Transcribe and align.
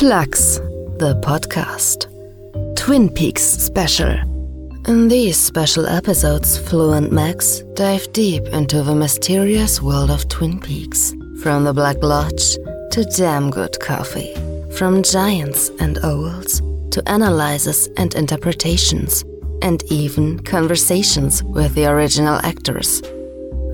Flux, 0.00 0.56
the 0.96 1.20
podcast. 1.22 2.06
Twin 2.74 3.10
Peaks 3.10 3.42
special. 3.42 4.08
In 4.88 5.08
these 5.08 5.36
special 5.36 5.84
episodes, 5.84 6.56
Flo 6.56 6.94
and 6.94 7.12
Max 7.12 7.58
dive 7.74 8.10
deep 8.14 8.42
into 8.44 8.82
the 8.82 8.94
mysterious 8.94 9.82
world 9.82 10.10
of 10.10 10.26
Twin 10.30 10.58
Peaks. 10.58 11.14
From 11.42 11.64
the 11.64 11.74
Black 11.74 12.02
Lodge 12.02 12.54
to 12.92 13.04
damn 13.14 13.50
good 13.50 13.78
coffee. 13.80 14.34
From 14.74 15.02
giants 15.02 15.68
and 15.80 15.98
owls 16.02 16.62
to 16.92 17.02
analyses 17.04 17.90
and 17.98 18.14
interpretations. 18.14 19.22
And 19.60 19.82
even 19.92 20.38
conversations 20.44 21.44
with 21.44 21.74
the 21.74 21.84
original 21.84 22.40
actors. 22.42 23.02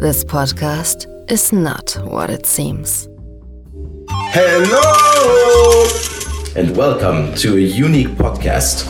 This 0.00 0.24
podcast 0.24 1.06
is 1.30 1.52
not 1.52 1.96
what 2.02 2.30
it 2.30 2.46
seems. 2.46 3.08
Hello 4.08 6.15
and 6.56 6.74
welcome 6.74 7.34
to 7.34 7.58
a 7.58 7.60
unique 7.60 8.08
podcast. 8.08 8.88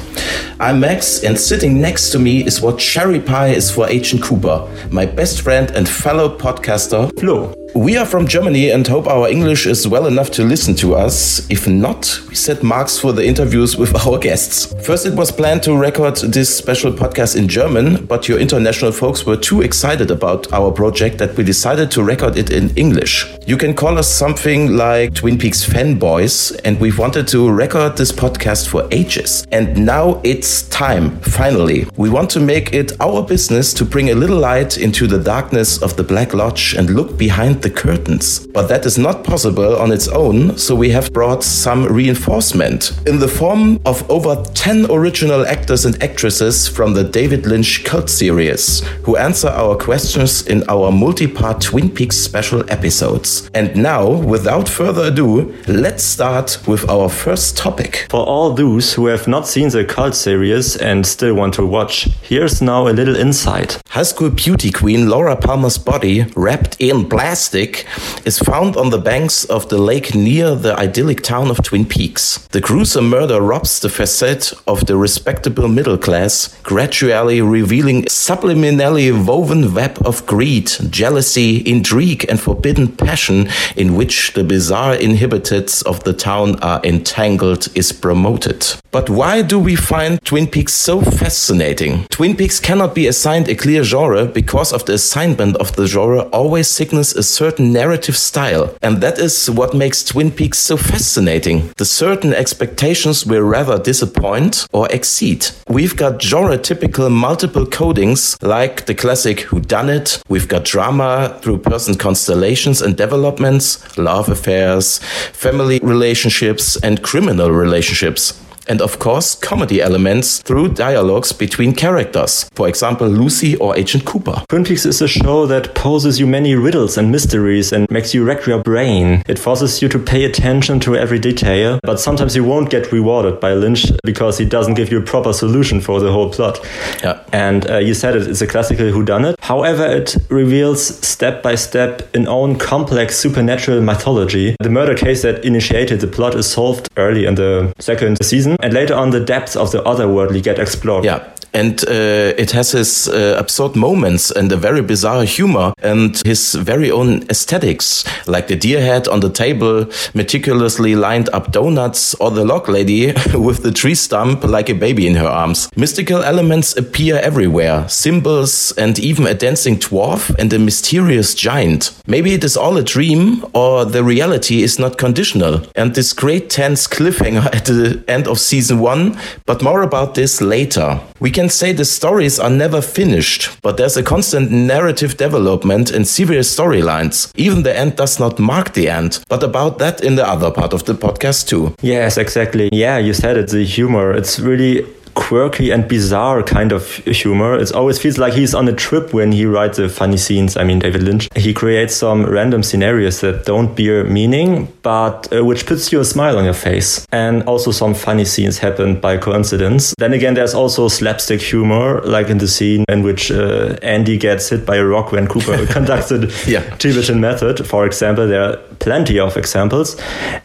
I'm 0.61 0.79
Max, 0.79 1.25
and 1.25 1.37
sitting 1.37 1.81
next 1.81 2.11
to 2.11 2.19
me 2.21 2.47
is 2.47 2.61
what 2.61 2.79
cherry 2.79 3.19
pie 3.19 3.49
is 3.49 3.73
for 3.73 3.89
Agent 3.89 4.23
Cooper, 4.23 4.69
my 4.93 5.05
best 5.05 5.43
friend 5.43 5.69
and 5.73 5.89
fellow 5.89 6.39
podcaster, 6.39 7.11
Flo. 7.19 7.53
We 7.77 7.99
are 7.99 8.07
from 8.07 8.27
Germany 8.27 8.71
and 8.71 8.87
hope 8.89 9.07
our 9.07 9.29
English 9.29 9.67
is 9.67 9.87
well 9.87 10.07
enough 10.07 10.31
to 10.31 10.45
listen 10.45 10.75
to 10.77 10.95
us. 10.95 11.47
If 11.51 11.69
not, 11.69 12.23
we 12.27 12.35
set 12.35 12.63
marks 12.63 12.99
for 12.99 13.13
the 13.13 13.23
interviews 13.23 13.77
with 13.77 13.95
our 14.07 14.19
guests. 14.19 14.73
First, 14.83 15.05
it 15.05 15.13
was 15.13 15.31
planned 15.31 15.63
to 15.65 15.77
record 15.77 16.17
this 16.17 16.57
special 16.57 16.91
podcast 16.91 17.37
in 17.37 17.49
German, 17.49 18.07
but 18.07 18.29
your 18.29 18.39
international 18.39 18.93
folks 18.93 19.27
were 19.27 19.37
too 19.37 19.61
excited 19.61 20.11
about 20.11 20.51
our 20.55 20.73
project 20.73 21.19
that 21.19 21.37
we 21.37 21.45
decided 21.45 21.91
to 21.91 22.03
record 22.03 22.39
it 22.39 22.51
in 22.51 22.75
English. 22.79 23.31
You 23.47 23.59
can 23.59 23.75
call 23.75 23.99
us 23.99 24.09
something 24.09 24.75
like 24.75 25.13
Twin 25.13 25.37
Peaks 25.37 25.63
fanboys, 25.63 26.59
and 26.65 26.81
we've 26.81 26.99
wanted 26.99 27.29
to 27.29 27.51
record 27.51 27.99
this 27.99 28.11
podcast 28.11 28.69
for 28.69 28.89
ages. 28.91 29.47
And 29.53 29.85
now 29.85 30.23
it's 30.25 30.63
time, 30.71 31.21
finally. 31.21 31.87
We 31.99 32.09
want 32.09 32.31
to 32.31 32.41
make 32.41 32.73
it 32.73 32.99
our 33.03 33.23
business 33.23 33.75
to 33.75 33.85
bring 33.85 34.09
a 34.09 34.15
little 34.15 34.39
light 34.39 34.79
into 34.79 35.07
the 35.07 35.19
darkness 35.19 35.83
of 35.83 35.95
the 35.99 36.05
Black 36.05 36.33
Lodge 36.33 36.75
and 36.75 36.89
look 36.89 37.19
behind 37.19 37.66
the 37.67 37.75
curtains. 37.75 38.47
But 38.47 38.69
that 38.69 38.87
is 38.87 38.97
not 38.97 39.25
possible 39.25 39.77
on 39.77 39.91
its 39.91 40.09
own, 40.09 40.57
so 40.57 40.75
we 40.75 40.91
have 40.91 41.13
brought 41.13 41.43
some 41.43 41.85
reinforcement 41.87 42.93
in 43.07 43.19
the 43.19 43.29
form 43.29 43.81
of 43.85 44.09
over 44.09 44.37
10 44.55 44.91
original 44.91 45.45
actors 45.47 45.85
and 45.85 46.01
actresses 46.03 46.69
from 46.69 46.95
the 46.95 47.03
David 47.03 47.47
Lynch 47.47 47.85
cult 47.85 48.09
series 48.09 48.87
who 49.05 49.17
answer 49.17 49.49
our 49.49 49.77
questions 49.77 50.47
in 50.47 50.63
our 50.69 50.93
multi 50.93 51.27
part 51.27 51.61
Twin 51.61 51.91
Peaks 51.91 52.17
special 52.17 52.63
episodes. 52.71 53.51
And 53.53 53.75
now, 53.75 54.09
without 54.09 54.69
further 54.69 55.07
ado, 55.09 55.53
let's 55.67 56.05
start 56.05 56.59
with 56.69 56.89
our 56.89 57.09
first 57.09 57.57
topic. 57.57 58.07
For 58.11 58.25
all 58.25 58.53
those 58.53 58.95
who 58.95 59.07
have 59.07 59.27
not 59.27 59.49
seen 59.49 59.71
the 59.71 59.85
cult 59.85 60.15
series 60.15 60.77
and 60.77 61.05
still 61.05 61.35
want 61.35 61.55
to 61.55 61.67
watch, 61.67 62.09
here's 62.23 62.63
now 62.63 62.87
a 62.87 62.95
little 62.99 63.17
insight. 63.17 63.81
High 63.89 64.05
school 64.05 64.31
beauty 64.31 64.71
queen 64.71 65.09
Laura 65.09 65.35
Palmer's 65.37 65.79
body, 65.79 66.27
wrapped 66.37 66.77
in 66.79 67.09
plastic, 67.09 67.56
is 67.57 68.39
found 68.39 68.77
on 68.77 68.91
the 68.91 68.99
banks 68.99 69.45
of 69.47 69.69
the 69.69 69.79
lake 69.79 70.15
near 70.15 70.55
the 70.55 70.79
idyllic 70.79 71.23
town 71.23 71.51
of 71.51 71.63
Twin 71.63 71.87
Peaks. 71.87 72.47
The 72.49 72.61
gruesome 72.61 73.09
murder 73.09 73.41
robs 73.41 73.81
the 73.81 73.89
facade 73.89 74.47
of 74.67 74.87
the 74.87 74.97
respectable 74.97 75.69
middle 75.69 75.97
class, 75.97 76.55
gradually 76.63 77.41
revealing 77.41 78.03
a 78.03 78.09
subliminally 78.09 79.11
woven 79.27 79.73
web 79.75 79.99
of 80.05 80.27
greed, 80.27 80.71
jealousy, 80.91 81.63
intrigue, 81.67 82.27
and 82.29 82.39
forbidden 82.39 82.89
passion 82.89 83.49
in 83.75 83.95
which 83.97 84.35
the 84.35 84.45
bizarre 84.45 84.95
inhabitants 84.95 85.83
of 85.83 86.05
the 86.05 86.13
town 86.13 86.59
are 86.61 86.81
entangled 86.85 87.69
is 87.75 87.93
promoted. 87.93 88.67
But 88.91 89.11
why 89.11 89.43
do 89.43 89.59
we 89.59 89.77
find 89.77 90.23
Twin 90.25 90.47
Peaks 90.47 90.73
so 90.73 91.01
fascinating? 91.03 92.07
Twin 92.11 92.37
Peaks 92.37 92.61
cannot 92.61 92.95
be 92.95 93.07
assigned 93.07 93.49
a 93.49 93.55
clear 93.55 93.85
genre 93.85 94.25
because 94.25 94.73
of 94.73 94.85
the 94.87 94.95
assignment 94.95 95.57
of 95.57 95.77
the 95.77 95.87
genre 95.87 96.23
always 96.33 96.69
signals 96.69 97.15
a 97.15 97.23
certain 97.37 97.73
narrative 97.73 98.17
style. 98.17 98.75
And 98.83 99.03
that 99.03 99.19
is 99.19 99.51
what 99.51 99.75
makes 99.75 100.03
Twin 100.03 100.31
Peaks 100.31 100.59
so 100.59 100.77
fascinating. 100.77 101.71
The 101.77 101.85
certain 101.85 102.33
expectations 102.33 103.27
will 103.27 103.43
rather 103.43 103.79
disappoint 103.79 104.67
or 104.73 104.89
exceed. 104.91 105.47
We've 105.69 105.97
got 105.97 106.23
genre 106.23 106.57
typical 106.57 107.11
multiple 107.11 107.67
codings 107.67 108.37
like 108.43 108.87
the 108.87 108.95
classic 108.95 109.41
Who 109.49 109.61
Done 109.61 109.91
It. 109.91 110.23
We've 110.29 110.49
got 110.49 110.65
drama 110.65 111.39
through 111.43 111.59
person 111.59 111.95
constellations 111.97 112.81
and 112.81 112.97
developments, 112.97 113.99
love 113.99 114.29
affairs, 114.29 114.99
family 115.33 115.79
relationships, 115.83 116.77
and 116.83 117.03
criminal 117.03 117.51
relationships 117.51 118.43
and 118.69 118.81
of 118.81 118.99
course 118.99 119.35
comedy 119.35 119.81
elements 119.81 120.41
through 120.43 120.69
dialogues 120.69 121.33
between 121.33 121.73
characters, 121.73 122.49
for 122.55 122.69
example 122.69 123.09
Lucy 123.09 123.57
or 123.57 123.77
Agent 123.77 124.05
Cooper. 124.05 124.45
Twin 124.49 124.67
is 124.67 125.01
a 125.01 125.09
show 125.09 125.47
that 125.47 125.75
poses 125.75 126.19
you 126.19 126.27
many 126.27 126.55
riddles 126.55 126.99
and 126.99 127.11
mysteries 127.11 127.73
and 127.73 127.91
makes 127.91 128.15
you 128.15 128.25
wreck 128.25 128.47
your 128.47 128.63
brain. 128.63 129.23
It 129.29 129.39
forces 129.39 129.81
you 129.83 129.89
to 129.89 129.99
pay 129.99 130.25
attention 130.25 130.81
to 130.81 130.97
every 130.97 131.19
detail, 131.19 131.81
but 131.83 132.01
sometimes 132.01 132.35
you 132.35 132.45
won't 132.45 132.71
get 132.71 132.93
rewarded 132.93 133.41
by 133.41 133.55
Lynch 133.55 133.91
because 134.05 134.39
he 134.39 134.45
doesn't 134.45 134.75
give 134.75 134.91
you 134.91 134.99
a 134.99 135.03
proper 135.03 135.33
solution 135.33 135.81
for 135.81 136.01
the 136.01 136.13
whole 136.13 136.31
plot. 136.31 136.59
Yeah. 137.03 137.23
And 137.33 137.71
uh, 137.71 137.79
you 137.79 137.95
said 137.95 138.17
it, 138.17 138.27
it's 138.27 138.43
a 138.43 138.47
classical 138.47 138.87
whodunit. 138.87 139.37
However, 139.41 139.87
it 139.87 140.17
reveals 140.29 140.85
step 141.07 141.43
by 141.43 141.55
step 141.55 142.15
an 142.15 142.27
own 142.29 142.59
complex 142.59 143.17
supernatural 143.17 143.81
mythology. 143.81 144.57
The 144.61 144.71
murder 144.71 144.95
case 144.95 145.23
that 145.23 145.45
initiated 145.45 146.01
the 146.01 146.07
plot 146.07 146.35
is 146.35 146.51
solved 146.51 146.89
early 146.97 147.27
in 147.27 147.35
the 147.37 147.73
second 147.79 148.19
season, 148.23 148.56
and 148.61 148.73
later 148.73 148.95
on 148.95 149.11
the 149.11 149.21
depths 149.21 149.57
of 149.57 149.73
the 149.73 149.83
otherworldly 149.83 150.43
get 150.43 150.59
explored. 150.59 151.05
Yeah. 151.05 151.31
And 151.57 151.83
uh, 151.89 152.35
it 152.37 152.51
has 152.51 152.73
his 152.73 153.09
uh, 153.09 153.35
absurd 153.39 153.77
moments 153.77 154.31
and 154.31 154.53
a 154.53 154.59
very 154.59 154.83
bizarre 154.83 155.25
humor 155.25 155.73
and 155.83 156.21
his 156.27 156.53
very 156.53 156.91
own 156.91 157.23
aesthetics, 157.31 158.05
like 158.27 158.49
the 158.49 158.57
deer 158.57 158.83
head 158.83 159.09
on 159.09 159.21
the 159.21 159.31
table, 159.31 159.87
meticulously 160.13 160.95
lined 160.95 161.31
up 161.33 161.53
donuts, 161.53 162.15
or 162.17 162.31
the 162.31 162.45
log 162.45 162.69
lady 162.69 163.15
with 163.35 163.63
the 163.63 163.73
tree 163.73 163.95
stump 163.95 164.45
like 164.45 164.69
a 164.69 164.75
baby 164.75 165.07
in 165.07 165.15
her 165.15 165.27
arms. 165.27 165.71
Mystical 165.75 166.23
elements 166.23 166.77
appear 166.77 167.17
everywhere 167.21 167.89
symbols, 167.89 168.73
and 168.77 168.99
even 168.99 169.27
a 169.27 169.33
dancing 169.33 169.77
dwarf 169.77 170.29
and 170.39 170.53
a 170.53 170.59
mysterious 170.59 171.35
giant. 171.35 171.91
Maybe 172.07 172.35
it 172.35 172.45
is 172.45 172.59
all 172.59 172.77
a 172.77 172.83
dream, 172.83 173.47
or 173.55 173.87
the 173.87 174.05
reality 174.05 174.63
is 174.63 174.79
not 174.79 174.99
conditional. 174.99 175.63
And 175.75 175.95
this 175.95 176.13
great 176.13 176.51
tense 176.51 176.87
cliffhanger 176.87 177.47
at 177.55 177.65
the 177.65 178.05
end 178.09 178.29
of 178.29 178.39
season 178.39 178.81
one, 178.81 179.19
but 179.47 179.63
more 179.63 179.81
about 179.81 180.17
this 180.17 180.43
later. 180.43 181.01
We 181.19 181.31
can 181.31 181.49
say 181.49 181.73
the 181.73 181.85
stories 181.85 182.39
are 182.39 182.51
never 182.51 182.83
finished, 182.83 183.59
but 183.63 183.77
there's 183.77 183.97
a 183.97 184.03
constant 184.03 184.51
narrative 184.51 185.17
development 185.17 185.91
and 185.91 186.07
serious 186.07 186.55
storylines. 186.55 187.33
Even 187.37 187.63
the 187.63 187.77
end 187.77 187.97
does 187.97 188.21
not 188.21 188.39
mark 188.39 188.75
the 188.75 188.89
end, 188.89 189.21
but 189.29 189.43
about 189.43 189.79
that 189.79 190.03
in 190.03 190.17
the 190.17 190.29
other 190.29 190.51
part 190.51 190.73
of 190.73 190.85
the 190.85 190.95
podcast 190.95 191.49
too. 191.49 191.75
Yes, 191.81 192.19
exactly. 192.19 192.69
Yeah, 192.73 192.99
you 192.99 193.15
said 193.15 193.37
it, 193.37 193.49
the 193.49 193.65
humor. 193.65 194.13
It's 194.13 194.39
really 194.39 194.87
quirky 195.17 195.71
and 195.71 195.89
bizarre 195.89 196.43
kind 196.43 196.73
of 196.73 196.97
humor. 197.07 197.59
It 197.59 197.73
always 197.73 197.99
feels 197.99 198.19
like 198.19 198.35
he's 198.35 198.55
on 198.55 198.69
a 198.69 198.73
trip 198.73 199.13
when 199.15 199.33
he 199.33 199.47
writes 199.47 199.79
the 199.79 199.89
funny 199.89 200.19
scenes. 200.19 200.57
I 200.57 200.65
mean, 200.65 200.79
David 200.79 201.03
Lynch. 201.03 201.29
He 201.35 201.53
creates 201.55 201.97
some 201.97 202.25
random 202.27 202.63
scenarios 202.63 203.21
that 203.23 203.47
don't 203.47 203.75
bear 203.75 204.05
meaning, 204.05 204.69
but 204.87 205.27
uh, 205.33 205.45
which 205.45 205.67
puts 205.67 205.91
you 205.91 205.99
a 205.99 206.05
smile 206.05 206.39
on 206.39 206.45
your 206.45 206.55
face. 206.55 207.05
And 207.11 207.43
also 207.43 207.73
some 207.73 207.93
funny 207.93 208.25
scenes 208.25 208.59
happen 208.59 209.01
by 209.01 209.17
coincidence. 209.17 209.93
Then 209.99 210.13
again, 210.13 210.35
there's 210.35 210.55
also 210.55 210.87
slapstick 210.87 211.41
humor, 211.41 212.01
like 212.05 212.29
in 212.29 212.39
the 212.39 212.47
scene 212.47 212.85
in 212.89 213.03
which 213.03 213.33
uh, 213.33 213.77
Andy 213.83 214.17
gets 214.17 214.49
hit 214.49 214.65
by 214.65 214.77
a 214.77 214.85
rock 214.85 215.11
when 215.11 215.27
Cooper 215.27 215.67
conducted 215.73 216.33
Yeah. 216.47 216.63
Tibetan 216.77 217.21
method. 217.21 217.67
For 217.67 217.85
example, 217.85 218.29
there 218.29 218.43
are 218.43 218.57
plenty 218.79 219.19
of 219.19 219.37
examples. 219.37 220.01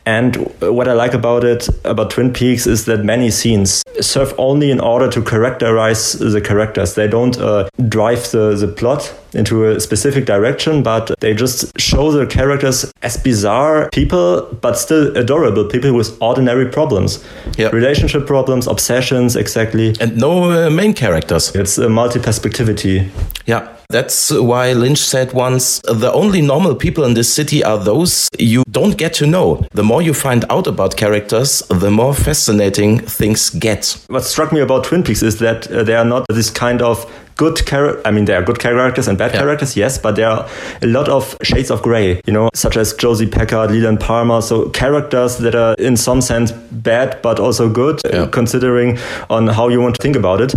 And 0.07 0.37
what 0.59 0.87
I 0.87 0.93
like 0.93 1.13
about 1.13 1.43
it, 1.43 1.69
about 1.85 2.09
Twin 2.09 2.33
Peaks, 2.33 2.65
is 2.65 2.85
that 2.85 3.05
many 3.05 3.29
scenes 3.29 3.83
serve 3.99 4.33
only 4.39 4.71
in 4.71 4.79
order 4.79 5.07
to 5.11 5.21
characterize 5.21 6.13
the 6.13 6.41
characters. 6.41 6.95
They 6.95 7.07
don't 7.07 7.37
uh, 7.37 7.69
drive 7.89 8.31
the, 8.31 8.55
the 8.55 8.67
plot 8.67 9.13
into 9.33 9.65
a 9.65 9.79
specific 9.79 10.25
direction, 10.25 10.83
but 10.83 11.11
they 11.19 11.33
just 11.33 11.79
show 11.79 12.11
the 12.11 12.25
characters 12.25 12.91
as 13.01 13.17
bizarre 13.17 13.89
people, 13.91 14.47
but 14.61 14.77
still 14.77 15.15
adorable 15.17 15.65
people 15.65 15.93
with 15.93 16.17
ordinary 16.21 16.67
problems. 16.67 17.23
Yeah. 17.57 17.69
Relationship 17.69 18.27
problems, 18.27 18.67
obsessions, 18.67 19.35
exactly. 19.35 19.95
And 19.99 20.17
no 20.17 20.51
uh, 20.51 20.69
main 20.69 20.93
characters. 20.93 21.55
It's 21.55 21.77
a 21.77 21.89
multi 21.89 22.19
perspectivity. 22.19 23.09
Yeah. 23.45 23.67
That's 23.91 24.31
why 24.31 24.71
Lynch 24.71 24.99
said 24.99 25.33
once 25.33 25.81
the 25.81 26.11
only 26.13 26.41
normal 26.41 26.75
people 26.75 27.03
in 27.03 27.13
this 27.13 27.33
city 27.33 27.61
are 27.61 27.77
those 27.77 28.29
you 28.39 28.63
don't 28.71 28.97
get 28.97 29.13
to 29.15 29.27
know. 29.27 29.65
The 29.73 29.83
more 29.83 30.01
you 30.01 30.13
find 30.13 30.45
out 30.49 30.65
about 30.65 30.95
characters, 30.95 31.61
the 31.69 31.91
more 31.91 32.13
fascinating 32.13 32.99
things 32.99 33.49
get. 33.49 33.97
What 34.07 34.23
struck 34.23 34.53
me 34.53 34.61
about 34.61 34.85
Twin 34.85 35.03
Peaks 35.03 35.21
is 35.21 35.39
that 35.39 35.69
uh, 35.69 35.83
they 35.83 35.95
are 35.95 36.05
not 36.05 36.25
this 36.29 36.49
kind 36.49 36.81
of 36.81 37.05
good 37.37 37.65
character. 37.65 38.01
I 38.05 38.11
mean, 38.11 38.25
there 38.25 38.39
are 38.39 38.43
good 38.43 38.59
characters 38.59 39.07
and 39.07 39.17
bad 39.17 39.33
yeah. 39.33 39.39
characters, 39.39 39.75
yes, 39.75 39.97
but 39.97 40.15
there 40.15 40.27
are 40.27 40.47
a 40.81 40.87
lot 40.87 41.09
of 41.09 41.35
shades 41.41 41.71
of 41.71 41.81
gray, 41.81 42.21
you 42.25 42.33
know, 42.33 42.49
such 42.53 42.77
as 42.77 42.93
Josie 42.93 43.27
Packard, 43.27 43.71
Leland 43.71 43.99
Palmer. 43.99 44.41
So 44.41 44.69
characters 44.69 45.37
that 45.37 45.55
are 45.55 45.75
in 45.75 45.97
some 45.97 46.21
sense 46.21 46.51
bad, 46.51 47.21
but 47.21 47.39
also 47.39 47.69
good, 47.69 48.01
yeah. 48.05 48.27
considering 48.31 48.97
on 49.29 49.47
how 49.47 49.69
you 49.69 49.81
want 49.81 49.95
to 49.95 50.01
think 50.01 50.15
about 50.15 50.41
it. 50.41 50.55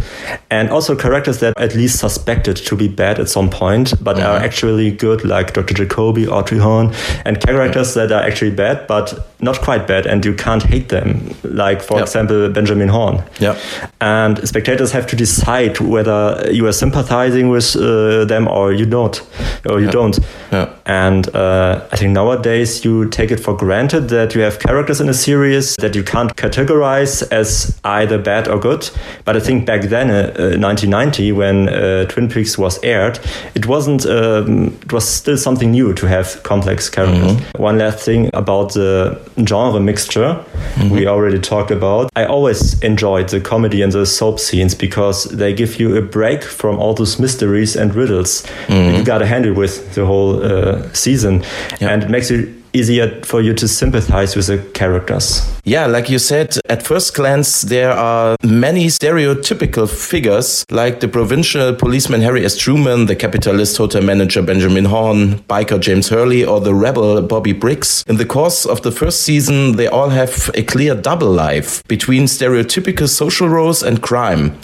And 0.51 0.71
also 0.71 0.97
characters 0.97 1.41
that 1.41 1.55
at 1.59 1.75
least 1.75 1.99
suspected 1.99 2.57
to 2.57 2.77
be 2.77 2.89
bad 2.89 3.19
at 3.19 3.29
some 3.29 3.51
point, 3.51 3.95
but 4.03 4.17
mm-hmm. 4.17 4.27
are 4.27 4.37
actually 4.37 4.91
good, 4.91 5.25
like 5.25 5.53
Dr. 5.53 5.75
Jacoby, 5.75 6.27
Audrey 6.27 6.59
Horne, 6.59 6.93
and 7.25 7.41
characters 7.41 7.95
that 7.95 8.13
are 8.13 8.23
actually 8.23 8.51
bad, 8.51 8.87
but 8.87 9.27
not 9.41 9.61
quite 9.61 9.87
bad, 9.87 10.07
and 10.07 10.25
you 10.25 10.35
can't 10.35 10.63
hate 10.63 10.89
them, 10.89 11.35
like, 11.43 11.83
for 11.83 12.01
example, 12.01 12.49
Benjamin 12.49 12.89
Horne. 12.89 13.23
Yeah. 13.41 13.59
And 14.01 14.47
spectators 14.49 14.93
have 14.93 15.07
to 15.09 15.17
decide 15.17 15.81
whether 15.81 16.51
you 16.51 16.64
are 16.67 16.73
sympathizing 16.73 17.49
with 17.51 17.77
uh, 17.77 18.25
them 18.25 18.49
or 18.49 18.73
you 18.73 18.87
don't, 18.87 19.23
or 19.69 19.81
you 19.81 19.91
don't. 19.91 20.19
Yeah. 20.53 20.69
And 20.87 21.35
uh, 21.35 21.87
I 21.91 21.97
think 21.97 22.13
nowadays 22.13 22.85
you 22.85 23.09
take 23.09 23.31
it 23.31 23.41
for 23.41 23.57
granted 23.57 24.09
that 24.09 24.35
you 24.35 24.43
have 24.43 24.59
characters 24.59 25.01
in 25.01 25.09
a 25.09 25.15
series 25.15 25.77
that 25.77 25.95
you 25.95 26.03
can't 26.03 26.35
categorize 26.37 27.27
as 27.31 27.79
either 27.85 28.19
bad 28.19 28.49
or 28.49 28.59
good. 28.59 28.91
But 29.25 29.37
I 29.37 29.41
think 29.41 29.67
back 29.67 29.83
then, 29.83 30.11
uh, 30.11 30.57
1990, 30.59 31.31
uh, 31.31 31.35
when 31.35 31.69
uh, 31.69 32.05
Twin 32.07 32.29
Peaks 32.29 32.59
was 32.59 32.83
aired, 32.83 33.19
it 33.55 33.67
wasn't. 33.67 34.07
Um, 34.07 34.77
it 34.83 34.93
was 34.93 35.09
still 35.09 35.39
something 35.39 35.71
new 35.71 35.95
to 35.95 36.07
have 36.07 36.43
complex 36.43 36.91
characters. 36.91 37.33
Mm-hmm. 37.33 37.63
One 37.63 37.79
last 37.79 38.05
thing 38.05 38.31
about 38.35 38.75
the 38.75 39.21
genre 39.47 39.81
mixture 39.81 40.45
mm-hmm. 40.75 40.91
we 40.91 41.07
already 41.07 41.39
talked 41.39 41.71
about. 41.71 42.11
I 42.17 42.25
always 42.25 42.81
enjoyed 42.83 43.29
the 43.29 43.41
comedy 43.41 43.83
and 43.83 43.93
the 43.93 44.07
soap 44.07 44.41
scenes 44.41 44.75
because 44.75 45.25
they 45.25 45.55
give 45.55 45.81
you 45.81 45.97
a 45.97 46.03
break 46.03 46.43
from 46.43 46.79
all 46.79 46.95
those 46.95 47.19
mysteries 47.19 47.77
and 47.77 47.95
riddles 47.95 48.43
mm-hmm. 48.67 48.97
you 48.97 49.05
got 49.05 49.19
to 49.19 49.27
handle 49.27 49.55
with 49.55 49.95
the 49.95 50.05
whole 50.05 50.43
uh, 50.43 50.74
season, 50.93 51.43
yeah. 51.81 51.91
and 51.91 52.03
it 52.03 52.11
makes 52.11 52.31
it 52.31 52.49
easier 52.75 53.23
for 53.23 53.41
you 53.41 53.55
to 53.55 53.69
sympathize 53.69 54.37
with 54.37 54.49
the 54.49 54.59
characters. 54.73 55.41
Yeah, 55.65 55.87
like 55.87 56.11
you 56.11 56.19
said, 56.19 56.59
at 56.69 56.83
first 56.83 57.15
glance, 57.15 57.63
there 57.63 57.93
are 57.93 58.37
many 58.43 58.89
stereotypical 58.89 59.89
figures 59.89 60.67
like 60.71 61.01
the 61.01 61.09
provincial 61.09 61.75
policeman 61.75 62.21
Harry 62.21 62.45
S. 62.45 62.57
Truman, 62.59 63.07
the 63.07 63.17
capitalist 63.17 63.77
hotel 63.79 64.03
manager 64.03 64.43
Benjamin 64.43 64.85
Horne, 64.87 65.39
biker 65.45 65.81
James 65.81 66.09
Hurley, 66.09 66.45
or 66.45 66.61
the 66.61 66.75
rebel 66.75 67.23
Bobby 67.23 67.53
Briggs. 67.53 68.05
In 68.09 68.17
the 68.17 68.27
course 68.27 68.67
of 68.67 68.83
the 68.83 68.93
first 68.93 69.23
season, 69.23 69.77
they 69.77 69.87
all 69.87 70.11
have 70.11 70.51
a 70.55 70.63
clear 70.63 70.95
double 70.95 71.31
life 71.31 71.83
between 71.89 72.25
stereotypical 72.25 73.09
social 73.09 73.49
roles 73.49 73.83
and 73.83 74.03
crime. 74.03 74.59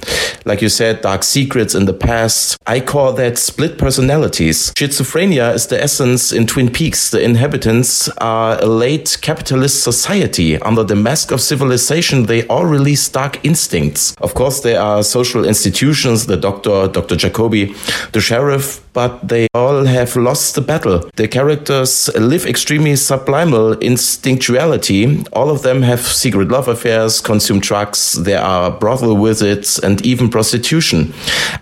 Like 0.45 0.61
you 0.61 0.69
said, 0.69 1.03
dark 1.03 1.23
secrets 1.23 1.75
in 1.75 1.87
the 1.87 1.93
past. 1.95 2.59
I 2.67 2.81
call 2.81 3.13
that 3.15 3.39
split 3.39 3.79
personalities. 3.79 4.73
Schizophrenia 4.75 5.55
is 5.55 5.69
the 5.69 5.83
essence 5.83 6.33
in 6.33 6.47
Twin 6.47 6.71
Peaks. 6.71 7.11
The 7.11 7.23
inhabitants 7.23 8.00
are 8.19 8.59
a 8.61 8.67
late 8.67 9.19
capitalist 9.21 9.83
society. 9.83 10.59
Under 10.59 10.85
the 10.85 10.97
mask 10.97 11.31
of 11.33 11.41
civilization, 11.41 12.27
they 12.27 12.47
all 12.47 12.65
release 12.65 13.09
dark 13.09 13.45
instincts. 13.45 14.15
Of 14.21 14.35
course, 14.35 14.61
there 14.61 14.81
are 14.81 15.03
social 15.03 15.45
institutions, 15.45 16.27
the 16.27 16.37
doctor, 16.37 16.89
Dr. 16.89 17.17
Jacoby, 17.17 17.75
the 18.13 18.21
sheriff, 18.21 18.81
but 18.93 19.29
they 19.29 19.47
all 19.55 19.85
have 19.85 20.17
lost 20.17 20.55
the 20.55 20.61
battle. 20.61 21.09
The 21.17 21.29
characters 21.29 22.09
live 22.17 22.47
extremely 22.47 22.97
subliminal 22.97 23.73
instinctuality. 23.73 25.25
All 25.33 25.51
of 25.51 25.63
them 25.63 25.83
have 25.83 26.01
secret 26.01 26.49
love 26.49 26.69
affairs, 26.69 27.21
consume 27.21 27.61
drugs, 27.61 28.13
there 28.15 28.41
are 28.41 28.71
brothel 28.71 29.17
visits, 29.23 29.79
and 29.79 30.05
even 30.05 30.29
prostitution. 30.29 31.13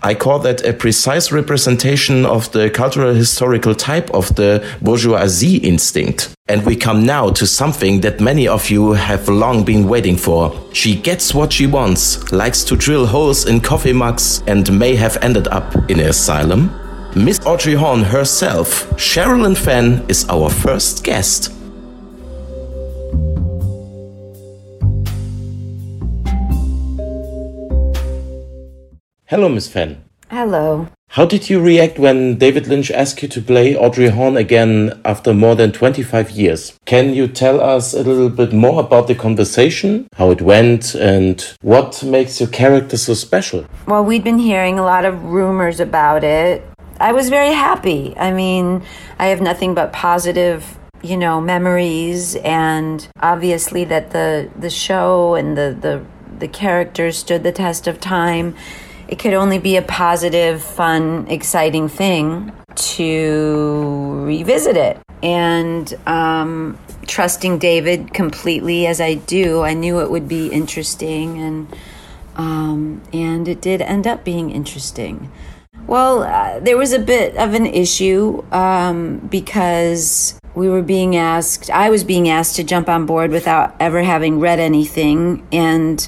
I 0.01 0.15
call 0.15 0.39
that 0.39 0.65
a 0.65 0.73
precise 0.73 1.31
representation 1.31 2.25
of 2.25 2.51
the 2.51 2.69
cultural 2.69 3.13
historical 3.13 3.75
type 3.75 4.09
of 4.11 4.35
the 4.35 4.65
bourgeoisie 4.81 5.57
instinct. 5.57 6.33
And 6.47 6.65
we 6.65 6.75
come 6.75 7.05
now 7.05 7.29
to 7.29 7.45
something 7.45 8.01
that 8.01 8.19
many 8.19 8.47
of 8.47 8.71
you 8.71 8.93
have 8.93 9.29
long 9.29 9.63
been 9.63 9.87
waiting 9.87 10.17
for. 10.17 10.51
She 10.73 10.95
gets 10.95 11.33
what 11.33 11.53
she 11.53 11.67
wants, 11.67 12.31
likes 12.31 12.63
to 12.63 12.75
drill 12.75 13.05
holes 13.05 13.45
in 13.45 13.61
coffee 13.61 13.93
mugs, 13.93 14.41
and 14.47 14.79
may 14.79 14.95
have 14.95 15.17
ended 15.21 15.47
up 15.49 15.75
in 15.89 15.99
an 15.99 16.07
asylum. 16.07 16.88
Miss 17.15 17.39
Audrey 17.43 17.73
Horne 17.73 18.03
herself, 18.03 18.87
Sherilyn 18.91 19.57
Fenn, 19.57 20.05
is 20.07 20.29
our 20.29 20.47
first 20.47 21.03
guest. 21.03 21.51
Hello, 29.25 29.49
Miss 29.49 29.67
Fenn. 29.67 30.03
Hello. 30.29 30.87
How 31.13 31.25
did 31.25 31.49
you 31.49 31.59
react 31.59 31.97
when 31.97 32.37
David 32.37 32.67
Lynch 32.67 32.91
asked 32.91 33.23
you 33.23 33.27
to 33.29 33.41
play 33.41 33.75
Audrey 33.75 34.09
Horne 34.09 34.37
again 34.37 35.01
after 35.03 35.33
more 35.33 35.55
than 35.55 35.71
25 35.71 36.29
years? 36.29 36.77
Can 36.85 37.15
you 37.15 37.27
tell 37.27 37.59
us 37.59 37.95
a 37.95 38.03
little 38.03 38.29
bit 38.29 38.53
more 38.53 38.79
about 38.79 39.07
the 39.07 39.15
conversation, 39.15 40.07
how 40.15 40.29
it 40.29 40.43
went, 40.43 40.93
and 40.93 41.41
what 41.61 42.03
makes 42.03 42.39
your 42.39 42.49
character 42.49 42.97
so 42.97 43.15
special? 43.15 43.65
Well, 43.87 44.05
we'd 44.05 44.23
been 44.23 44.37
hearing 44.37 44.77
a 44.77 44.83
lot 44.83 45.05
of 45.05 45.23
rumors 45.23 45.79
about 45.79 46.23
it. 46.23 46.68
I 46.99 47.13
was 47.13 47.29
very 47.29 47.53
happy. 47.53 48.13
I 48.17 48.31
mean, 48.31 48.83
I 49.17 49.27
have 49.27 49.41
nothing 49.41 49.73
but 49.73 49.93
positive 49.93 50.77
you 51.01 51.15
know 51.15 51.39
memories 51.39 52.35
and 52.35 53.07
obviously 53.21 53.85
that 53.85 54.11
the 54.11 54.49
the 54.59 54.69
show 54.69 55.35
and 55.35 55.57
the 55.57 55.77
the 55.79 56.03
the 56.39 56.47
characters 56.49 57.17
stood 57.17 57.43
the 57.43 57.51
test 57.51 57.87
of 57.87 57.99
time. 57.99 58.55
It 59.07 59.17
could 59.17 59.33
only 59.33 59.59
be 59.59 59.77
a 59.77 59.81
positive 59.81 60.61
fun 60.61 61.27
exciting 61.29 61.87
thing 61.87 62.51
to 62.75 64.23
revisit 64.25 64.77
it. 64.77 64.99
And 65.23 65.93
um, 66.05 66.77
trusting 67.09 67.57
david 67.57 68.13
completely 68.13 68.85
as 68.85 69.01
i 69.01 69.15
do 69.15 69.63
i 69.63 69.73
knew 69.73 69.99
it 69.99 70.11
would 70.11 70.27
be 70.27 70.47
interesting 70.47 71.39
and 71.39 71.67
um, 72.35 73.01
and 73.11 73.47
it 73.47 73.59
did 73.61 73.81
end 73.81 74.05
up 74.05 74.23
being 74.23 74.51
interesting 74.51 75.29
well, 75.89 76.21
uh, 76.21 76.59
there 76.59 76.77
was 76.77 76.93
a 76.93 76.99
bit 76.99 77.35
of 77.35 77.55
an 77.55 77.65
issue 77.65 78.43
um, 78.51 79.17
because 79.17 80.39
we 80.53 80.69
were 80.69 80.83
being 80.83 81.15
asked, 81.15 81.71
I 81.71 81.89
was 81.89 82.03
being 82.03 82.29
asked 82.29 82.55
to 82.57 82.63
jump 82.63 82.87
on 82.87 83.07
board 83.07 83.31
without 83.31 83.75
ever 83.79 84.03
having 84.03 84.39
read 84.39 84.59
anything. 84.59 85.47
And 85.51 86.07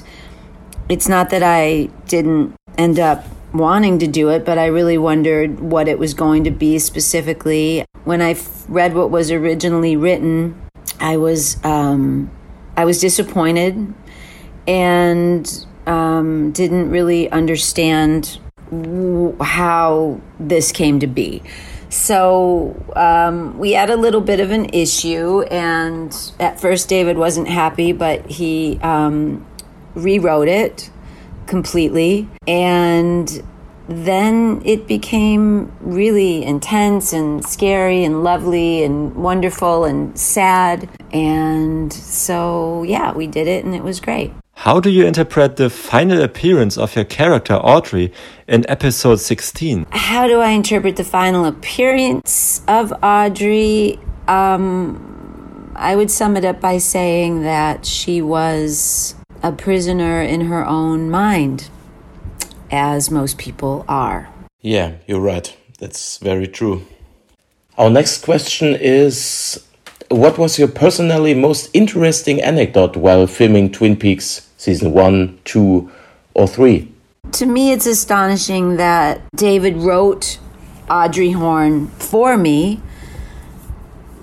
it's 0.88 1.08
not 1.08 1.30
that 1.30 1.42
I 1.42 1.90
didn't 2.06 2.54
end 2.78 3.00
up 3.00 3.24
wanting 3.52 3.98
to 3.98 4.06
do 4.06 4.28
it, 4.28 4.44
but 4.44 4.56
I 4.56 4.66
really 4.66 4.98
wondered 4.98 5.58
what 5.58 5.88
it 5.88 5.98
was 5.98 6.14
going 6.14 6.44
to 6.44 6.52
be 6.52 6.78
specifically. 6.78 7.84
When 8.04 8.22
I 8.22 8.36
read 8.68 8.94
what 8.94 9.10
was 9.10 9.32
originally 9.32 9.96
written, 9.96 10.60
I 11.00 11.16
was 11.16 11.62
um, 11.64 12.30
I 12.76 12.84
was 12.84 13.00
disappointed 13.00 13.92
and 14.68 15.66
um, 15.86 16.52
didn't 16.52 16.90
really 16.90 17.28
understand 17.30 18.38
how 19.40 20.20
this 20.40 20.72
came 20.72 21.00
to 21.00 21.06
be. 21.06 21.42
So 21.88 22.74
um, 22.96 23.58
we 23.58 23.72
had 23.72 23.90
a 23.90 23.96
little 23.96 24.22
bit 24.22 24.40
of 24.40 24.50
an 24.50 24.70
issue, 24.72 25.42
and 25.42 26.16
at 26.40 26.58
first 26.58 26.88
David 26.88 27.18
wasn't 27.18 27.48
happy, 27.48 27.92
but 27.92 28.24
he 28.30 28.78
um, 28.80 29.46
rewrote 29.94 30.48
it 30.48 30.90
completely. 31.46 32.28
And 32.48 33.42
then 33.88 34.62
it 34.64 34.86
became 34.86 35.70
really 35.80 36.42
intense 36.44 37.12
and 37.12 37.44
scary 37.44 38.04
and 38.04 38.24
lovely 38.24 38.84
and 38.84 39.14
wonderful 39.14 39.84
and 39.84 40.18
sad. 40.18 40.88
And 41.12 41.92
so, 41.92 42.84
yeah, 42.84 43.12
we 43.12 43.26
did 43.26 43.46
it, 43.46 43.66
and 43.66 43.74
it 43.74 43.82
was 43.82 44.00
great. 44.00 44.32
How 44.62 44.78
do 44.78 44.90
you 44.90 45.04
interpret 45.04 45.56
the 45.56 45.68
final 45.68 46.22
appearance 46.22 46.78
of 46.78 46.94
your 46.94 47.04
character 47.04 47.54
Audrey 47.54 48.12
in 48.46 48.64
episode 48.70 49.16
16? 49.16 49.86
How 49.90 50.28
do 50.28 50.38
I 50.38 50.50
interpret 50.50 50.94
the 50.94 51.02
final 51.02 51.44
appearance 51.46 52.62
of 52.68 52.92
Audrey? 53.02 53.98
Um, 54.28 55.72
I 55.74 55.96
would 55.96 56.12
sum 56.12 56.36
it 56.36 56.44
up 56.44 56.60
by 56.60 56.78
saying 56.78 57.42
that 57.42 57.84
she 57.84 58.22
was 58.22 59.16
a 59.42 59.50
prisoner 59.50 60.22
in 60.22 60.42
her 60.42 60.64
own 60.64 61.10
mind, 61.10 61.68
as 62.70 63.10
most 63.10 63.38
people 63.38 63.84
are. 63.88 64.28
Yeah, 64.60 64.92
you're 65.08 65.18
right. 65.18 65.56
That's 65.80 66.18
very 66.18 66.46
true. 66.46 66.86
Our 67.76 67.90
next 67.90 68.22
question 68.22 68.76
is 68.76 69.66
What 70.08 70.38
was 70.38 70.56
your 70.56 70.68
personally 70.68 71.34
most 71.34 71.68
interesting 71.74 72.40
anecdote 72.40 72.96
while 72.96 73.26
filming 73.26 73.72
Twin 73.72 73.96
Peaks 73.96 74.50
season 74.62 74.92
one, 74.92 75.40
two, 75.44 75.90
or 76.34 76.46
three. 76.46 76.88
To 77.32 77.46
me, 77.46 77.72
it's 77.72 77.86
astonishing 77.86 78.76
that 78.76 79.20
David 79.34 79.76
wrote 79.76 80.38
Audrey 80.88 81.32
Horne 81.32 81.88
for 81.88 82.36
me. 82.36 82.80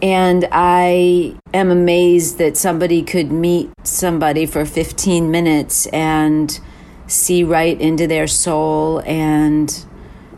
And 0.02 0.48
I 0.50 1.36
am 1.54 1.70
amazed 1.72 2.38
that 2.38 2.56
somebody 2.56 3.04
could 3.04 3.34
meet 3.34 3.70
somebody 3.84 4.46
for 4.46 4.66
15 4.66 5.30
minutes 5.30 5.88
and 5.88 6.58
see 7.06 7.44
right 7.44 7.80
into 7.82 8.08
their 8.08 8.28
soul 8.28 9.02
and 9.06 9.86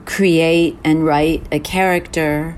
create 0.06 0.80
and 0.84 1.06
write 1.06 1.46
a 1.52 1.60
character 1.60 2.58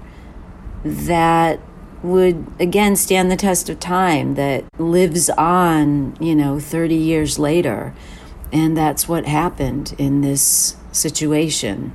that 0.85 1.59
would 2.03 2.45
again 2.59 2.95
stand 2.95 3.31
the 3.31 3.35
test 3.35 3.69
of 3.69 3.79
time 3.79 4.35
that 4.35 4.65
lives 4.77 5.29
on 5.31 6.15
you 6.19 6.35
know 6.35 6.59
30 6.59 6.95
years 6.95 7.39
later. 7.39 7.93
And 8.51 8.77
that's 8.77 9.07
what 9.07 9.25
happened 9.25 9.95
in 9.97 10.21
this 10.21 10.75
situation. 10.91 11.91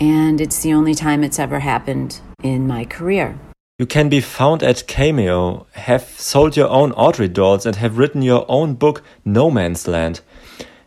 And 0.00 0.40
it's 0.40 0.60
the 0.60 0.72
only 0.72 0.94
time 0.94 1.22
it's 1.22 1.38
ever 1.38 1.60
happened 1.60 2.20
in 2.42 2.66
my 2.66 2.84
career. 2.84 3.38
You 3.78 3.86
can 3.86 4.08
be 4.08 4.20
found 4.20 4.62
at 4.62 4.86
Cameo, 4.86 5.66
have 5.72 6.02
sold 6.02 6.56
your 6.56 6.68
own 6.68 6.92
Audrey 6.92 7.28
dolls, 7.28 7.66
and 7.66 7.76
have 7.76 7.98
written 7.98 8.22
your 8.22 8.44
own 8.48 8.74
book, 8.74 9.02
No 9.24 9.50
Man's 9.50 9.88
Land. 9.88 10.20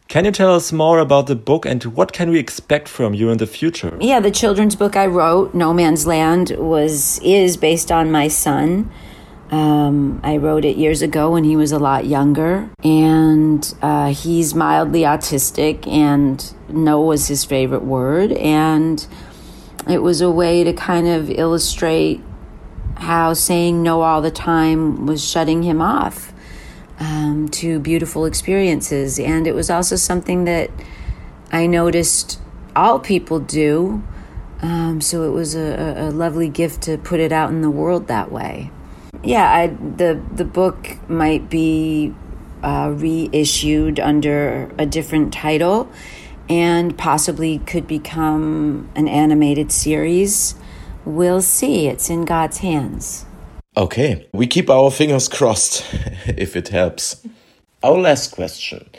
Can 0.07 0.23
you 0.23 0.31
tell 0.31 0.55
us 0.55 0.71
more 0.71 0.99
about 0.99 1.27
the 1.27 1.35
book 1.35 1.65
and 1.65 1.83
what 1.83 2.13
can 2.13 2.29
we 2.29 2.39
expect 2.39 2.87
from 2.87 3.13
you 3.13 3.29
in 3.29 3.39
the 3.39 3.47
future? 3.47 3.97
Yeah, 3.99 4.21
the 4.21 4.31
children's 4.31 4.73
book 4.73 4.95
I 4.95 5.05
wrote, 5.05 5.53
No 5.53 5.73
Man's 5.73 6.07
Land, 6.07 6.51
was 6.51 7.19
is 7.19 7.57
based 7.57 7.91
on 7.91 8.09
my 8.09 8.29
son. 8.29 8.89
Um, 9.51 10.21
I 10.23 10.37
wrote 10.37 10.63
it 10.63 10.77
years 10.77 11.01
ago 11.01 11.31
when 11.31 11.43
he 11.43 11.57
was 11.57 11.73
a 11.73 11.79
lot 11.79 12.05
younger, 12.05 12.69
and 12.85 13.73
uh, 13.81 14.13
he's 14.13 14.55
mildly 14.55 15.01
autistic, 15.01 15.85
and 15.87 16.53
no 16.69 17.01
was 17.01 17.27
his 17.27 17.43
favorite 17.43 17.83
word, 17.83 18.31
and 18.33 19.05
it 19.89 20.01
was 20.01 20.21
a 20.21 20.31
way 20.31 20.63
to 20.63 20.71
kind 20.71 21.07
of 21.07 21.29
illustrate 21.29 22.21
how 22.95 23.33
saying 23.33 23.83
no 23.83 24.01
all 24.01 24.21
the 24.21 24.31
time 24.31 25.05
was 25.05 25.23
shutting 25.23 25.63
him 25.63 25.81
off 25.81 26.33
um, 26.99 27.49
to 27.49 27.79
beautiful 27.79 28.25
experiences. 28.25 29.19
And 29.19 29.47
it 29.47 29.53
was 29.53 29.69
also 29.69 29.95
something 29.95 30.45
that 30.45 30.71
I 31.51 31.67
noticed 31.67 32.39
all 32.75 32.99
people 32.99 33.39
do. 33.39 34.03
Um, 34.61 35.01
so 35.01 35.23
it 35.23 35.31
was 35.31 35.55
a, 35.55 36.09
a, 36.09 36.11
lovely 36.11 36.49
gift 36.49 36.81
to 36.83 36.97
put 36.97 37.19
it 37.19 37.31
out 37.31 37.51
in 37.51 37.61
the 37.61 37.69
world 37.69 38.07
that 38.07 38.31
way. 38.31 38.71
Yeah, 39.23 39.51
I, 39.51 39.67
the 39.67 40.19
the 40.33 40.45
book 40.45 40.97
might 41.07 41.47
be 41.47 42.15
uh, 42.63 42.91
reissued 42.95 43.99
under 43.99 44.71
a 44.77 44.85
different 44.85 45.31
title, 45.31 45.91
and 46.49 46.97
possibly 46.97 47.59
could 47.59 47.87
become 47.87 48.89
an 48.95 49.07
animated 49.07 49.71
series. 49.71 50.55
We'll 51.05 51.43
see. 51.43 51.87
It's 51.87 52.09
in 52.09 52.25
God's 52.25 52.59
hands. 52.59 53.26
Okay, 53.77 54.27
we 54.33 54.47
keep 54.47 54.71
our 54.71 54.89
fingers 54.89 55.27
crossed 55.37 55.85
if 56.25 56.55
it 56.55 56.69
helps. 56.69 57.23
Our 57.83 57.99
last 57.99 58.31
question. 58.31 58.89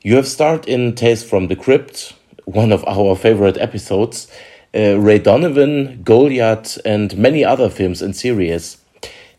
You 0.00 0.16
have 0.16 0.26
starred 0.26 0.66
in 0.66 0.94
Tales 0.94 1.22
from 1.22 1.48
the 1.48 1.54
Crypt, 1.54 2.14
one 2.46 2.72
of 2.72 2.82
our 2.86 3.14
favorite 3.14 3.58
episodes, 3.58 4.28
uh, 4.74 4.98
Ray 4.98 5.18
Donovan, 5.18 6.02
Goliath, 6.02 6.78
and 6.86 7.14
many 7.18 7.44
other 7.44 7.68
films 7.68 8.00
and 8.00 8.16
series. 8.16 8.78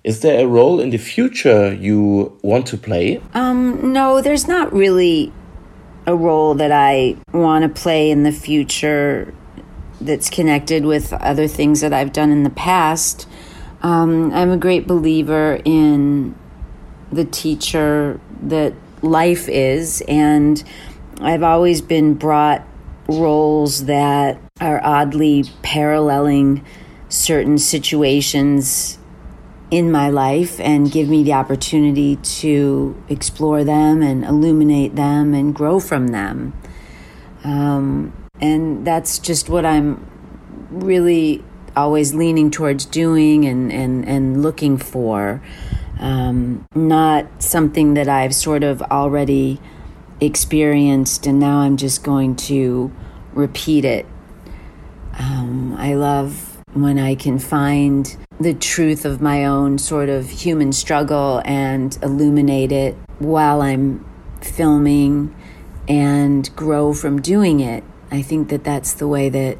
Is 0.03 0.19
there 0.19 0.45
a 0.45 0.47
role 0.47 0.79
in 0.79 0.91
the 0.91 0.99
future 0.99 1.73
you 1.73 2.37
want 2.43 2.67
to 2.67 2.77
play? 2.77 3.19
Um, 3.33 3.93
no, 3.93 4.21
there's 4.21 4.47
not 4.47 4.71
really 4.71 5.33
a 6.05 6.15
role 6.15 6.53
that 6.53 6.71
I 6.71 7.17
want 7.31 7.63
to 7.63 7.81
play 7.81 8.11
in 8.11 8.21
the 8.21 8.31
future 8.31 9.33
that's 9.99 10.29
connected 10.29 10.85
with 10.85 11.13
other 11.13 11.47
things 11.47 11.81
that 11.81 11.93
I've 11.93 12.13
done 12.13 12.31
in 12.31 12.43
the 12.43 12.51
past. 12.51 13.27
Um, 13.83 14.31
I'm 14.33 14.49
a 14.49 14.57
great 14.57 14.87
believer 14.87 15.59
in 15.65 16.35
the 17.11 17.25
teacher 17.25 18.19
that 18.43 18.73
life 19.01 19.49
is, 19.49 20.01
and 20.07 20.63
I've 21.19 21.43
always 21.43 21.81
been 21.81 22.13
brought 22.13 22.65
roles 23.09 23.85
that 23.85 24.39
are 24.61 24.81
oddly 24.83 25.43
paralleling 25.61 26.65
certain 27.09 27.57
situations 27.57 28.97
in 29.69 29.91
my 29.91 30.09
life 30.09 30.61
and 30.61 30.89
give 30.89 31.09
me 31.09 31.23
the 31.23 31.33
opportunity 31.33 32.15
to 32.17 32.95
explore 33.09 33.65
them 33.65 34.01
and 34.01 34.23
illuminate 34.23 34.95
them 34.95 35.33
and 35.33 35.53
grow 35.53 35.79
from 35.81 36.07
them. 36.07 36.53
Um, 37.43 38.13
and 38.39 38.87
that's 38.87 39.19
just 39.19 39.49
what 39.49 39.65
I'm 39.65 40.07
really 40.69 41.43
always 41.75 42.13
leaning 42.13 42.51
towards 42.51 42.85
doing 42.85 43.45
and, 43.45 43.71
and, 43.71 44.07
and 44.07 44.41
looking 44.41 44.77
for. 44.77 45.41
Um, 45.99 46.65
not 46.75 47.41
something 47.41 47.93
that 47.93 48.07
I've 48.07 48.35
sort 48.35 48.63
of 48.63 48.81
already 48.83 49.59
experienced 50.19 51.25
and 51.25 51.39
now 51.39 51.59
I'm 51.59 51.77
just 51.77 52.03
going 52.03 52.35
to 52.35 52.91
repeat 53.33 53.85
it. 53.85 54.05
Um, 55.17 55.75
I 55.77 55.93
love 55.93 56.61
when 56.73 56.97
I 56.97 57.15
can 57.15 57.39
find 57.39 58.15
the 58.39 58.53
truth 58.53 59.05
of 59.05 59.21
my 59.21 59.45
own 59.45 59.77
sort 59.77 60.09
of 60.09 60.29
human 60.29 60.73
struggle 60.73 61.41
and 61.45 61.97
illuminate 62.01 62.71
it 62.71 62.95
while 63.19 63.61
I'm 63.61 64.03
filming 64.41 65.33
and 65.87 66.53
grow 66.55 66.93
from 66.93 67.21
doing 67.21 67.59
it. 67.59 67.83
I 68.11 68.21
think 68.21 68.49
that 68.49 68.63
that's 68.63 68.93
the 68.93 69.07
way 69.07 69.29
that 69.29 69.57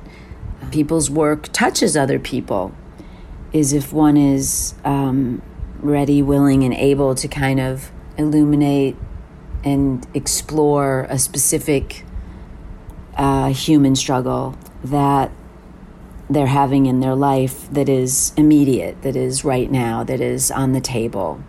people's 0.74 1.08
work 1.08 1.50
touches 1.54 1.96
other 1.96 2.18
people 2.18 2.74
is 3.54 3.74
if 3.74 3.94
one 3.94 4.18
is 4.18 4.74
um, 4.84 5.40
ready, 5.78 6.22
willing, 6.24 6.64
and 6.64 6.74
able 6.74 7.14
to 7.14 7.28
kind 7.28 7.60
of 7.60 7.92
illuminate 8.18 8.96
and 9.64 10.06
explore 10.16 11.06
a 11.10 11.20
specific 11.20 12.04
uh, 13.16 13.50
human 13.50 13.96
struggle 13.96 14.58
that 14.84 15.32
they're 16.28 16.48
having 16.48 16.88
in 16.88 17.00
their 17.02 17.16
life 17.16 17.70
that 17.72 17.88
is 17.88 18.34
immediate, 18.36 19.00
that 19.04 19.16
is 19.16 19.46
right 19.46 19.70
now, 19.70 20.04
that 20.04 20.20
is 20.20 20.50
on 20.50 20.72
the 20.72 20.82
table. 20.82 21.44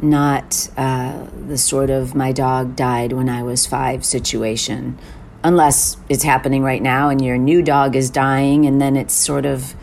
Not 0.00 0.68
uh, 0.76 1.28
the 1.46 1.56
sort 1.56 1.90
of 1.90 2.16
my 2.16 2.32
dog 2.32 2.74
died 2.74 3.12
when 3.12 3.28
I 3.28 3.44
was 3.44 3.66
five 3.66 4.04
situation 4.04 4.98
unless 5.46 5.96
it's 6.08 6.24
happening 6.24 6.64
right 6.64 6.82
now 6.82 7.08
and 7.08 7.24
your 7.24 7.38
new 7.38 7.62
dog 7.62 7.94
is 7.94 8.10
dying 8.10 8.66
and 8.66 8.80
then 8.80 8.96
it's 8.96 9.14
sort 9.14 9.46
of 9.46 9.76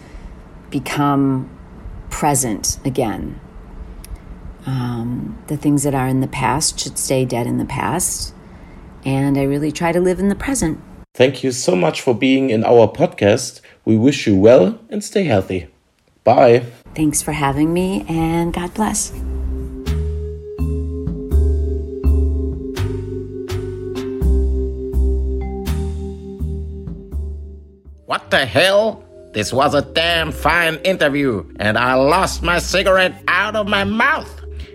become 0.70 1.50
present 2.10 2.78
again. 2.84 3.40
Um, 4.66 5.42
the 5.48 5.56
things 5.56 5.84
that 5.84 5.96
are 5.96 6.08
in 6.08 6.20
the 6.20 6.28
past 6.28 6.80
should 6.82 6.98
stay 6.98 7.24
dead 7.24 7.48
in 7.48 7.60
the 7.60 7.66
past. 7.66 8.34
And 9.06 9.38
I 9.38 9.44
really 9.44 9.72
try 9.72 9.94
to 9.94 10.02
live 10.02 10.20
in 10.20 10.28
the 10.28 10.36
present. 10.36 10.82
Thank 11.14 11.44
you 11.44 11.54
so 11.54 11.78
much 11.78 12.02
for 12.02 12.14
being 12.14 12.50
in 12.50 12.66
our 12.66 12.88
podcast. 12.88 13.62
We 13.86 13.96
wish 13.96 14.28
you 14.28 14.36
well 14.36 14.80
and 14.90 15.02
stay 15.02 15.24
healthy. 15.24 15.68
Bye. 16.26 16.66
Thanks 16.94 17.22
for 17.22 17.34
having 17.34 17.74
me, 17.74 18.06
and 18.10 18.54
God 18.54 18.74
bless. 18.74 19.12
What 28.14 28.30
the 28.30 28.46
hell? 28.46 29.04
This 29.32 29.52
was 29.52 29.74
a 29.74 29.82
damn 29.82 30.32
fine 30.32 30.76
interview, 30.84 31.52
and 31.56 31.80
I 31.80 31.96
lost 31.96 32.44
my 32.44 32.60
cigarette 32.60 33.16
out 33.28 33.56
of 33.56 33.68
my 33.68 33.86
mouth. 33.86 34.30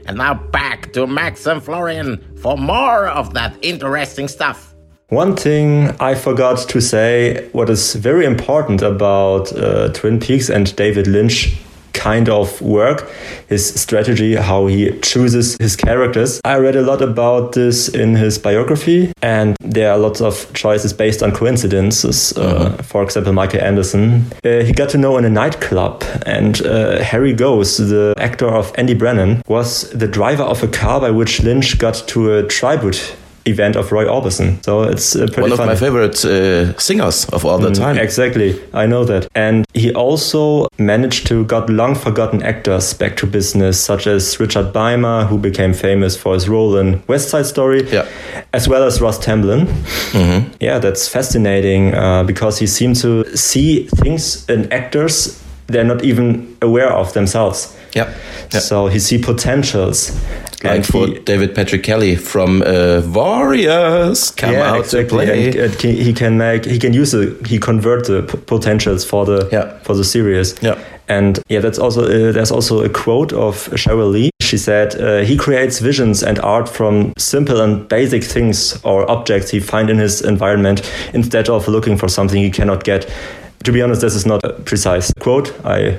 And 0.07 0.18
now 0.18 0.35
back 0.35 0.92
to 0.95 1.07
Max 1.07 1.47
and 1.47 1.62
Florian 1.62 2.37
for 2.38 2.59
more 2.59 3.07
of 3.07 3.35
that 3.35 3.57
interesting 3.62 4.26
stuff. 4.26 4.75
One 5.11 5.37
thing 5.37 5.90
I 6.00 6.16
forgot 6.16 6.68
to 6.68 6.80
say, 6.80 7.49
what 7.52 7.71
is 7.71 7.95
very 7.95 8.25
important 8.26 8.83
about 8.83 9.52
uh, 9.52 9.92
Twin 9.92 10.18
Peaks 10.18 10.50
and 10.50 10.75
David 10.75 11.07
Lynch 11.07 11.57
kind 11.99 12.28
of 12.28 12.61
work, 12.62 13.11
his 13.49 13.75
strategy, 13.81 14.37
how 14.37 14.67
he 14.67 14.99
chooses 15.00 15.57
his 15.59 15.76
characters. 15.76 16.40
I 16.45 16.57
read 16.59 16.76
a 16.76 16.83
lot 16.83 17.02
about 17.02 17.52
this 17.52 17.88
in 17.88 18.14
his 18.14 18.38
biography, 18.38 19.12
and 19.21 19.57
there 19.61 19.90
are 19.93 19.99
lots 19.99 20.21
of 20.21 20.52
choices 20.55 20.93
based 20.93 21.23
on 21.23 21.33
coincidences. 21.33 22.37
Uh, 22.37 22.71
mm-hmm. 22.71 22.83
for 22.83 23.02
example, 23.02 23.33
Michael 23.33 23.61
Anderson. 23.61 24.25
Uh, 24.45 24.62
he 24.62 24.73
got 24.73 24.88
to 24.90 24.99
know 24.99 25.19
in 25.19 25.25
a 25.25 25.31
nightclub, 25.31 26.05
and 26.25 26.64
uh, 26.64 27.02
Harry 27.02 27.35
Goaz, 27.35 27.78
the 27.78 28.14
actor 28.19 28.49
of 28.49 28.73
Andy 28.76 28.95
Brennan, 28.95 29.43
was 29.49 29.90
the 29.90 30.07
driver 30.07 30.45
of 30.45 30.62
a 30.62 30.69
car 30.69 31.00
by 31.00 31.11
which 31.11 31.43
Lynch 31.43 31.78
got 31.78 32.05
to 32.09 32.35
a 32.35 32.43
tribute 32.47 33.17
event 33.49 33.76
of 33.76 33.90
Roy 33.93 34.05
Orbison. 34.05 34.62
So 34.64 34.83
it's 34.83 35.17
uh, 35.17 35.26
one 35.37 35.52
of 35.52 35.59
funny. 35.59 35.73
my 35.73 35.76
favorite 35.76 36.25
uh, 36.25 36.76
singers 36.78 37.28
of 37.31 37.45
all 37.45 37.59
the 37.59 37.71
mm, 37.71 37.76
time. 37.76 37.99
Exactly, 37.99 38.61
I 38.73 38.87
know 38.87 39.05
that. 39.05 39.28
And 39.35 39.64
he 39.75 39.93
also 39.93 40.69
managed 40.78 41.26
to 41.28 41.45
got 41.45 41.71
long 41.71 41.95
forgotten 41.95 42.43
actors 42.43 42.95
back 42.95 43.17
to 43.19 43.26
business, 43.26 43.83
such 43.83 44.07
as 44.07 44.38
Richard 44.40 44.73
Beymer, 44.73 45.26
who 45.26 45.38
became 45.38 45.73
famous 45.73 46.17
for 46.17 46.35
his 46.35 46.49
role 46.49 46.76
in 46.76 47.02
West 47.07 47.31
Side 47.31 47.47
Story, 47.47 47.88
yeah. 47.90 48.07
as 48.52 48.69
well 48.69 48.85
as 48.85 49.00
Russ 49.00 49.19
Tamblyn. 49.19 49.67
Mm-hmm. 49.67 50.55
Yeah, 50.61 50.78
that's 50.78 51.09
fascinating 51.09 51.95
uh, 51.95 52.25
because 52.25 52.59
he 52.59 52.67
seemed 52.67 52.97
to 52.97 53.25
see 53.37 53.87
things 53.88 54.49
in 54.49 54.73
actors 54.73 55.43
they're 55.69 55.85
not 55.85 56.02
even 56.02 56.57
aware 56.62 56.90
of 56.90 57.12
themselves. 57.12 57.76
Yeah. 57.95 58.12
So 58.50 58.87
he 58.88 58.99
see 58.99 59.19
potentials. 59.19 60.19
Like 60.65 60.75
And 60.77 60.87
for 60.87 61.07
he- 61.07 61.19
David 61.21 61.55
Patrick 61.55 61.83
Kelly 61.85 62.17
from 62.17 62.62
uh, 62.62 63.00
Warriors, 63.07 64.31
come 64.33 64.53
yeah, 64.53 64.71
out 64.73 64.81
exactly. 64.81 65.27
to 65.27 65.33
play. 65.33 65.47
And, 65.49 65.57
and 65.57 65.75
he 65.83 66.12
can 66.12 66.37
make 66.37 66.65
he 66.65 66.79
can 66.79 66.93
use 66.93 67.12
the 67.12 67.37
he 67.47 67.59
convert 67.59 68.07
the 68.07 68.23
p- 68.23 68.38
potentials 68.47 69.05
for 69.05 69.25
the 69.25 69.49
Yeah. 69.53 69.79
for 69.83 69.95
the 69.97 70.05
series. 70.05 70.55
Yeah. 70.62 70.77
And 71.09 71.38
yeah, 71.49 71.61
that's 71.62 71.79
also 71.79 72.03
uh, 72.05 72.33
there's 72.33 72.50
also 72.50 72.83
a 72.85 72.88
quote 72.88 73.33
of 73.33 73.69
Sheryl 73.77 74.11
Lee. 74.12 74.31
She 74.41 74.59
said 74.59 74.95
uh, 75.00 75.25
he 75.25 75.37
creates 75.37 75.79
visions 75.81 76.23
and 76.23 76.38
art 76.41 76.69
from 76.69 77.12
simple 77.19 77.61
and 77.61 77.88
basic 77.88 78.25
things 78.25 78.79
or 78.85 79.11
objects 79.11 79.50
he 79.50 79.61
find 79.61 79.91
in 79.91 79.99
his 79.99 80.21
environment 80.23 80.83
instead 81.15 81.49
of 81.49 81.69
looking 81.69 81.97
for 81.99 82.09
something 82.09 82.43
he 82.43 82.50
cannot 82.50 82.85
get. 82.85 83.07
To 83.65 83.73
be 83.73 83.83
honest, 83.83 84.00
this 84.00 84.15
is 84.15 84.25
not 84.27 84.45
a 84.45 84.53
precise 84.65 85.12
quote. 85.21 85.53
I 85.65 85.99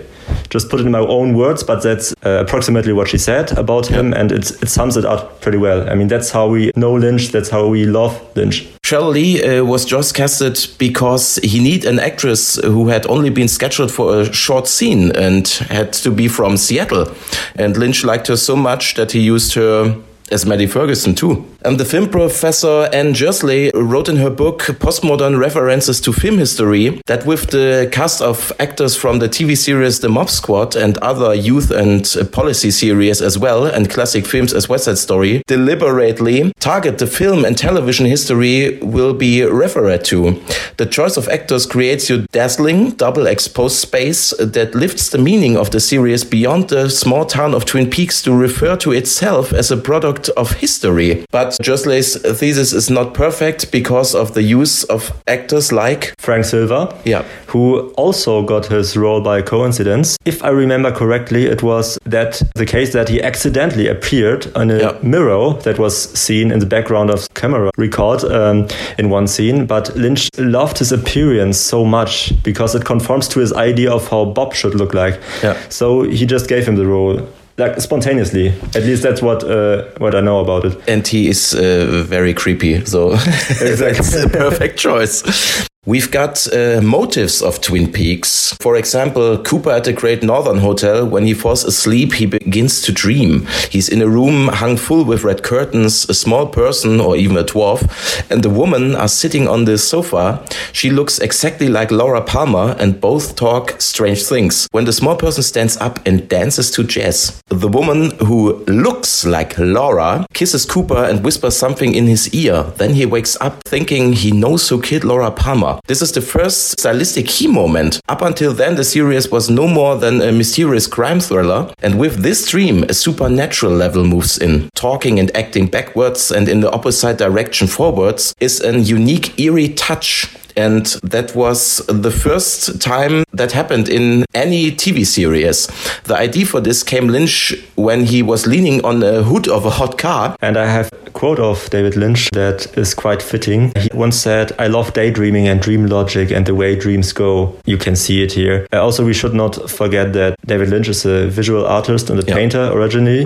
just 0.49 0.69
put 0.69 0.79
it 0.79 0.85
in 0.85 0.91
my 0.91 0.99
own 0.99 1.35
words, 1.35 1.63
but 1.63 1.81
that's 1.81 2.13
uh, 2.25 2.43
approximately 2.45 2.93
what 2.93 3.07
she 3.07 3.17
said 3.17 3.57
about 3.57 3.87
him, 3.87 4.13
and 4.13 4.31
it, 4.31 4.51
it 4.61 4.69
sums 4.69 4.97
it 4.97 5.05
up 5.05 5.41
pretty 5.41 5.57
well. 5.57 5.89
I 5.89 5.95
mean, 5.95 6.07
that's 6.07 6.31
how 6.31 6.47
we 6.47 6.71
know 6.75 6.93
Lynch. 6.93 7.29
That's 7.29 7.49
how 7.49 7.67
we 7.67 7.85
love 7.85 8.19
Lynch. 8.35 8.67
Sheryl 8.83 9.13
Lee 9.13 9.43
uh, 9.43 9.63
was 9.63 9.85
just 9.85 10.15
casted 10.15 10.57
because 10.79 11.35
he 11.43 11.59
need 11.59 11.85
an 11.85 11.99
actress 11.99 12.55
who 12.63 12.87
had 12.87 13.05
only 13.05 13.29
been 13.29 13.47
scheduled 13.47 13.91
for 13.91 14.21
a 14.21 14.33
short 14.33 14.67
scene 14.67 15.11
and 15.15 15.47
had 15.69 15.93
to 15.93 16.09
be 16.09 16.27
from 16.27 16.57
Seattle. 16.57 17.13
And 17.55 17.77
Lynch 17.77 18.03
liked 18.03 18.27
her 18.27 18.37
so 18.37 18.55
much 18.55 18.95
that 18.95 19.11
he 19.11 19.19
used 19.19 19.53
her 19.53 19.95
as 20.31 20.45
Maddie 20.45 20.67
Ferguson 20.67 21.15
too. 21.15 21.45
And 21.61 21.77
the 21.77 21.83
film 21.83 22.07
professor 22.07 22.87
Anne 22.93 23.13
Jerslev 23.13 23.71
wrote 23.73 24.07
in 24.07 24.15
her 24.15 24.29
book 24.29 24.61
Postmodern 24.61 25.37
References 25.37 25.99
to 25.99 26.13
Film 26.13 26.37
History 26.37 27.01
that 27.05 27.25
with 27.25 27.51
the 27.51 27.89
cast 27.91 28.21
of 28.21 28.53
actors 28.61 28.95
from 28.95 29.19
the 29.19 29.27
TV 29.27 29.57
series 29.57 29.99
The 29.99 30.07
Mod 30.07 30.29
Squad 30.29 30.77
and 30.77 30.97
other 30.99 31.33
youth 31.35 31.69
and 31.69 32.09
policy 32.31 32.71
series 32.71 33.21
as 33.21 33.37
well, 33.37 33.65
and 33.65 33.89
classic 33.89 34.25
films 34.25 34.53
as 34.53 34.69
West 34.69 34.85
Side 34.85 34.97
Story, 34.97 35.43
deliberately 35.47 36.53
target 36.59 36.97
the 36.97 37.07
film 37.07 37.43
and 37.43 37.57
television 37.57 38.05
history 38.05 38.77
will 38.77 39.13
be 39.13 39.43
referred 39.43 40.05
to. 40.05 40.41
The 40.77 40.85
choice 40.85 41.17
of 41.17 41.27
actors 41.27 41.65
creates 41.65 42.09
your 42.09 42.19
dazzling, 42.31 42.91
double 42.91 43.27
exposed 43.27 43.75
space 43.75 44.33
that 44.39 44.75
lifts 44.75 45.09
the 45.09 45.17
meaning 45.17 45.57
of 45.57 45.71
the 45.71 45.81
series 45.81 46.23
beyond 46.23 46.69
the 46.69 46.89
small 46.89 47.25
town 47.25 47.53
of 47.53 47.65
Twin 47.65 47.89
Peaks 47.89 48.21
to 48.21 48.33
refer 48.33 48.77
to 48.77 48.93
itself 48.93 49.51
as 49.51 49.71
a 49.71 49.77
product 49.77 50.29
of 50.37 50.53
history. 50.53 51.25
But 51.31 51.48
Jerslev's 51.61 52.15
thesis 52.39 52.73
is 52.73 52.89
not 52.89 53.13
perfect 53.13 53.71
because 53.71 54.15
of 54.15 54.33
the 54.33 54.41
use 54.43 54.83
of 54.85 55.11
actors 55.27 55.71
like 55.71 56.13
Frank 56.19 56.45
Silva, 56.45 56.93
Yeah. 57.05 57.23
who 57.47 57.89
also 57.97 58.43
got 58.43 58.65
his 58.67 58.95
role 58.97 59.21
by 59.21 59.41
coincidence. 59.41 60.17
If 60.25 60.43
I 60.43 60.49
remember 60.49 60.91
correctly, 60.91 61.45
it 61.45 61.63
was 61.63 61.97
that 62.05 62.41
the 62.55 62.65
case 62.65 62.93
that 62.93 63.09
he 63.09 63.21
accidentally 63.21 63.87
appeared 63.87 64.47
on 64.55 64.69
a 64.71 64.77
Yeah. 64.79 64.91
mirror 65.01 65.53
that 65.63 65.77
was 65.79 65.95
seen 66.19 66.51
in 66.51 66.59
the 66.59 66.65
background 66.65 67.09
of 67.09 67.27
camera 67.33 67.71
record 67.77 68.23
um, 68.23 68.67
in 68.97 69.09
one 69.09 69.27
scene. 69.27 69.65
But 69.65 69.95
Lynch 69.95 70.29
loved 70.37 70.79
his 70.79 70.91
appearance 70.91 71.57
so 71.57 71.85
much 71.85 72.33
because 72.43 72.75
it 72.75 72.85
conforms 72.85 73.27
to 73.29 73.39
his 73.39 73.53
idea 73.53 73.91
of 73.91 74.07
how 74.09 74.25
Bob 74.25 74.53
should 74.53 74.75
look 74.75 74.93
like. 74.93 75.19
Yeah. 75.43 75.55
So 75.69 76.03
he 76.03 76.25
just 76.25 76.47
gave 76.47 76.65
him 76.67 76.75
the 76.75 76.85
role. 76.85 77.21
Like 77.59 77.81
spontaneously, 77.81 78.53
at 78.73 78.83
least 78.83 79.03
that's 79.03 79.21
what 79.21 79.43
uh, 79.43 79.83
what 79.97 80.15
I 80.15 80.21
know 80.21 80.39
about 80.39 80.63
it. 80.65 80.77
and 80.87 81.05
he 81.05 81.27
is 81.29 81.53
uh, 81.53 82.05
very 82.09 82.33
creepy. 82.33 82.85
So 82.85 83.09
that's 83.59 84.15
a 84.15 84.29
perfect 84.29 84.79
choice. 84.79 85.68
We've 85.89 86.11
got 86.11 86.45
uh, 86.53 86.81
motives 86.83 87.41
of 87.41 87.61
Twin 87.61 87.91
Peaks. 87.91 88.53
For 88.61 88.75
example, 88.75 89.39
Cooper 89.39 89.71
at 89.71 89.85
the 89.85 89.91
Great 89.91 90.21
Northern 90.21 90.59
Hotel, 90.59 91.07
when 91.07 91.25
he 91.25 91.33
falls 91.33 91.63
asleep, 91.63 92.13
he 92.13 92.27
begins 92.27 92.83
to 92.83 92.91
dream. 92.91 93.47
He's 93.71 93.89
in 93.89 94.03
a 94.03 94.07
room 94.07 94.49
hung 94.49 94.77
full 94.77 95.03
with 95.03 95.23
red 95.23 95.41
curtains, 95.41 96.07
a 96.07 96.13
small 96.13 96.45
person 96.45 96.99
or 96.99 97.15
even 97.15 97.37
a 97.37 97.43
dwarf, 97.43 97.81
and 98.29 98.43
the 98.43 98.51
woman 98.51 98.93
are 98.93 99.07
sitting 99.07 99.47
on 99.47 99.65
the 99.65 99.79
sofa. 99.79 100.45
She 100.73 100.91
looks 100.91 101.17
exactly 101.17 101.69
like 101.69 101.89
Laura 101.89 102.21
Palmer, 102.21 102.75
and 102.77 103.01
both 103.01 103.35
talk 103.35 103.81
strange 103.81 104.21
things. 104.23 104.67
When 104.71 104.85
the 104.85 104.93
small 104.93 105.15
person 105.15 105.41
stands 105.41 105.75
up 105.77 106.05
and 106.05 106.29
dances 106.29 106.69
to 106.71 106.83
jazz, 106.83 107.41
the 107.47 107.67
woman 107.67 108.11
who 108.19 108.63
looks 108.65 109.25
like 109.25 109.57
Laura 109.57 110.27
kisses 110.35 110.65
Cooper 110.65 111.05
and 111.05 111.23
whispers 111.23 111.55
something 111.55 111.95
in 111.95 112.05
his 112.05 112.31
ear. 112.33 112.63
Then 112.75 112.93
he 112.93 113.07
wakes 113.07 113.37
up 113.41 113.63
thinking 113.63 114.13
he 114.13 114.31
knows 114.31 114.69
who 114.69 114.81
killed 114.81 115.05
Laura 115.05 115.31
Palmer. 115.31 115.68
This 115.87 116.01
is 116.01 116.11
the 116.11 116.21
first 116.21 116.79
stylistic 116.79 117.27
key 117.27 117.47
moment. 117.47 118.01
Up 118.07 118.21
until 118.21 118.53
then, 118.53 118.75
the 118.75 118.83
series 118.83 119.29
was 119.31 119.49
no 119.49 119.67
more 119.67 119.95
than 119.95 120.21
a 120.21 120.31
mysterious 120.31 120.87
crime 120.87 121.19
thriller, 121.19 121.71
and 121.83 121.99
with 121.99 122.23
this 122.23 122.47
dream, 122.47 122.83
a 122.83 122.93
supernatural 122.93 123.73
level 123.73 124.03
moves 124.03 124.37
in. 124.37 124.69
Talking 124.75 125.19
and 125.19 125.35
acting 125.35 125.67
backwards 125.67 126.31
and 126.31 126.47
in 126.49 126.61
the 126.61 126.71
opposite 126.71 127.17
direction 127.17 127.67
forwards 127.67 128.33
is 128.39 128.61
an 128.61 128.83
unique, 128.83 129.39
eerie 129.39 129.69
touch 129.69 130.27
and 130.65 130.85
that 131.03 131.35
was 131.35 131.59
the 131.87 132.11
first 132.11 132.81
time 132.81 133.23
that 133.33 133.51
happened 133.53 133.87
in 133.89 134.25
any 134.33 134.71
TV 134.71 135.05
series. 135.05 135.67
The 136.03 136.17
idea 136.27 136.45
for 136.45 136.59
this 136.61 136.83
came 136.83 137.07
Lynch 137.07 137.55
when 137.75 138.05
he 138.05 138.21
was 138.31 138.45
leaning 138.45 138.83
on 138.83 138.99
the 138.99 139.23
hood 139.23 139.47
of 139.47 139.65
a 139.65 139.69
hot 139.79 139.97
car. 139.97 140.35
And 140.41 140.57
I 140.57 140.65
have 140.77 140.89
a 141.07 141.11
quote 141.11 141.39
of 141.39 141.69
David 141.69 141.95
Lynch 141.95 142.29
that 142.31 142.67
is 142.77 142.93
quite 142.93 143.21
fitting. 143.21 143.71
He 143.77 143.89
once 143.93 144.17
said, 144.19 144.51
I 144.59 144.67
love 144.67 144.91
daydreaming 144.93 145.47
and 145.47 145.61
dream 145.61 145.85
logic 145.87 146.31
and 146.31 146.45
the 146.45 146.53
way 146.55 146.75
dreams 146.75 147.13
go. 147.13 147.55
You 147.65 147.77
can 147.77 147.95
see 147.95 148.21
it 148.23 148.31
here. 148.33 148.67
Uh, 148.73 148.81
also, 148.83 149.05
we 149.05 149.13
should 149.13 149.33
not 149.33 149.69
forget 149.69 150.13
that 150.13 150.35
David 150.45 150.69
Lynch 150.69 150.89
is 150.89 151.05
a 151.05 151.27
visual 151.27 151.65
artist 151.65 152.09
and 152.09 152.19
a 152.19 152.23
Yeah. 152.27 152.35
painter 152.35 152.69
originally. 152.73 153.23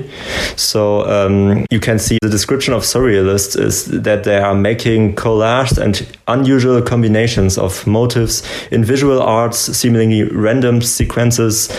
So 0.55 0.81
um, 1.09 1.65
you 1.71 1.79
can 1.79 1.97
see 1.99 2.17
the 2.21 2.29
description 2.29 2.73
of 2.73 2.83
surrealists 2.83 3.55
is 3.59 3.85
that 4.03 4.23
they 4.23 4.37
are 4.37 4.55
making 4.55 5.15
collages 5.15 5.77
and 5.77 6.05
unusual 6.27 6.81
combinations 6.81 7.22
of 7.57 7.85
motives 7.87 8.43
in 8.71 8.83
visual 8.83 9.21
arts, 9.21 9.57
seemingly 9.57 10.23
random 10.23 10.81
sequences 10.81 11.69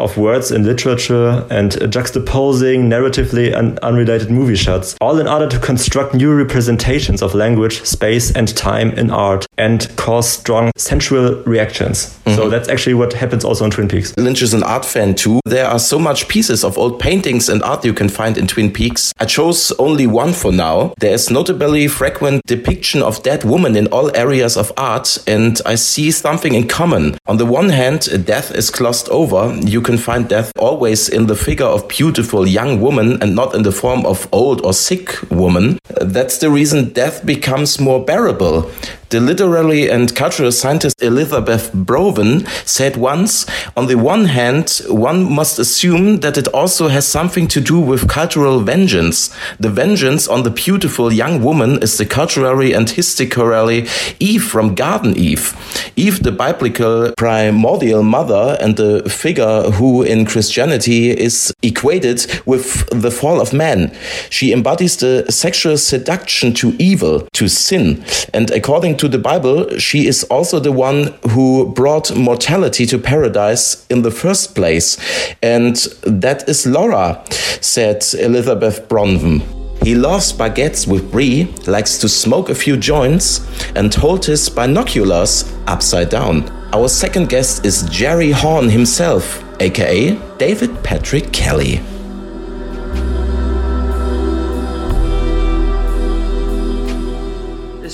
of 0.00 0.16
words 0.16 0.50
in 0.50 0.64
literature, 0.64 1.46
and 1.50 1.72
juxtaposing 1.72 2.88
narratively 2.88 3.56
and 3.56 3.78
unrelated 3.80 4.30
movie 4.30 4.56
shots, 4.56 4.96
all 5.00 5.18
in 5.18 5.28
order 5.28 5.48
to 5.48 5.58
construct 5.58 6.14
new 6.14 6.32
representations 6.34 7.22
of 7.22 7.34
language, 7.34 7.82
space, 7.82 8.32
and 8.32 8.56
time 8.56 8.90
in 8.92 9.10
art 9.10 9.46
and 9.58 9.94
cause 9.96 10.28
strong 10.28 10.70
sensual 10.76 11.42
reactions. 11.44 12.18
So 12.24 12.46
mhm. 12.46 12.50
that's 12.50 12.68
actually 12.68 12.94
what 12.94 13.12
happens 13.12 13.44
also 13.44 13.64
in 13.64 13.70
Twin 13.70 13.88
Peaks. 13.88 14.16
Lynch 14.16 14.42
is 14.42 14.54
an 14.54 14.62
art 14.62 14.84
fan 14.84 15.14
too. 15.14 15.40
There 15.44 15.66
are 15.66 15.78
so 15.78 15.98
much 15.98 16.28
pieces 16.28 16.64
of 16.64 16.78
old 16.78 16.98
paintings 16.98 17.48
and 17.48 17.62
art 17.62 17.84
you 17.84 17.94
can 17.94 18.08
find 18.08 18.38
in 18.38 18.46
Twin 18.46 18.72
Peaks. 18.72 19.12
I 19.18 19.26
chose 19.26 19.72
only 19.78 20.06
one 20.06 20.32
for 20.32 20.52
now. 20.52 20.94
There 20.98 21.12
is 21.12 21.30
notably 21.30 21.88
frequent 21.88 22.42
depiction 22.46 23.02
of 23.02 23.22
dead 23.22 23.44
women 23.44 23.76
in 23.76 23.86
all 23.88 24.14
areas 24.16 24.56
of 24.56 24.72
art, 24.76 24.93
and 25.26 25.60
I 25.66 25.74
see 25.74 26.10
something 26.10 26.54
in 26.54 26.68
common. 26.68 27.16
On 27.26 27.36
the 27.36 27.46
one 27.46 27.70
hand, 27.70 28.08
death 28.24 28.54
is 28.54 28.70
glossed 28.70 29.08
over. 29.08 29.54
You 29.60 29.80
can 29.80 29.98
find 29.98 30.28
death 30.28 30.52
always 30.58 31.08
in 31.08 31.26
the 31.26 31.34
figure 31.34 31.66
of 31.66 31.88
beautiful 31.88 32.46
young 32.46 32.80
woman 32.80 33.20
and 33.20 33.34
not 33.34 33.54
in 33.54 33.62
the 33.62 33.72
form 33.72 34.06
of 34.06 34.28
old 34.32 34.64
or 34.64 34.72
sick 34.72 35.18
woman. 35.30 35.78
That's 36.00 36.38
the 36.38 36.50
reason 36.50 36.92
death 36.92 37.26
becomes 37.26 37.80
more 37.80 38.04
bearable. 38.04 38.70
The 39.14 39.20
literary 39.20 39.88
and 39.88 40.12
cultural 40.12 40.50
scientist 40.50 41.00
Elizabeth 41.00 41.72
Bronfen 41.72 42.48
said 42.66 42.96
once, 42.96 43.46
on 43.76 43.86
the 43.86 43.94
one 43.94 44.24
hand, 44.24 44.80
one 44.88 45.32
must 45.32 45.60
assume 45.60 46.18
that 46.18 46.36
it 46.36 46.48
also 46.48 46.88
has 46.88 47.06
something 47.06 47.46
to 47.46 47.60
do 47.60 47.78
with 47.78 48.08
cultural 48.08 48.58
vengeance. 48.58 49.32
The 49.60 49.70
vengeance 49.70 50.26
on 50.26 50.42
the 50.42 50.50
beautiful 50.50 51.12
young 51.12 51.44
woman 51.44 51.80
is 51.80 51.96
the 51.96 52.06
culturally 52.06 52.72
and 52.72 52.90
historically 52.90 53.86
Eve 54.18 54.42
from 54.42 54.74
Garden 54.74 55.16
Eve. 55.16 55.54
Eve, 55.94 56.24
the 56.24 56.32
biblical 56.32 57.12
primordial 57.16 58.02
mother 58.02 58.56
and 58.60 58.76
the 58.76 59.08
figure 59.08 59.70
who 59.70 60.02
in 60.02 60.26
Christianity 60.26 61.10
is 61.10 61.54
equated 61.62 62.26
with 62.46 62.84
the 62.90 63.12
fall 63.12 63.40
of 63.40 63.52
man. 63.52 63.96
She 64.28 64.52
embodies 64.52 64.96
the 64.96 65.24
sexual 65.30 65.76
seduction 65.78 66.52
to 66.54 66.74
evil, 66.80 67.28
to 67.34 67.46
sin. 67.46 68.04
And 68.32 68.50
according 68.50 68.96
to 68.96 69.03
the 69.08 69.18
Bible, 69.18 69.78
she 69.78 70.06
is 70.06 70.24
also 70.24 70.60
the 70.60 70.72
one 70.72 71.14
who 71.30 71.72
brought 71.72 72.14
mortality 72.16 72.86
to 72.86 72.98
paradise 72.98 73.86
in 73.88 74.02
the 74.02 74.10
first 74.10 74.54
place. 74.54 74.98
And 75.42 75.76
that 76.02 76.48
is 76.48 76.66
Laura, 76.66 77.22
said 77.60 78.04
Elizabeth 78.18 78.88
Bronfen. 78.88 79.42
He 79.84 79.94
loves 79.94 80.32
baguettes 80.32 80.86
with 80.86 81.10
brie, 81.12 81.44
likes 81.66 81.98
to 81.98 82.08
smoke 82.08 82.48
a 82.48 82.54
few 82.54 82.76
joints, 82.76 83.46
and 83.74 83.92
hold 83.94 84.24
his 84.24 84.48
binoculars 84.48 85.44
upside 85.66 86.08
down. 86.08 86.48
Our 86.72 86.88
second 86.88 87.28
guest 87.28 87.66
is 87.66 87.82
Jerry 87.90 88.30
Horne 88.30 88.70
himself, 88.70 89.42
aka 89.60 90.18
David 90.38 90.82
Patrick 90.82 91.32
Kelly. 91.32 91.80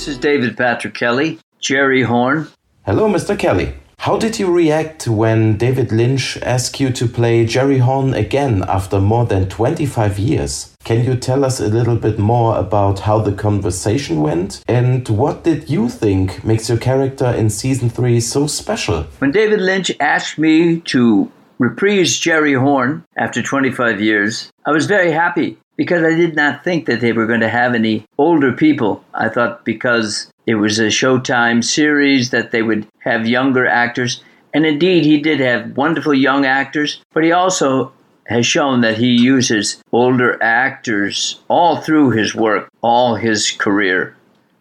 This 0.01 0.07
is 0.07 0.17
David 0.17 0.57
Patrick 0.57 0.95
Kelly, 0.95 1.37
Jerry 1.59 2.01
Horne. 2.01 2.47
Hello, 2.87 3.07
Mr. 3.07 3.37
Kelly. 3.37 3.75
How 3.99 4.17
did 4.17 4.39
you 4.39 4.51
react 4.51 5.07
when 5.07 5.57
David 5.57 5.91
Lynch 5.91 6.39
asked 6.41 6.79
you 6.79 6.89
to 6.89 7.07
play 7.07 7.45
Jerry 7.45 7.77
Horne 7.77 8.15
again 8.15 8.63
after 8.67 8.99
more 8.99 9.27
than 9.27 9.47
25 9.47 10.17
years? 10.17 10.75
Can 10.83 11.05
you 11.05 11.15
tell 11.15 11.45
us 11.45 11.59
a 11.59 11.67
little 11.67 11.97
bit 11.97 12.17
more 12.17 12.57
about 12.57 13.01
how 13.01 13.19
the 13.19 13.31
conversation 13.31 14.21
went? 14.21 14.63
And 14.67 15.07
what 15.07 15.43
did 15.43 15.69
you 15.69 15.87
think 15.87 16.43
makes 16.43 16.67
your 16.67 16.79
character 16.79 17.27
in 17.27 17.51
season 17.51 17.91
3 17.91 18.19
so 18.21 18.47
special? 18.47 19.03
When 19.19 19.29
David 19.29 19.61
Lynch 19.61 19.91
asked 19.99 20.39
me 20.39 20.79
to 20.79 21.31
reprise 21.59 22.17
Jerry 22.17 22.53
Horne 22.53 23.05
after 23.17 23.43
25 23.43 24.01
years, 24.01 24.51
I 24.65 24.71
was 24.71 24.87
very 24.87 25.11
happy 25.11 25.59
because 25.81 26.03
I 26.03 26.13
did 26.13 26.35
not 26.35 26.63
think 26.63 26.85
that 26.85 27.01
they 27.01 27.11
were 27.11 27.25
going 27.25 27.39
to 27.39 27.49
have 27.49 27.73
any 27.73 28.05
older 28.19 28.51
people. 28.51 29.03
I 29.15 29.29
thought 29.29 29.65
because 29.65 30.31
it 30.45 30.53
was 30.53 30.77
a 30.77 30.89
Showtime 30.89 31.63
series 31.63 32.29
that 32.29 32.51
they 32.51 32.61
would 32.61 32.85
have 32.99 33.27
younger 33.27 33.65
actors. 33.65 34.23
And 34.53 34.63
indeed, 34.63 35.05
he 35.05 35.19
did 35.19 35.39
have 35.39 35.75
wonderful 35.75 36.13
young 36.13 36.45
actors, 36.45 37.01
but 37.13 37.23
he 37.23 37.31
also 37.31 37.91
has 38.27 38.45
shown 38.45 38.81
that 38.81 38.99
he 38.99 39.07
uses 39.07 39.81
older 39.91 40.37
actors 40.43 41.39
all 41.47 41.77
through 41.77 42.11
his 42.11 42.35
work, 42.35 42.69
all 42.83 43.15
his 43.15 43.49
career. 43.49 44.15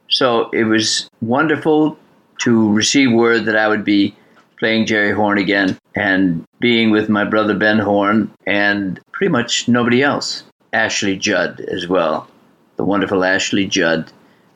So 0.09 0.49
it 0.55 0.65
was 0.65 1.11
wonderful 1.21 1.99
to 2.39 2.73
receive 2.73 3.13
word 3.13 3.45
that 3.45 3.57
I 3.57 3.69
would 3.69 3.85
be 3.85 4.17
playing 4.59 4.87
Jerry 4.87 5.13
Horne 5.13 5.37
again 5.37 5.79
and 5.95 6.47
being 6.61 6.91
with 6.91 7.11
my 7.11 7.27
brother 7.27 7.55
Ben 7.55 7.79
Horne 7.79 8.33
and 8.47 8.99
pretty 9.13 9.31
much 9.31 9.69
nobody 9.69 10.03
else. 10.03 10.45
Ashley 10.73 11.17
Judd 11.17 11.61
as 11.61 11.89
well, 11.89 12.29
the 12.77 12.85
wonderful 12.85 13.25
Ashley 13.25 13.67
Judd. 13.67 14.11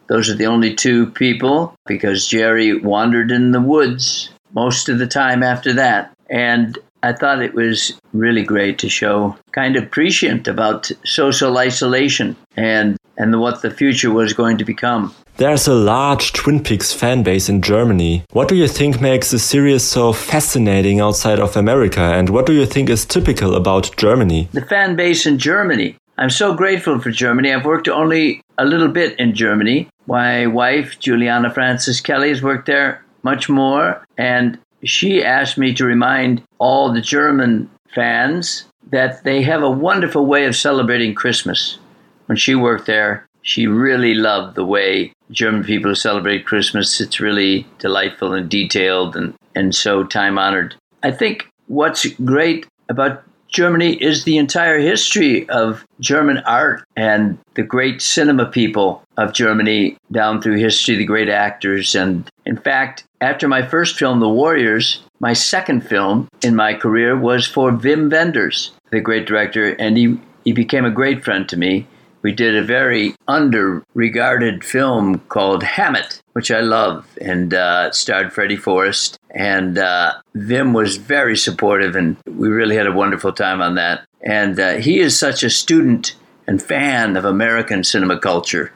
Those 0.08 0.28
are 0.28 0.34
the 0.34 0.46
only 0.46 0.74
two 0.74 1.06
people 1.10 1.74
because 1.86 2.28
Jerry 2.28 2.76
wandered 2.78 3.30
in 3.30 3.52
the 3.52 3.60
woods 3.60 4.30
most 4.52 4.88
of 4.88 4.98
the 4.98 5.06
time 5.06 5.42
after 5.42 5.72
that. 5.72 6.12
And 6.30 6.78
I 7.02 7.12
thought 7.12 7.42
it 7.42 7.54
was 7.54 7.92
really 8.12 8.42
great 8.42 8.78
to 8.78 8.88
show 8.88 9.36
kind 9.52 9.76
of 9.76 9.90
prescient 9.90 10.48
about 10.48 10.90
social 11.04 11.58
isolation 11.58 12.36
and 12.56 12.96
and 13.16 13.40
what 13.40 13.62
the 13.62 13.70
future 13.70 14.10
was 14.10 14.32
going 14.32 14.58
to 14.58 14.64
become. 14.64 15.14
There's 15.36 15.68
a 15.68 15.74
large 15.74 16.32
Twin 16.32 16.62
Peaks 16.62 16.92
fan 16.92 17.22
base 17.22 17.48
in 17.48 17.60
Germany. 17.60 18.24
What 18.32 18.48
do 18.48 18.56
you 18.56 18.68
think 18.68 19.00
makes 19.00 19.30
the 19.30 19.38
series 19.38 19.82
so 19.82 20.12
fascinating 20.12 21.00
outside 21.00 21.40
of 21.40 21.56
America 21.56 22.00
and 22.00 22.28
what 22.30 22.46
do 22.46 22.52
you 22.52 22.66
think 22.66 22.88
is 22.88 23.04
typical 23.04 23.54
about 23.54 23.96
Germany? 23.96 24.48
The 24.52 24.62
fan 24.62 24.96
base 24.96 25.26
in 25.26 25.38
Germany. 25.38 25.96
I'm 26.16 26.30
so 26.30 26.54
grateful 26.54 27.00
for 27.00 27.10
Germany. 27.10 27.52
I've 27.52 27.64
worked 27.64 27.88
only 27.88 28.40
a 28.56 28.64
little 28.64 28.88
bit 28.88 29.18
in 29.18 29.34
Germany. 29.34 29.88
My 30.06 30.46
wife, 30.46 30.98
Juliana 31.00 31.52
Francis 31.52 32.00
Kelly, 32.00 32.28
has 32.28 32.42
worked 32.42 32.66
there 32.66 33.04
much 33.22 33.48
more 33.48 34.04
and 34.16 34.58
she 34.84 35.24
asked 35.24 35.58
me 35.58 35.74
to 35.74 35.84
remind 35.84 36.42
all 36.58 36.92
the 36.92 37.00
German 37.00 37.70
fans 37.94 38.66
that 38.90 39.24
they 39.24 39.42
have 39.42 39.62
a 39.62 39.70
wonderful 39.70 40.26
way 40.26 40.44
of 40.44 40.54
celebrating 40.54 41.14
Christmas. 41.14 41.78
When 42.26 42.36
she 42.36 42.54
worked 42.54 42.86
there, 42.86 43.26
she 43.42 43.66
really 43.66 44.14
loved 44.14 44.56
the 44.56 44.64
way 44.64 45.12
German 45.30 45.64
people 45.64 45.94
celebrate 45.94 46.46
Christmas. 46.46 47.00
It's 47.00 47.20
really 47.20 47.66
delightful 47.78 48.34
and 48.34 48.48
detailed 48.48 49.16
and, 49.16 49.34
and 49.54 49.74
so 49.74 50.04
time 50.04 50.38
honored. 50.38 50.74
I 51.02 51.10
think 51.10 51.50
what's 51.66 52.06
great 52.06 52.66
about 52.88 53.22
Germany 53.54 53.92
is 54.02 54.24
the 54.24 54.36
entire 54.36 54.80
history 54.80 55.48
of 55.48 55.86
German 56.00 56.38
art 56.38 56.82
and 56.96 57.38
the 57.54 57.62
great 57.62 58.02
cinema 58.02 58.46
people 58.46 59.04
of 59.16 59.32
Germany 59.32 59.96
down 60.10 60.42
through 60.42 60.56
history, 60.56 60.96
the 60.96 61.04
great 61.04 61.28
actors. 61.28 61.94
And 61.94 62.28
in 62.44 62.56
fact, 62.56 63.04
after 63.20 63.46
my 63.46 63.64
first 63.64 63.96
film, 63.96 64.18
The 64.18 64.28
Warriors, 64.28 65.04
my 65.20 65.34
second 65.34 65.86
film 65.86 66.28
in 66.42 66.56
my 66.56 66.74
career 66.74 67.16
was 67.16 67.46
for 67.46 67.70
Wim 67.70 68.10
Wenders, 68.10 68.72
the 68.90 69.00
great 69.00 69.24
director, 69.24 69.70
and 69.74 69.96
he, 69.96 70.18
he 70.44 70.52
became 70.52 70.84
a 70.84 70.90
great 70.90 71.22
friend 71.24 71.48
to 71.48 71.56
me 71.56 71.86
we 72.24 72.32
did 72.32 72.56
a 72.56 72.64
very 72.64 73.14
under-regarded 73.28 74.64
film 74.64 75.18
called 75.28 75.62
Hammett, 75.62 76.22
which 76.32 76.50
I 76.50 76.60
love, 76.60 77.06
and 77.20 77.52
uh, 77.52 77.92
starred 77.92 78.32
Freddie 78.32 78.56
Forrest. 78.56 79.18
And 79.30 79.76
uh, 79.76 80.14
Wim 80.34 80.74
was 80.74 80.96
very 80.96 81.36
supportive, 81.36 81.94
and 81.94 82.16
we 82.26 82.48
really 82.48 82.76
had 82.76 82.86
a 82.86 82.92
wonderful 82.92 83.32
time 83.32 83.60
on 83.60 83.74
that. 83.74 84.06
And 84.22 84.58
uh, 84.58 84.76
he 84.76 85.00
is 85.00 85.18
such 85.18 85.42
a 85.42 85.50
student 85.50 86.14
and 86.46 86.62
fan 86.62 87.16
of 87.18 87.26
American 87.26 87.84
cinema 87.84 88.18
culture 88.18 88.72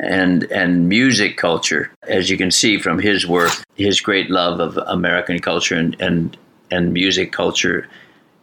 and 0.00 0.44
and 0.44 0.88
music 0.88 1.36
culture, 1.36 1.90
as 2.06 2.30
you 2.30 2.36
can 2.36 2.50
see 2.50 2.78
from 2.78 2.98
his 2.98 3.26
work, 3.26 3.52
his 3.74 4.00
great 4.00 4.30
love 4.30 4.60
of 4.60 4.76
American 4.88 5.38
culture 5.40 5.76
and 5.76 6.00
and, 6.00 6.36
and 6.70 6.92
music 6.92 7.30
culture. 7.32 7.88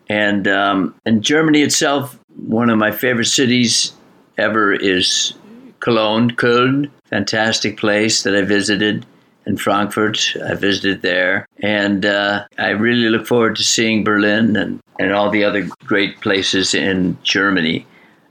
And 0.08 0.48
um, 0.48 0.96
and 1.06 1.22
Germany 1.22 1.62
itself, 1.62 2.18
one 2.36 2.70
of 2.70 2.78
my 2.78 2.92
favorite 2.92 3.28
cities 3.28 3.94
ever 4.38 4.74
is 4.74 5.34
Cologne, 5.80 6.32
Köln, 6.32 6.90
fantastic 7.06 7.78
place 7.78 8.24
that 8.24 8.36
I 8.36 8.42
visited. 8.42 9.06
In 9.48 9.58
Frankfurt, 9.58 10.36
I 10.44 10.56
visited 10.56 11.04
there, 11.04 11.46
and 11.60 12.04
uh, 12.04 12.48
I 12.58 12.70
really 12.70 13.10
look 13.10 13.28
forward 13.28 13.56
to 13.58 13.64
seeing 13.64 14.04
Berlin 14.04 14.56
and, 14.56 14.80
and 15.00 15.12
all 15.14 15.30
the 15.30 15.44
other 15.44 15.70
great 15.86 16.20
places 16.20 16.74
in 16.74 17.16
Germany. 17.22 17.86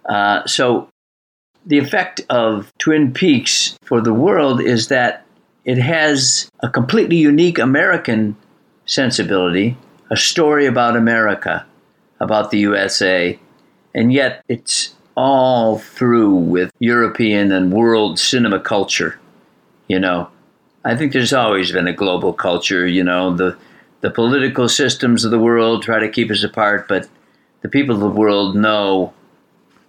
Uh, 0.09 0.45
so, 0.45 0.89
the 1.67 1.79
effect 1.79 2.21
of 2.31 2.73
Twin 2.79 3.13
Peaks 3.13 3.79
for 3.85 4.01
the 4.01 4.13
world 4.13 4.61
is 4.61 4.89
that 4.89 5.25
it 5.65 5.79
has 5.79 6.51
a 6.61 6.69
completely 6.69 7.17
unique 7.17 7.61
American 7.61 8.37
sensibility, 8.87 9.77
a 10.11 10.17
story 10.17 10.67
about 10.67 10.97
America, 10.97 11.65
about 12.19 12.51
the 12.51 12.59
USA, 12.59 13.39
and 13.95 14.13
yet 14.13 14.45
it's 14.49 14.94
all 15.17 15.79
through 15.79 16.35
with 16.35 16.71
European 16.79 17.53
and 17.53 17.73
world 17.73 18.19
cinema 18.19 18.61
culture. 18.61 19.19
You 19.89 20.01
know, 20.01 20.29
I 20.85 20.97
think 20.97 21.13
there's 21.13 21.33
always 21.33 21.73
been 21.73 21.87
a 21.87 21.93
global 21.93 22.33
culture. 22.33 22.87
You 22.87 23.05
know, 23.05 23.35
the 23.35 23.57
the 24.01 24.11
political 24.11 24.69
systems 24.69 25.25
of 25.25 25.31
the 25.31 25.39
world 25.39 25.83
try 25.83 25.99
to 25.99 26.11
keep 26.11 26.31
us 26.31 26.45
apart, 26.45 26.89
but 26.89 27.09
the 27.63 27.69
people 27.69 27.95
of 27.95 28.01
the 28.01 28.21
world 28.21 28.55
know 28.55 29.15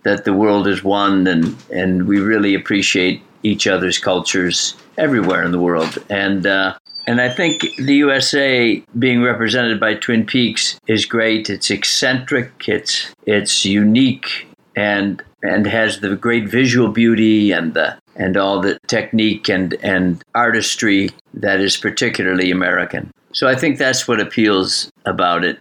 that 0.04 0.24
the 0.24 0.34
world 0.34 0.68
is 0.68 0.84
one, 0.84 1.28
and 1.28 1.56
and 1.72 2.08
we 2.08 2.20
really 2.20 2.56
appreciate 2.56 3.22
each 3.44 3.68
other's 3.68 4.00
cultures 4.00 4.76
everywhere 4.98 5.44
in 5.44 5.52
the 5.52 5.60
world. 5.60 5.98
And 6.10 6.46
uh, 6.46 6.78
and 7.08 7.22
I 7.22 7.30
think 7.30 7.62
the 7.78 7.96
USA 7.96 8.84
being 8.98 9.22
represented 9.22 9.80
by 9.80 9.96
Twin 9.96 10.26
Peaks 10.26 10.80
is 10.88 11.06
great. 11.06 11.50
It's 11.50 11.70
eccentric. 11.70 12.68
It's 12.68 13.14
it's 13.26 13.66
unique 13.66 14.48
and 14.76 15.22
and 15.42 15.68
has 15.68 16.00
the 16.00 16.16
great 16.16 16.48
visual 16.48 16.90
beauty 16.90 17.52
and 17.52 17.74
the 17.74 17.98
and 18.16 18.38
all 18.38 18.62
the 18.62 18.78
technique 18.88 19.50
and 19.50 19.74
and 19.84 20.24
artistry 20.34 21.10
that 21.34 21.60
is 21.60 21.78
particularly 21.78 22.52
American. 22.52 23.12
So 23.34 23.48
I 23.48 23.56
think 23.56 23.78
that's 23.78 24.08
what 24.08 24.22
appeals 24.22 24.90
about 25.06 25.44
it. 25.44 25.60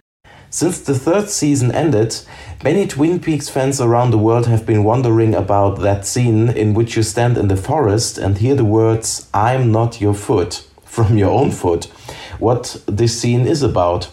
Since 0.49 0.79
the 0.79 0.97
third 0.97 1.29
season 1.29 1.73
ended, 1.73 2.17
many 2.63 2.87
Twin 2.87 3.19
Peaks 3.19 3.49
fans 3.49 3.81
around 3.81 4.11
the 4.11 4.17
world 4.17 4.47
have 4.47 4.65
been 4.65 4.85
wondering 4.85 5.35
about 5.35 5.81
that 5.81 6.05
scene 6.05 6.47
in 6.47 6.73
which 6.73 6.95
you 6.95 7.03
stand 7.03 7.37
in 7.37 7.49
the 7.49 7.57
forest 7.57 8.17
and 8.17 8.37
hear 8.37 8.55
the 8.55 8.63
words, 8.63 9.29
I'm 9.33 9.69
not 9.73 9.99
your 9.99 10.13
foot, 10.13 10.65
from 10.85 11.17
your 11.17 11.29
own 11.29 11.51
foot. 11.51 11.85
What 12.39 12.81
this 12.85 13.19
scene 13.19 13.45
is 13.45 13.61
about. 13.61 14.05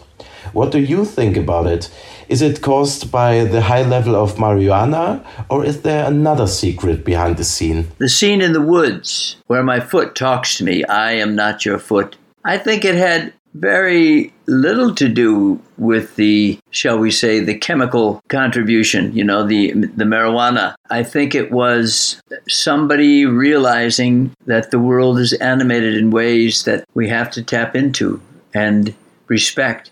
What 0.53 0.73
do 0.73 0.81
you 0.81 1.05
think 1.05 1.37
about 1.37 1.69
it? 1.69 1.89
Is 2.29 2.43
it 2.43 2.63
caused 2.63 3.11
by 3.11 3.45
the 3.45 3.61
high 3.61 3.83
level 3.83 4.15
of 4.17 4.37
marijuana, 4.37 5.25
or 5.51 5.65
is 5.65 5.83
there 5.83 6.07
another 6.07 6.47
secret 6.47 7.05
behind 7.05 7.37
the 7.37 7.45
scene? 7.45 7.89
The 7.99 8.09
scene 8.09 8.41
in 8.41 8.53
the 8.53 8.61
woods 8.61 9.37
where 9.47 9.63
my 9.63 9.81
foot 9.81 10.15
talks 10.15 10.57
to 10.59 10.65
me, 10.65 10.85
I 10.85 11.13
am 11.13 11.35
not 11.35 11.65
your 11.65 11.79
foot. 11.79 12.17
I 12.45 12.59
think 12.59 12.85
it 12.85 12.95
had 12.95 13.33
very 13.55 14.33
little 14.47 14.95
to 14.95 15.09
do 15.09 15.61
with 15.77 16.17
the 16.17 16.59
shall 16.71 16.99
we 16.99 17.11
say 17.11 17.39
the 17.39 17.57
chemical 17.57 18.23
contribution 18.29 19.13
you 19.15 19.23
know 19.23 19.47
the 19.47 19.73
the 19.73 20.05
marijuana 20.05 20.75
i 20.91 21.03
think 21.03 21.35
it 21.35 21.53
was 21.53 22.21
somebody 22.49 23.27
realizing 23.27 24.35
that 24.47 24.71
the 24.71 24.79
world 24.79 25.19
is 25.19 25.35
animated 25.35 25.95
in 25.95 26.11
ways 26.11 26.65
that 26.65 26.85
we 26.95 27.09
have 27.09 27.31
to 27.31 27.43
tap 27.43 27.77
into 27.77 28.21
and 28.55 28.95
respect 29.29 29.92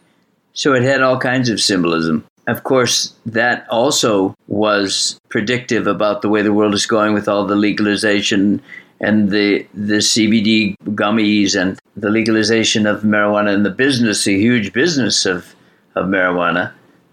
so 0.53 0.75
it 0.75 0.83
had 0.83 1.03
all 1.03 1.19
kinds 1.19 1.49
of 1.49 1.61
symbolism. 1.61 2.25
Of 2.47 2.65
course, 2.65 3.15
that 3.27 3.67
also 3.71 4.35
was 4.49 5.21
predictive 5.29 5.87
about 5.87 6.23
the 6.23 6.29
way 6.29 6.43
the 6.43 6.53
world 6.53 6.75
is 6.75 6.87
going 6.87 7.15
with 7.15 7.29
all 7.29 7.47
the 7.47 7.55
legalization 7.55 8.61
and 9.01 9.31
the 9.31 9.67
the 9.73 9.99
CBD 9.99 10.75
gummies 10.89 11.61
and 11.61 11.79
the 11.97 12.11
legalization 12.11 12.87
of 12.87 13.03
marijuana 13.03 13.55
and 13.55 13.65
the 13.65 13.71
business, 13.71 14.25
the 14.25 14.39
huge 14.39 14.73
business 14.73 15.27
of 15.27 15.55
of 15.95 16.07
marijuana. 16.07 16.73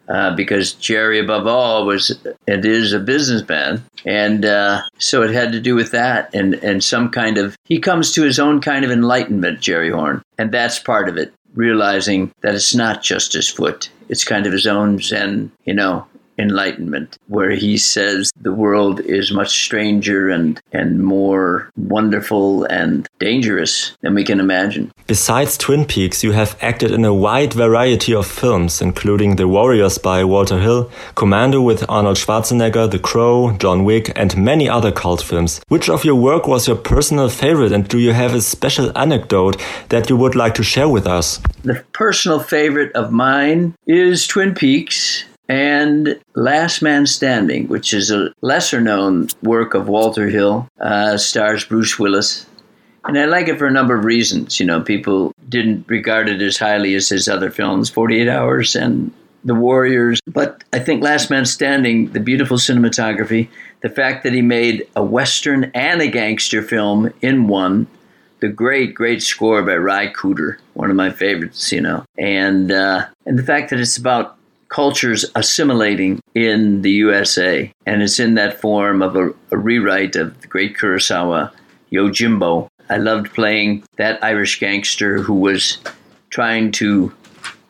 Uh, 0.10 0.34
because 0.34 0.71
Jerry, 0.71 1.19
above 1.19 1.47
all, 1.47 1.86
was 1.86 2.17
and 2.47 2.63
is 2.63 2.93
a 2.93 3.00
businessman, 3.00 3.84
and 4.06 4.45
uh, 4.45 4.82
so 5.00 5.21
it 5.21 5.32
had 5.32 5.52
to 5.52 5.60
do 5.60 5.76
with 5.76 5.91
that, 5.91 6.34
and 6.34 6.54
and 6.56 6.82
some 6.82 7.10
kind 7.10 7.38
of 7.38 7.58
he 7.65 7.78
comes 7.78 8.13
to 8.13 8.23
his 8.23 8.39
own 8.39 8.62
kind 8.62 8.86
of 8.86 8.91
enlightenment, 8.91 9.60
Jerry 9.60 9.91
Horne, 9.91 10.23
and 10.38 10.50
that's 10.50 10.80
part 10.80 11.10
of 11.10 11.17
it 11.17 11.34
realizing 11.58 12.32
that 12.41 12.56
it's 12.56 12.76
not 12.76 13.02
just 13.02 13.34
his 13.34 13.50
foot. 13.50 13.89
It's 14.10 14.24
kind 14.24 14.46
of 14.46 14.54
his 14.54 14.67
own 14.67 15.00
Zen, 15.00 15.52
you 15.65 15.74
know, 15.74 16.06
enlightenment 16.38 17.17
where 17.28 17.52
he 17.52 17.78
says 17.78 18.32
the 18.41 18.54
world 18.54 19.00
is 19.02 19.32
much 19.32 19.50
stranger 19.50 20.30
and 20.30 20.60
and 20.71 21.04
more 21.04 21.69
wonderful 21.76 22.63
and 22.65 23.08
dangerous 23.19 23.95
than 24.02 24.13
we 24.13 24.23
can 24.23 24.39
imagine. 24.39 24.91
Besides 25.08 25.58
Twin 25.58 25.86
Peaks, 25.86 26.23
you 26.23 26.32
have 26.34 26.58
acted 26.62 26.91
in 26.91 27.06
a 27.06 27.13
wide 27.13 27.54
variety 27.54 28.13
of 28.13 28.28
films, 28.28 28.82
including 28.82 29.36
The 29.36 29.47
Warriors 29.47 29.97
by 29.97 30.23
Walter 30.23 30.60
Hill, 30.60 30.91
Commando 31.15 31.62
with 31.62 31.89
Arnold 31.89 32.17
Schwarzenegger, 32.17 32.91
The 32.91 33.00
Crow, 33.00 33.56
John 33.58 33.84
Wick, 33.84 34.12
and 34.15 34.38
many 34.38 34.67
other 34.69 34.91
cult 34.91 35.21
films. 35.21 35.62
Which 35.69 35.89
of 35.89 36.04
your 36.04 36.15
work 36.15 36.47
was 36.47 36.67
your 36.67 36.78
personal 36.78 37.30
favorite, 37.30 37.71
and 37.71 37.88
do 37.88 37.97
you 38.00 38.13
have 38.13 38.34
a 38.36 38.41
special 38.41 38.91
anecdote 38.97 39.62
that 39.89 40.10
you 40.10 40.17
would 40.17 40.36
like 40.36 40.56
to 40.56 40.63
share 40.63 40.89
with 40.89 41.08
us? 41.08 41.39
The 41.63 41.84
personal 41.93 42.39
favorite 42.39 42.91
of 42.93 43.12
mine 43.12 43.76
is 43.88 44.28
Twin 44.28 44.54
Peaks 44.54 45.23
and 45.49 46.19
Last 46.36 46.81
Man 46.81 47.05
Standing, 47.05 47.67
which 47.67 47.93
is 47.93 48.12
a 48.12 48.33
lesser 48.41 48.81
known 48.81 49.27
work 49.43 49.73
of 49.73 49.88
Walter 49.88 50.27
Hill, 50.27 50.67
uh, 50.79 51.17
stars 51.17 51.63
Bruce 51.65 51.97
Willis. 51.97 52.45
And 53.05 53.17
I 53.17 53.25
like 53.25 53.47
it 53.47 53.57
for 53.57 53.67
a 53.67 53.71
number 53.71 53.97
of 53.97 54.03
reasons. 54.03 54.60
You 54.60 54.65
know, 54.65 54.81
people 54.81 55.33
didn't 55.47 55.86
regard 55.88 56.27
it 56.27 56.41
as 56.41 56.57
highly 56.57 56.93
as 56.95 57.07
his 57.07 57.29
other 57.29 57.49
films, 57.49 57.89
48 57.89 58.27
Hours 58.27 58.75
and 58.75 59.13
The 59.45 59.55
Warriors. 59.55 60.19
But 60.27 60.63
I 60.73 60.79
think 60.79 61.01
Last 61.01 61.29
Man 61.29 61.45
Standing, 61.45 62.12
the 62.12 62.19
beautiful 62.19 62.57
cinematography, 62.57 63.47
the 63.81 63.89
fact 63.89 64.23
that 64.23 64.33
he 64.33 64.41
made 64.41 64.86
a 64.95 65.03
Western 65.03 65.71
and 65.73 66.01
a 66.01 66.07
gangster 66.07 66.62
film 66.62 67.13
in 67.21 67.47
one, 67.47 67.88
the 68.39 68.49
great, 68.49 68.93
great 68.93 69.23
score 69.23 69.63
by 69.63 69.75
Ry 69.75 70.12
Cooder, 70.12 70.57
one 70.73 70.89
of 70.89 70.95
my 70.95 71.10
favorites, 71.10 71.71
you 71.71 71.81
know, 71.81 72.03
and 72.17 72.71
uh, 72.71 73.05
and 73.25 73.39
the 73.39 73.43
fact 73.43 73.69
that 73.69 73.79
it's 73.79 73.97
about 73.97 74.37
cultures 74.69 75.25
assimilating 75.36 76.21
in 76.36 76.82
the 76.82 76.91
USA. 76.91 77.71
And 77.86 78.01
it's 78.01 78.19
in 78.19 78.36
that 78.36 78.60
form 78.60 79.01
of 79.01 79.15
a, 79.15 79.30
a 79.51 79.58
rewrite 79.58 80.15
of 80.15 80.39
the 80.41 80.47
great 80.47 80.77
Kurosawa, 80.77 81.51
Yojimbo. 81.91 82.69
I 82.89 82.97
loved 82.97 83.34
playing 83.34 83.84
that 83.97 84.23
Irish 84.23 84.60
gangster 84.60 85.21
who 85.21 85.34
was 85.34 85.77
trying 86.30 86.71
to 86.73 87.13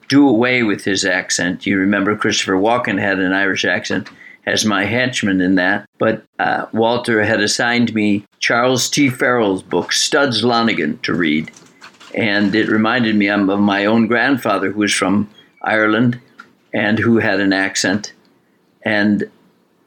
do 0.10 0.28
away 0.28 0.64
with 0.64 0.84
his 0.84 1.06
accent. 1.06 1.66
You 1.66 1.78
remember 1.78 2.16
Christopher 2.16 2.54
Walken 2.54 3.00
had 3.00 3.20
an 3.20 3.34
Irish 3.34 3.66
accent 3.66 4.10
as 4.46 4.64
my 4.64 4.86
henchman 4.86 5.42
in 5.42 5.56
that. 5.56 5.86
But 6.00 6.24
uh, 6.40 6.68
Walter 6.72 7.24
had 7.24 7.42
assigned 7.42 7.94
me 7.94 8.26
Charles 8.40 8.90
T. 8.90 9.10
Farrell's 9.10 9.62
book, 9.62 9.92
Studs 9.92 10.44
Lonigan, 10.44 11.02
to 11.02 11.14
read. 11.14 11.52
And 12.16 12.56
it 12.56 12.70
reminded 12.70 13.16
me 13.16 13.28
of 13.28 13.60
my 13.60 13.86
own 13.86 14.08
grandfather, 14.08 14.72
who 14.72 14.80
was 14.80 14.94
from 14.94 15.30
Ireland 15.64 16.20
and 16.78 17.00
who 17.00 17.18
had 17.18 17.40
an 17.40 17.54
accent, 17.54 18.14
and 18.84 19.30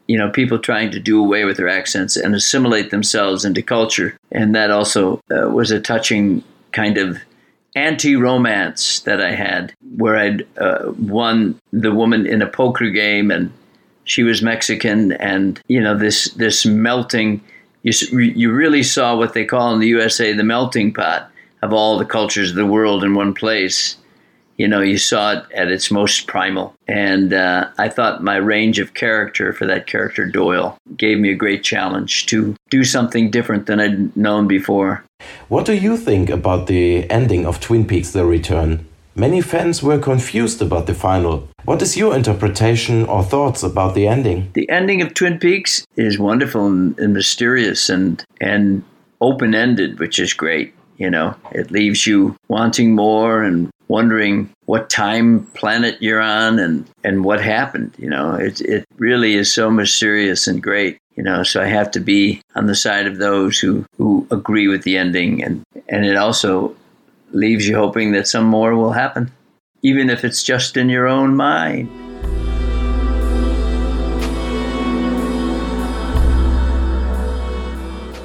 you 0.08 0.18
know 0.18 0.28
people 0.28 0.58
trying 0.58 0.90
to 0.90 0.98
do 0.98 1.22
away 1.22 1.44
with 1.44 1.56
their 1.56 1.68
accents 1.68 2.16
and 2.16 2.34
assimilate 2.34 2.90
themselves 2.90 3.44
into 3.44 3.62
culture, 3.62 4.18
and 4.32 4.56
that 4.56 4.72
also 4.72 5.20
uh, 5.30 5.48
was 5.48 5.70
a 5.70 5.80
touching 5.80 6.42
kind 6.72 6.98
of 6.98 7.16
anti-romance 7.76 9.00
that 9.00 9.20
I 9.20 9.30
had, 9.30 9.72
where 9.96 10.16
I'd 10.16 10.44
uh, 10.58 10.92
won 10.98 11.60
the 11.72 11.92
woman 11.92 12.26
in 12.26 12.42
a 12.42 12.48
poker 12.48 12.90
game, 12.90 13.30
and 13.30 13.52
she 14.02 14.24
was 14.24 14.42
Mexican, 14.42 15.12
and 15.12 15.60
you 15.68 15.80
know 15.80 15.96
this 15.96 16.32
this 16.32 16.66
melting. 16.66 17.40
You, 17.84 17.92
you 18.18 18.52
really 18.52 18.82
saw 18.82 19.16
what 19.16 19.32
they 19.32 19.44
call 19.44 19.72
in 19.72 19.80
the 19.80 19.86
USA 19.86 20.32
the 20.32 20.42
melting 20.42 20.92
pot 20.92 21.30
of 21.62 21.72
all 21.72 21.96
the 21.96 22.04
cultures 22.04 22.50
of 22.50 22.56
the 22.56 22.66
world 22.66 23.04
in 23.04 23.14
one 23.14 23.32
place 23.32 23.96
you 24.60 24.68
know, 24.68 24.82
you 24.82 24.98
saw 24.98 25.32
it 25.32 25.44
at 25.54 25.68
its 25.68 25.90
most 25.90 26.26
primal. 26.26 26.74
And 26.86 27.32
uh, 27.32 27.70
I 27.78 27.88
thought 27.88 28.22
my 28.22 28.36
range 28.36 28.78
of 28.78 28.92
character 28.92 29.54
for 29.54 29.66
that 29.66 29.86
character, 29.86 30.26
Doyle, 30.26 30.76
gave 30.98 31.18
me 31.18 31.30
a 31.30 31.34
great 31.34 31.64
challenge 31.64 32.26
to 32.26 32.54
do 32.68 32.84
something 32.84 33.30
different 33.30 33.64
than 33.64 33.80
I'd 33.80 34.14
known 34.14 34.46
before. 34.46 35.02
What 35.48 35.64
do 35.64 35.72
you 35.72 35.96
think 35.96 36.28
about 36.28 36.66
the 36.66 37.10
ending 37.10 37.46
of 37.46 37.58
Twin 37.58 37.86
Peaks 37.86 38.10
The 38.10 38.26
Return? 38.26 38.86
Many 39.14 39.40
fans 39.40 39.82
were 39.82 39.98
confused 39.98 40.60
about 40.60 40.86
the 40.86 40.94
final. 40.94 41.48
What 41.64 41.80
is 41.80 41.96
your 41.96 42.14
interpretation 42.14 43.06
or 43.06 43.22
thoughts 43.22 43.62
about 43.62 43.94
the 43.94 44.06
ending? 44.06 44.50
The 44.52 44.68
ending 44.68 45.00
of 45.00 45.14
Twin 45.14 45.38
Peaks 45.38 45.86
is 45.96 46.18
wonderful 46.18 46.66
and, 46.66 46.98
and 46.98 47.14
mysterious 47.14 47.88
and, 47.88 48.22
and 48.42 48.84
open 49.22 49.54
ended, 49.54 49.98
which 49.98 50.18
is 50.18 50.34
great. 50.34 50.74
You 50.98 51.08
know, 51.08 51.34
it 51.52 51.70
leaves 51.70 52.06
you 52.06 52.36
wanting 52.48 52.94
more 52.94 53.42
and 53.42 53.70
wondering 53.90 54.48
what 54.66 54.88
time 54.88 55.44
planet 55.54 56.00
you're 56.00 56.20
on 56.20 56.60
and, 56.60 56.88
and 57.02 57.24
what 57.24 57.42
happened. 57.42 57.92
You 57.98 58.08
know, 58.08 58.34
it, 58.34 58.60
it 58.60 58.84
really 58.98 59.34
is 59.34 59.52
so 59.52 59.68
mysterious 59.68 60.46
and 60.46 60.62
great. 60.62 60.98
You 61.16 61.24
know, 61.24 61.42
so 61.42 61.60
I 61.60 61.66
have 61.66 61.90
to 61.90 62.00
be 62.00 62.40
on 62.54 62.66
the 62.66 62.76
side 62.76 63.08
of 63.08 63.18
those 63.18 63.58
who, 63.58 63.84
who 63.98 64.28
agree 64.30 64.68
with 64.68 64.84
the 64.84 64.96
ending. 64.96 65.42
And, 65.42 65.64
and 65.88 66.06
it 66.06 66.16
also 66.16 66.74
leaves 67.32 67.66
you 67.66 67.74
hoping 67.74 68.12
that 68.12 68.28
some 68.28 68.44
more 68.44 68.76
will 68.76 68.92
happen, 68.92 69.32
even 69.82 70.08
if 70.08 70.24
it's 70.24 70.44
just 70.44 70.76
in 70.76 70.88
your 70.88 71.08
own 71.08 71.34
mind. 71.34 71.90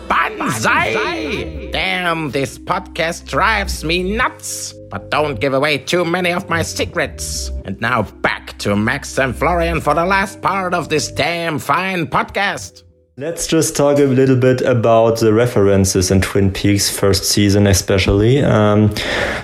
Banzai! 0.07 1.71
Damn, 1.71 2.29
this 2.29 2.59
podcast 2.59 3.27
drives 3.27 3.83
me 3.83 4.15
nuts. 4.15 4.75
But 4.95 5.11
don't 5.11 5.41
give 5.41 5.53
away 5.53 5.79
too 5.79 6.05
many 6.05 6.31
of 6.31 6.47
my 6.47 6.61
secrets. 6.61 7.51
And 7.65 7.77
now 7.81 8.03
back 8.03 8.57
to 8.59 8.77
Max 8.77 9.19
and 9.19 9.35
Florian 9.35 9.81
for 9.81 9.93
the 9.93 10.05
last 10.05 10.41
part 10.41 10.73
of 10.73 10.87
this 10.87 11.11
damn 11.11 11.59
fine 11.59 12.07
podcast. 12.07 12.84
Let's 13.17 13.47
just 13.47 13.77
talk 13.77 13.97
a 13.99 14.03
little 14.03 14.35
bit 14.35 14.59
about 14.59 15.21
the 15.21 15.31
references 15.31 16.11
in 16.11 16.19
Twin 16.19 16.51
Peaks 16.51 16.89
first 16.89 17.23
season, 17.23 17.65
especially. 17.65 18.43
Um, 18.43 18.93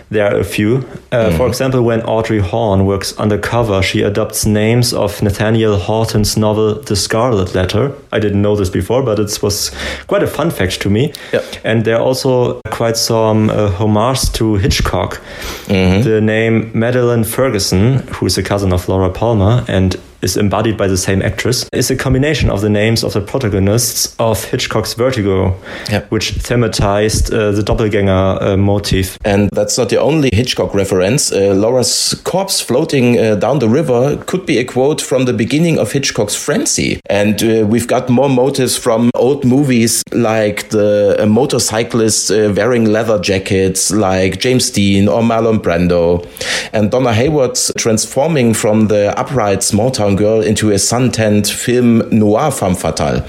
there 0.10 0.28
are 0.30 0.38
a 0.42 0.44
few. 0.44 0.80
Uh, 1.10 1.30
mm. 1.30 1.38
For 1.38 1.48
example, 1.48 1.82
when 1.82 2.02
Audrey 2.02 2.40
Horne 2.40 2.86
works 2.86 3.18
undercover, 3.18 3.82
she 3.82 4.02
adopts 4.02 4.46
names 4.46 4.94
of 4.94 5.22
Nathaniel 5.22 5.78
Hawthorne's 5.78 6.36
novel 6.36 6.82
*The 6.82 6.98
Scarlet 6.98 7.56
Letter*. 7.56 7.94
I 8.12 8.20
didn't 8.20 8.42
know 8.42 8.58
this 8.58 8.70
before, 8.70 9.04
but 9.04 9.20
it 9.20 9.42
was 9.42 9.72
quite 10.08 10.24
a 10.24 10.28
fun 10.28 10.52
fact 10.52 10.82
to 10.82 10.90
me. 10.90 11.14
Yep. 11.32 11.44
And 11.64 11.86
there 11.86 11.96
are 11.96 12.04
also 12.04 12.60
quite 12.72 12.98
some 12.98 13.50
uh, 13.50 13.70
homage 13.70 14.34
to 14.34 14.56
Hitchcock. 14.56 15.22
Mm 15.70 15.76
-hmm. 15.76 16.04
The 16.04 16.20
name 16.20 16.70
Madeleine 16.74 17.24
Ferguson, 17.24 18.04
who 18.20 18.26
is 18.26 18.38
a 18.38 18.42
cousin 18.42 18.74
of 18.74 18.88
Laura 18.88 19.10
Palmer, 19.10 19.64
and 19.68 19.98
is 20.22 20.38
embodied 20.38 20.78
by 20.78 20.88
the 20.88 20.98
same 20.98 21.22
actress, 21.22 21.68
is 21.74 21.90
a 21.92 21.96
combination 21.96 22.50
of 22.50 22.62
the 22.62 22.70
names 22.70 23.04
of 23.04 23.14
the 23.14 23.22
protagonists 23.22 24.16
of 24.20 24.44
Hitchcock's 24.46 24.94
Vertigo, 24.94 25.56
yep. 25.90 26.10
which 26.12 26.34
thematized 26.34 27.34
uh, 27.34 27.52
the 27.52 27.64
doppelganger 27.64 28.12
uh, 28.12 28.58
motif. 28.58 29.18
And 29.26 29.50
that's 29.52 29.78
not 29.78 29.90
the 29.90 30.00
only 30.00 30.30
Hitchcock 30.34 30.74
reference. 30.74 31.32
Uh, 31.32 31.54
Laura's 31.56 32.20
corpse 32.24 32.62
floating 32.62 33.20
uh, 33.20 33.36
down 33.36 33.60
the 33.60 33.70
river 33.70 34.22
could 34.28 34.46
be 34.46 34.58
a 34.58 34.64
quote 34.64 35.02
from 35.02 35.26
the 35.26 35.34
beginning 35.34 35.80
of 35.80 35.92
Hitchcock's 35.92 36.36
Frenzy. 36.36 37.00
And 37.10 37.42
uh, 37.44 37.66
we've 37.68 37.88
got 37.88 38.10
more 38.10 38.30
motives 38.30 38.78
from 38.78 39.10
old 39.16 39.44
movies 39.46 40.04
like 40.12 40.70
the 40.70 41.18
uh, 41.20 41.26
motorcyclists 41.26 42.30
wearing 42.30 42.86
leather 42.86 43.20
jackets, 43.20 43.92
like 43.92 44.40
James 44.40 44.70
Dean 44.70 45.08
or 45.08 45.22
Marlon 45.22 45.60
Brando. 45.60 46.28
And 46.74 46.92
Donna 46.92 47.14
Hayward's 47.14 47.72
transforming 47.78 48.54
from 48.54 48.88
the 48.88 49.18
upright 49.18 49.64
small 49.64 49.92
town 49.92 50.11
girl 50.16 50.42
into 50.42 50.72
a 50.72 50.80
suntanned 50.80 51.48
film 51.48 52.04
noir 52.12 52.52
femme 52.52 52.76
fatale. 52.76 53.26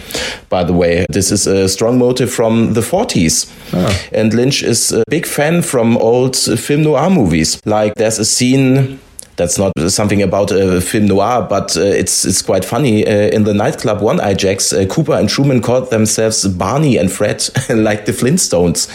By 0.48 0.64
the 0.64 0.72
way, 0.72 1.06
this 1.08 1.30
is 1.30 1.46
a 1.46 1.68
strong 1.68 1.98
motive 1.98 2.32
from 2.32 2.74
the 2.74 2.80
40s. 2.80 3.50
Ah. 3.72 4.08
And 4.12 4.34
Lynch 4.34 4.62
is 4.62 4.92
a 4.92 5.04
big 5.08 5.26
fan 5.26 5.62
from 5.62 5.96
old 5.98 6.36
film 6.36 6.82
noir 6.82 7.10
movies. 7.10 7.60
Like 7.64 7.94
there's 7.94 8.18
a 8.18 8.24
scene 8.24 9.00
that's 9.36 9.58
not 9.58 9.72
something 9.88 10.22
about 10.22 10.50
a 10.50 10.80
film 10.80 11.06
noir, 11.06 11.46
but 11.48 11.76
uh, 11.76 11.80
it's 11.80 12.24
it's 12.24 12.42
quite 12.42 12.64
funny. 12.64 13.06
Uh, 13.06 13.28
in 13.36 13.44
the 13.44 13.54
nightclub 13.54 14.00
One 14.00 14.20
Eye 14.20 14.34
Jacks, 14.34 14.72
uh, 14.72 14.86
Cooper 14.86 15.14
and 15.14 15.28
Truman 15.28 15.60
called 15.60 15.90
themselves 15.90 16.46
Barney 16.46 16.98
and 16.98 17.10
Fred, 17.10 17.48
like 17.70 18.04
the 18.06 18.12
Flintstones. 18.12 18.88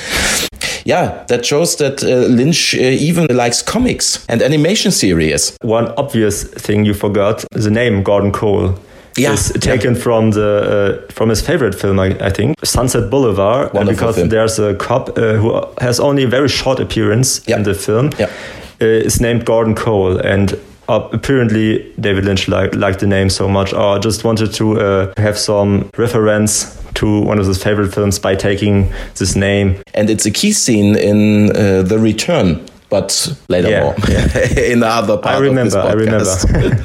Yeah, 0.85 1.25
that 1.27 1.45
shows 1.45 1.75
that 1.77 2.03
uh, 2.03 2.27
Lynch 2.27 2.75
uh, 2.75 2.79
even 2.79 3.27
likes 3.27 3.61
comics 3.61 4.25
and 4.29 4.41
animation 4.41 4.91
series. 4.91 5.57
One 5.61 5.87
obvious 5.97 6.43
thing 6.43 6.85
you 6.85 6.93
forgot: 6.93 7.45
the 7.51 7.71
name 7.71 8.03
Gordon 8.03 8.31
Cole 8.31 8.75
yeah, 9.17 9.33
is 9.33 9.51
taken 9.59 9.95
yeah. 9.95 10.01
from 10.01 10.31
the 10.31 11.03
uh, 11.09 11.11
from 11.11 11.29
his 11.29 11.41
favorite 11.41 11.75
film, 11.75 11.99
I, 11.99 12.15
I 12.21 12.29
think, 12.29 12.55
Sunset 12.63 13.09
Boulevard, 13.09 13.71
because 13.87 14.15
film. 14.15 14.29
there's 14.29 14.59
a 14.59 14.75
cop 14.75 15.17
uh, 15.17 15.33
who 15.33 15.61
has 15.81 15.99
only 15.99 16.23
a 16.23 16.27
very 16.27 16.49
short 16.49 16.79
appearance 16.79 17.39
in 17.47 17.63
the 17.63 17.73
film. 17.73 18.11
Yeah 18.19 18.29
uh, 18.29 18.66
is 18.79 19.21
named 19.21 19.45
Gordon 19.45 19.75
Cole, 19.75 20.17
and 20.17 20.53
uh, 20.87 21.07
apparently 21.11 21.93
David 21.99 22.25
Lynch 22.25 22.47
liked, 22.47 22.75
liked 22.75 22.99
the 22.99 23.07
name 23.07 23.29
so 23.29 23.47
much. 23.47 23.73
Or 23.73 23.99
just 23.99 24.23
wanted 24.23 24.53
to 24.53 24.79
uh, 24.79 25.13
have 25.17 25.37
some 25.37 25.89
reference 25.97 26.75
to 26.95 27.21
one 27.21 27.39
of 27.39 27.45
his 27.45 27.61
favorite 27.61 27.93
films 27.93 28.17
by 28.19 28.35
taking 28.35 28.91
this 29.15 29.35
name. 29.35 29.81
And 29.93 30.09
it's 30.09 30.25
a 30.25 30.31
key 30.31 30.51
scene 30.51 30.95
in 30.97 31.55
uh, 31.55 31.83
The 31.83 31.99
Return 31.99 32.66
but 32.89 33.35
later 33.49 33.69
Yeah, 33.69 33.83
more 33.83 33.93
in 34.57 34.79
the 34.79 34.87
other 34.87 35.17
part 35.17 35.35
I 35.35 35.39
remember. 35.39 35.77
of 35.79 35.85
I 35.85 35.93
remember. 35.93 36.83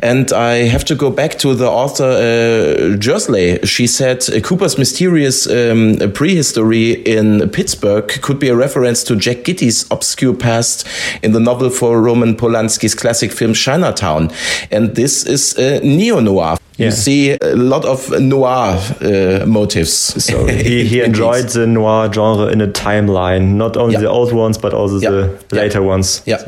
and 0.00 0.32
I 0.32 0.68
have 0.68 0.84
to 0.86 0.94
go 0.94 1.10
back 1.10 1.38
to 1.38 1.54
the 1.54 1.68
author 1.68 2.04
uh, 2.04 2.96
Jerslev. 2.96 3.66
She 3.66 3.86
said 3.86 4.18
uh, 4.30 4.40
Cooper's 4.40 4.78
mysterious 4.78 5.46
um, 5.48 5.98
prehistory 6.14 6.92
in 6.92 7.48
Pittsburgh 7.50 8.08
could 8.22 8.38
be 8.38 8.48
a 8.48 8.56
reference 8.56 9.04
to 9.04 9.16
Jack 9.16 9.44
Gitty's 9.44 9.86
obscure 9.90 10.34
past 10.34 10.86
in 11.22 11.32
the 11.32 11.40
novel 11.40 11.70
for 11.70 12.00
Roman 12.00 12.34
Polanski's 12.36 12.94
classic 12.94 13.32
film 13.32 13.54
Chinatown. 13.54 14.30
And 14.70 14.94
this 14.94 15.26
is 15.26 15.56
uh, 15.58 15.80
neo 15.82 16.20
noir. 16.20 16.56
Yeah. 16.78 16.86
You 16.86 16.92
see 16.92 17.36
a 17.42 17.56
lot 17.56 17.84
of 17.84 18.08
noir 18.20 18.78
uh, 19.00 19.44
motives. 19.46 19.90
So 20.24 20.46
he, 20.46 20.84
he 20.84 21.00
enjoyed 21.04 21.44
these. 21.44 21.54
the 21.54 21.66
noir 21.66 22.12
genre 22.12 22.46
in 22.52 22.60
a 22.60 22.68
timeline, 22.68 23.56
not 23.56 23.76
only 23.76 23.94
Yeah. 23.94 24.00
the 24.02 24.08
old 24.10 24.32
ones, 24.32 24.58
but 24.58 24.72
also 24.72 24.98
Yeah. 25.00 25.10
the 25.10 25.56
later 25.56 25.82
ones. 25.82 26.22
Yeah. 26.26 26.38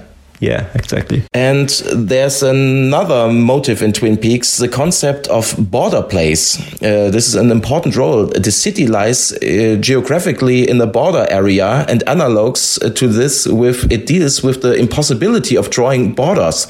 Yeah, 0.40 0.70
exactly. 0.74 1.22
And 1.34 1.68
there's 1.94 2.42
another 2.42 3.30
motive 3.30 3.82
in 3.82 3.92
Twin 3.92 4.16
Peaks, 4.16 4.56
the 4.56 4.68
concept 4.68 5.28
of 5.28 5.54
border 5.70 6.02
place. 6.02 6.58
Uh, 6.82 7.10
this 7.10 7.28
is 7.28 7.34
an 7.34 7.50
important 7.50 7.94
role. 7.94 8.24
The 8.26 8.50
city 8.50 8.86
lies 8.86 9.32
uh, 9.32 9.76
geographically 9.80 10.68
in 10.68 10.80
a 10.80 10.86
border 10.86 11.26
area 11.28 11.84
and 11.88 12.02
analogs 12.06 12.78
to 12.94 13.06
this 13.06 13.46
with, 13.46 13.92
it 13.92 14.06
deals 14.06 14.42
with 14.42 14.62
the 14.62 14.72
impossibility 14.74 15.56
of 15.56 15.68
drawing 15.68 16.14
borders. 16.14 16.66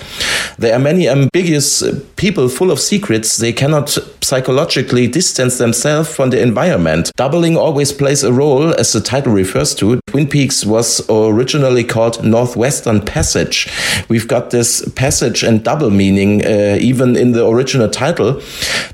There 0.59 0.75
are 0.75 0.81
many 0.81 1.09
ambiguous 1.09 1.85
people 2.17 2.49
full 2.49 2.73
of 2.73 2.81
secrets. 2.81 3.37
They 3.37 3.53
cannot 3.53 3.97
psychologically 4.23 5.07
distance 5.07 5.59
themselves 5.59 6.15
from 6.15 6.31
the 6.31 6.41
environment. 6.41 7.13
Doubling 7.17 7.57
always 7.57 7.93
plays 7.93 8.23
a 8.23 8.33
role, 8.33 8.75
as 8.75 8.93
the 8.93 9.01
title 9.01 9.33
refers 9.33 9.75
to. 9.77 10.01
Twin 10.07 10.29
Peaks 10.29 10.65
was 10.65 11.09
originally 11.09 11.85
called 11.85 12.25
Northwestern 12.25 13.01
Passage. 13.01 13.69
We've 14.09 14.29
got 14.29 14.51
this 14.51 14.89
passage 14.91 15.43
and 15.43 15.65
double 15.65 15.91
meaning 15.91 16.45
uh, 16.45 16.79
even 16.81 17.17
in 17.17 17.33
the 17.33 17.47
original 17.47 17.89
title. 17.89 18.41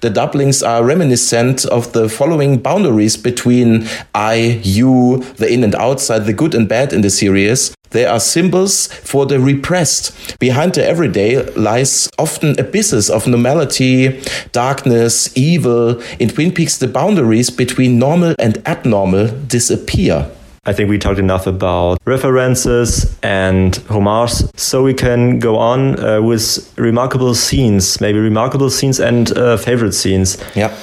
The 0.00 0.10
doublings 0.10 0.62
are 0.62 0.84
reminiscent 0.84 1.64
of 1.66 1.92
the 1.92 2.08
following 2.08 2.58
boundaries 2.58 3.16
between 3.16 3.88
I, 4.14 4.60
you, 4.62 5.24
the 5.36 5.52
in 5.52 5.64
and 5.64 5.74
outside, 5.74 6.26
the 6.26 6.32
good 6.32 6.54
and 6.54 6.68
bad 6.68 6.92
in 6.92 7.00
the 7.00 7.10
series. 7.10 7.74
They 7.90 8.04
are 8.04 8.20
symbols 8.20 8.88
for 8.88 9.26
the 9.26 9.38
repressed. 9.38 10.38
Behind 10.38 10.74
the 10.74 10.84
everyday 10.84 11.42
lies 11.52 12.10
often 12.18 12.58
abysses 12.58 13.08
of 13.08 13.26
normality, 13.26 14.20
darkness, 14.52 15.15
evil. 15.34 16.00
In 16.18 16.28
Twin 16.28 16.52
Peaks, 16.52 16.76
the 16.78 16.88
boundaries 16.88 17.50
between 17.50 17.98
normal 17.98 18.34
and 18.38 18.60
abnormal 18.66 19.28
disappear. 19.46 20.30
I 20.66 20.72
think 20.72 20.90
we 20.90 20.98
talked 20.98 21.20
enough 21.20 21.46
about 21.46 21.98
references 22.04 23.16
and 23.22 23.76
homages, 23.88 24.50
so 24.56 24.82
we 24.82 24.94
can 24.94 25.38
go 25.38 25.56
on 25.56 25.98
uh, 26.00 26.20
with 26.20 26.74
remarkable 26.76 27.34
scenes, 27.34 28.00
maybe 28.00 28.18
remarkable 28.18 28.68
scenes 28.68 28.98
and 28.98 29.30
uh, 29.38 29.56
favorite 29.56 29.92
scenes. 29.92 30.38
Yeah. 30.56 30.76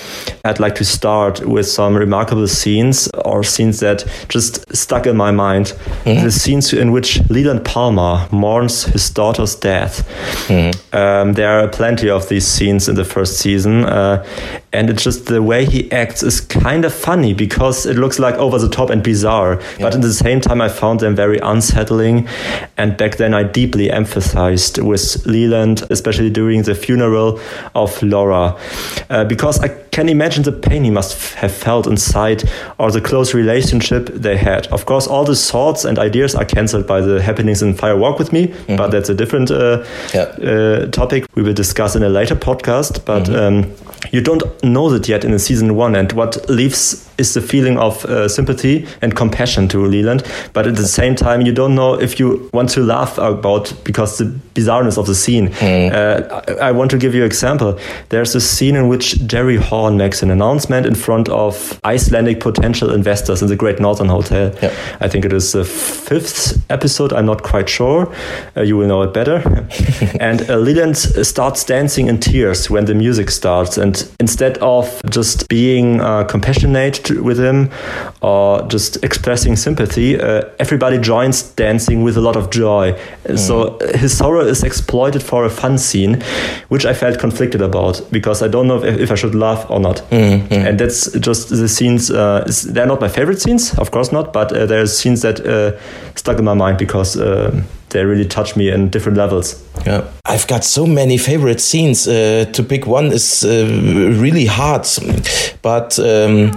I'd 0.46 0.60
like 0.60 0.76
to 0.76 0.86
start 0.86 1.46
with 1.46 1.68
some 1.68 1.96
remarkable 1.96 2.48
scenes 2.48 3.10
or 3.26 3.44
scenes 3.44 3.80
that 3.82 4.06
just 4.30 4.74
stuck 4.76 5.06
in 5.06 5.18
my 5.18 5.32
mind. 5.32 5.74
The 6.24 6.32
scenes 6.32 6.74
in 6.74 6.92
which 6.92 7.20
Leland 7.30 7.66
Palmer 7.66 8.28
mourns 8.32 8.86
his 8.86 9.10
daughter's 9.10 9.56
death. 9.56 10.08
Um, 10.94 11.34
there 11.34 11.60
are 11.60 11.68
plenty 11.68 12.10
of 12.10 12.30
these 12.30 12.48
scenes 12.48 12.88
in 12.88 12.96
the 12.96 13.06
first 13.06 13.38
season, 13.40 13.86
uh, 13.86 14.26
and 14.74 14.90
it's 14.90 15.04
just 15.04 15.26
the 15.28 15.42
way 15.42 15.66
he 15.66 15.92
acts 15.92 16.24
is 16.24 16.42
kind 16.42 16.84
of 16.86 16.94
funny 16.94 17.34
because 17.34 17.86
it 17.86 17.96
looks 17.96 18.18
like 18.20 18.36
over 18.36 18.58
the 18.58 18.70
top 18.70 18.90
and 18.90 19.04
bizarre. 19.04 19.62
But 19.80 19.94
at 19.96 20.02
the 20.02 20.14
same 20.14 20.42
time, 20.42 20.62
I 20.62 20.70
found 20.70 21.00
them 21.00 21.16
very 21.16 21.38
unsettling. 21.40 22.28
And 22.78 22.98
back 22.98 23.18
then, 23.18 23.34
I 23.34 23.44
deeply 23.44 23.92
emphasized 23.92 24.80
with 24.80 25.26
Leland, 25.26 25.84
especially 25.90 26.30
during 26.30 26.64
the 26.64 26.76
funeral 26.76 27.40
of 27.76 28.02
Laura, 28.02 28.58
uh, 29.10 29.26
because 29.26 29.60
I 29.60 29.70
can 29.92 30.10
imagine 30.10 30.42
the 30.44 30.52
pain 30.52 30.84
he 30.84 30.90
must 30.90 31.36
have 31.36 31.52
felt 31.54 31.86
inside 31.86 32.44
or 32.80 32.90
the 32.92 33.00
close 33.02 33.36
relationship 33.36 34.08
they 34.08 34.38
had. 34.38 34.66
Of 34.68 34.86
course, 34.88 35.06
all 35.08 35.24
the 35.24 35.36
thoughts 35.36 35.86
and 35.86 36.00
ideas 36.00 36.34
are 36.34 36.46
cancelled 36.46 36.88
by 36.88 37.02
the 37.02 37.22
happenings 37.22 37.62
in 37.62 37.76
Fire 37.76 37.96
Walk 37.96 38.18
with 38.18 38.34
Me, 38.34 38.52
but 38.68 38.90
that's 38.90 39.10
a 39.10 39.14
different 39.14 39.52
uh, 39.52 39.84
Yeah. 40.14 40.22
uh, 40.24 40.88
topic 40.88 41.26
we 41.36 41.44
will 41.44 41.54
discuss 41.54 41.96
in 41.96 42.02
a 42.04 42.10
later 42.10 42.36
podcast. 42.36 43.06
But 43.06 43.30
um, 43.30 43.72
you 44.12 44.22
don't 44.22 44.44
know 44.64 44.90
that 44.90 45.08
yet 45.08 45.24
in 45.24 45.32
the 45.32 45.40
season 45.40 45.76
one, 45.76 45.96
and 45.96 46.12
what 46.14 46.50
leaves 46.50 47.10
is 47.18 47.34
the 47.34 47.42
feeling 47.42 47.78
of 47.78 48.06
uh, 48.06 48.28
sympathy 48.28 48.88
and 49.02 49.16
compassion 49.16 49.68
to 49.70 49.86
Leland. 49.86 50.24
But 50.54 50.68
at 50.68 50.76
the 50.76 50.88
same 50.88 51.16
time, 51.16 51.42
you 51.42 51.54
don't 51.54 51.76
know 51.76 51.94
if 52.00 52.20
you 52.20 52.50
want 52.54 52.70
to 52.72 52.82
laugh 52.82 53.18
about 53.18 53.74
because 53.84 54.18
the 54.18 54.26
bizarreness 54.54 54.98
of 54.98 55.08
the 55.08 55.16
scene. 55.16 55.54
Uh, 55.54 56.44
I, 56.62 56.70
I 56.70 56.72
want 56.72 56.92
to 56.92 56.98
give 56.98 57.16
you 57.16 57.22
an 57.22 57.28
example. 57.28 57.80
There's 58.10 58.36
a 58.36 58.42
scene 58.42 58.76
in 58.76 58.88
which 58.88 59.26
Jerry 59.28 59.58
Horne 59.58 59.98
makes 59.98 60.22
an 60.24 60.30
announcement 60.30 60.86
in 60.86 60.96
front 60.96 61.30
of 61.30 61.80
Icelandic 61.84 62.40
potential 62.40 62.94
investors 62.94 63.42
in 63.42 63.48
the 63.48 63.56
Great 63.56 63.80
Northern 63.80 64.08
Hotel. 64.08 64.54
Yeah. 64.62 64.74
I 65.00 65.08
think 65.08 65.26
it 65.26 65.34
is 65.34 65.52
the 65.54 65.66
fifth 65.66 66.64
episode. 66.70 67.14
I'm 67.14 67.26
not 67.26 67.44
quite 67.44 67.70
sure. 67.70 68.14
Uh, 68.56 68.62
you 68.62 68.78
will 68.78 68.88
know 68.88 69.02
it 69.02 69.14
better. 69.14 69.38
and 70.20 70.50
uh, 70.50 70.58
Leland 70.58 70.98
starts 70.98 71.64
dancing 71.64 72.08
in 72.08 72.20
tears 72.20 72.70
when 72.70 72.86
the 72.86 72.94
music 72.94 73.32
starts. 73.32 73.78
And 73.78 74.08
instead 74.20 74.58
of 74.60 75.02
just 75.10 75.48
being 75.50 76.02
uh, 76.02 76.24
compassionate 76.26 77.03
to, 77.06 77.24
with 77.24 77.40
him 77.40 77.70
or 78.22 78.62
just 78.68 79.04
expressing 79.04 79.56
sympathy, 79.56 80.20
uh, 80.20 80.44
everybody 80.60 80.98
joins 80.98 81.44
dancing 81.56 82.04
with 82.04 82.18
a 82.18 82.22
lot 82.22 82.36
of 82.36 82.50
joy. 82.50 82.98
So 83.36 83.78
uh, 83.78 83.98
his 83.98 84.18
sorrow 84.18 84.42
is 84.42 84.64
exploited 84.64 85.24
for 85.24 85.46
a 85.46 85.50
fun 85.50 85.78
scene, 85.78 86.22
which 86.70 86.86
I 86.86 86.94
felt 86.94 87.20
conflicted 87.20 87.62
about 87.62 88.02
because 88.12 88.42
I 88.42 88.48
don't 88.48 88.68
know 88.68 88.84
if, 88.84 89.00
if 89.00 89.12
I 89.12 89.16
should 89.16 89.36
laugh 89.36 89.66
or 89.70 89.80
not. 89.80 90.02
And 90.68 90.80
that's 90.80 91.12
just 91.20 91.50
the 91.50 91.68
scenes. 91.68 92.10
Uh, 92.12 92.46
they're 92.74 92.88
not 92.88 93.02
my 93.02 93.10
favorite 93.10 93.42
scenes, 93.42 93.74
of 93.78 93.92
course 93.92 94.12
not, 94.12 94.34
but 94.34 94.52
uh, 94.52 94.66
there's 94.66 94.98
scenes 94.98 95.22
that 95.22 95.40
uh, 95.46 95.72
stuck 96.16 96.38
in 96.40 96.46
my 96.46 96.54
mind 96.54 96.78
because 96.78 97.18
uh, 97.18 97.52
they 97.94 98.04
really 98.04 98.26
touch 98.26 98.56
me 98.56 98.70
in 98.70 98.90
different 98.90 99.18
levels. 99.18 99.64
Yeah. 99.86 100.06
I've 100.26 100.48
got 100.48 100.66
so 100.66 100.86
many 100.86 101.18
favorite 101.18 101.62
scenes. 101.62 102.08
Uh, 102.08 102.46
to 102.52 102.64
pick 102.64 102.86
one 102.86 103.06
is 103.12 103.44
uh, 103.46 103.66
really 104.20 104.46
hard. 104.46 104.86
But 105.62 105.98
um, 106.00 106.52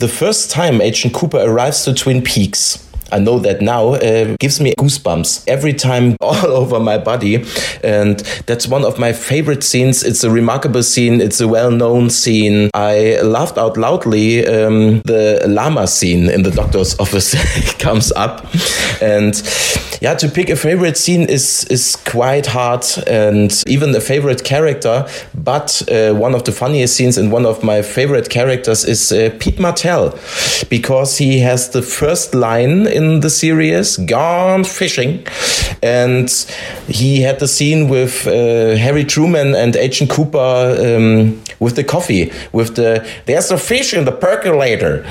the 0.00 0.08
first 0.08 0.50
time 0.50 0.80
Agent 0.80 1.12
Cooper 1.12 1.38
arrives 1.38 1.84
to 1.84 1.92
Twin 1.92 2.22
Peaks, 2.22 2.85
I 3.12 3.18
know 3.18 3.38
that 3.40 3.60
now, 3.60 3.94
uh, 3.94 4.36
gives 4.40 4.60
me 4.60 4.74
goosebumps 4.78 5.44
every 5.46 5.72
time 5.72 6.16
all 6.20 6.46
over 6.46 6.80
my 6.80 6.98
body. 6.98 7.44
And 7.82 8.18
that's 8.46 8.66
one 8.66 8.84
of 8.84 8.98
my 8.98 9.12
favorite 9.12 9.62
scenes. 9.62 10.02
It's 10.02 10.24
a 10.24 10.30
remarkable 10.30 10.82
scene. 10.82 11.20
It's 11.20 11.40
a 11.40 11.48
well 11.48 11.70
known 11.70 12.10
scene. 12.10 12.70
I 12.74 13.20
laughed 13.22 13.58
out 13.58 13.76
loudly. 13.76 14.46
Um, 14.46 15.00
the 15.02 15.44
llama 15.46 15.86
scene 15.86 16.28
in 16.30 16.42
the 16.42 16.50
doctor's 16.50 16.98
office 17.00 17.34
comes 17.78 18.12
up. 18.12 18.46
And 19.00 19.34
yeah, 20.00 20.14
to 20.14 20.28
pick 20.28 20.50
a 20.50 20.56
favorite 20.56 20.96
scene 20.96 21.22
is, 21.22 21.64
is 21.70 21.96
quite 21.96 22.46
hard 22.46 22.84
and 23.06 23.52
even 23.66 23.94
a 23.94 24.00
favorite 24.00 24.44
character. 24.44 25.06
But 25.34 25.82
uh, 25.90 26.14
one 26.14 26.34
of 26.34 26.44
the 26.44 26.52
funniest 26.52 26.96
scenes 26.96 27.18
and 27.18 27.30
one 27.30 27.46
of 27.46 27.62
my 27.62 27.82
favorite 27.82 28.28
characters 28.30 28.84
is 28.84 29.12
uh, 29.12 29.30
Pete 29.38 29.60
Martell 29.60 30.18
because 30.68 31.18
he 31.18 31.40
has 31.40 31.70
the 31.70 31.82
first 31.82 32.34
line 32.34 32.86
in 32.96 33.20
the 33.20 33.30
series, 33.30 33.96
Gone 33.98 34.64
Fishing. 34.64 35.26
And 35.82 36.28
he 36.88 37.20
had 37.20 37.38
the 37.38 37.48
scene 37.48 37.88
with 37.88 38.26
uh, 38.26 38.76
Harry 38.76 39.04
Truman 39.04 39.54
and 39.54 39.76
Agent 39.76 40.10
Cooper 40.10 40.38
um, 40.38 41.42
with 41.60 41.76
the 41.76 41.84
coffee, 41.84 42.32
with 42.52 42.76
the, 42.76 43.06
there's 43.26 43.50
a 43.50 43.58
fish 43.58 43.94
in 43.94 44.04
the 44.04 44.12
percolator. 44.12 45.04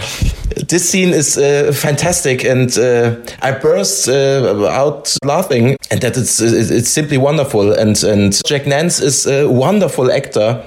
This 0.56 0.90
scene 0.90 1.10
is 1.10 1.38
uh, 1.38 1.74
fantastic, 1.74 2.46
and 2.46 2.78
uh, 2.78 3.16
I 3.42 3.52
burst 3.52 4.08
uh, 4.08 4.68
out 4.70 5.18
laughing, 5.24 5.76
and 5.92 6.02
that 6.02 6.16
it's 6.18 6.40
it's 6.42 6.90
simply 6.90 7.18
wonderful. 7.18 7.74
And 7.74 8.02
and 8.04 8.42
Jack 8.46 8.66
Nance 8.66 9.02
is 9.02 9.28
a 9.28 9.50
wonderful 9.50 10.10
actor 10.12 10.64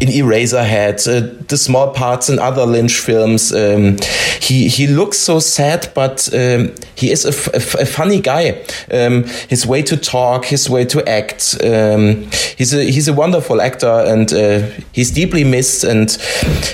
in 0.00 0.08
Eraserhead, 0.08 1.06
uh, 1.06 1.44
the 1.48 1.58
small 1.58 1.92
parts 1.92 2.30
in 2.30 2.38
other 2.38 2.64
Lynch 2.64 2.98
films. 2.98 3.52
Um, 3.52 3.98
he 4.40 4.68
he 4.68 4.86
looks 4.86 5.18
so 5.18 5.40
sad, 5.40 5.90
but 5.94 6.28
um, 6.32 6.72
he 6.94 7.10
is 7.10 7.24
a, 7.24 7.32
funny 7.32 8.20
guy. 8.20 8.64
Um, 8.90 9.24
his 9.48 9.66
way 9.66 9.82
to 9.82 9.96
talk, 9.96 10.46
his 10.46 10.70
way 10.70 10.84
to 10.86 11.06
act. 11.08 11.56
Um, 11.62 12.28
he's 12.56 12.72
a 12.72 12.84
he's 12.84 13.08
a 13.08 13.12
wonderful 13.12 13.60
actor, 13.60 14.04
and 14.06 14.32
uh, 14.32 14.66
he's 14.92 15.10
deeply 15.10 15.44
missed. 15.44 15.84
And 15.84 16.16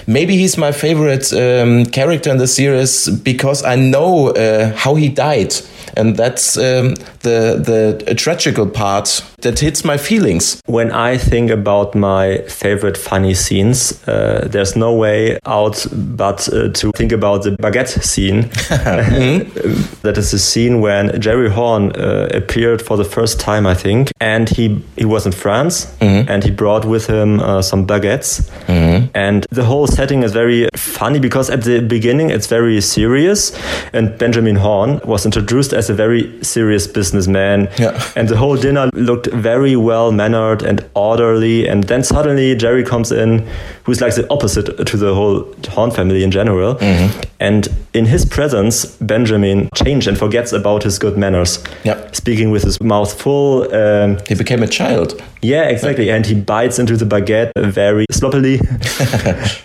maybe 0.06 0.36
he's 0.36 0.56
my 0.56 0.72
favorite 0.72 1.32
um, 1.32 1.86
character 1.86 2.30
in 2.30 2.38
the 2.38 2.43
series 2.46 3.08
because 3.08 3.62
I 3.64 3.76
know 3.76 4.28
uh, 4.30 4.72
how 4.74 4.94
he 4.94 5.08
died. 5.08 5.54
And 5.96 6.16
that's 6.16 6.56
um, 6.56 6.94
the 7.20 8.02
the 8.06 8.14
tragical 8.16 8.66
part. 8.66 9.22
That 9.44 9.60
hits 9.60 9.84
my 9.84 9.98
feelings. 9.98 10.62
When 10.64 10.90
I 10.90 11.18
think 11.18 11.50
about 11.50 11.94
my 11.94 12.38
favorite 12.48 12.96
funny 12.96 13.34
scenes, 13.34 14.02
uh, 14.08 14.48
there's 14.50 14.74
no 14.74 14.94
way 14.94 15.38
out 15.44 15.86
but 15.92 16.48
uh, 16.48 16.70
to 16.70 16.90
think 16.92 17.12
about 17.12 17.42
the 17.42 17.50
baguette 17.50 18.02
scene. 18.02 18.40
that 20.02 20.14
is 20.16 20.32
a 20.32 20.38
scene 20.38 20.80
when 20.80 21.20
Jerry 21.20 21.50
Horne 21.50 21.92
uh, 21.92 22.28
appeared 22.32 22.80
for 22.80 22.96
the 22.96 23.04
first 23.04 23.38
time, 23.38 23.66
I 23.66 23.74
think, 23.74 24.12
and 24.18 24.48
he 24.48 24.82
he 24.96 25.04
was 25.04 25.26
in 25.26 25.32
France 25.32 25.94
mm-hmm. 26.00 26.26
and 26.26 26.42
he 26.42 26.50
brought 26.50 26.86
with 26.86 27.06
him 27.06 27.40
uh, 27.40 27.60
some 27.60 27.86
baguettes, 27.86 28.50
mm-hmm. 28.66 29.08
and 29.14 29.46
the 29.50 29.64
whole 29.64 29.86
setting 29.86 30.22
is 30.22 30.32
very 30.32 30.68
funny 30.74 31.18
because 31.18 31.50
at 31.50 31.64
the 31.64 31.80
beginning 31.80 32.30
it's 32.30 32.46
very 32.46 32.80
serious, 32.80 33.52
and 33.92 34.16
Benjamin 34.16 34.56
Horne 34.56 35.00
was 35.04 35.26
introduced 35.26 35.74
as 35.74 35.90
a 35.90 35.94
very 35.94 36.42
serious 36.42 36.86
businessman, 36.86 37.68
yeah. 37.78 38.00
and 38.16 38.26
the 38.26 38.38
whole 38.38 38.56
dinner 38.56 38.88
looked 38.94 39.33
very 39.34 39.76
well 39.76 40.12
mannered 40.12 40.62
and 40.62 40.88
orderly, 40.94 41.68
and 41.68 41.84
then 41.84 42.02
suddenly 42.02 42.54
Jerry 42.54 42.84
comes 42.84 43.12
in, 43.12 43.48
who's 43.84 44.00
like 44.00 44.14
the 44.14 44.30
opposite 44.30 44.86
to 44.86 44.96
the 44.96 45.14
whole 45.14 45.52
Horne 45.68 45.90
family 45.90 46.22
in 46.22 46.30
general, 46.30 46.76
mm-hmm. 46.76 47.20
and 47.40 47.68
in 47.94 48.06
his 48.06 48.24
presence, 48.24 48.84
Benjamin 48.96 49.68
changes 49.74 50.08
and 50.08 50.18
forgets 50.18 50.52
about 50.52 50.82
his 50.82 50.98
good 50.98 51.16
manners. 51.16 51.62
Yeah. 51.84 52.10
Speaking 52.10 52.50
with 52.50 52.64
his 52.64 52.80
mouth 52.80 53.12
full. 53.20 53.72
Um, 53.72 54.18
he 54.28 54.34
became 54.34 54.64
a 54.64 54.66
child. 54.66 55.22
Yeah, 55.40 55.64
exactly. 55.64 56.10
And 56.10 56.26
he 56.26 56.34
bites 56.34 56.78
into 56.78 56.96
the 56.96 57.04
baguette 57.04 57.52
very 57.56 58.06
sloppily. 58.10 58.60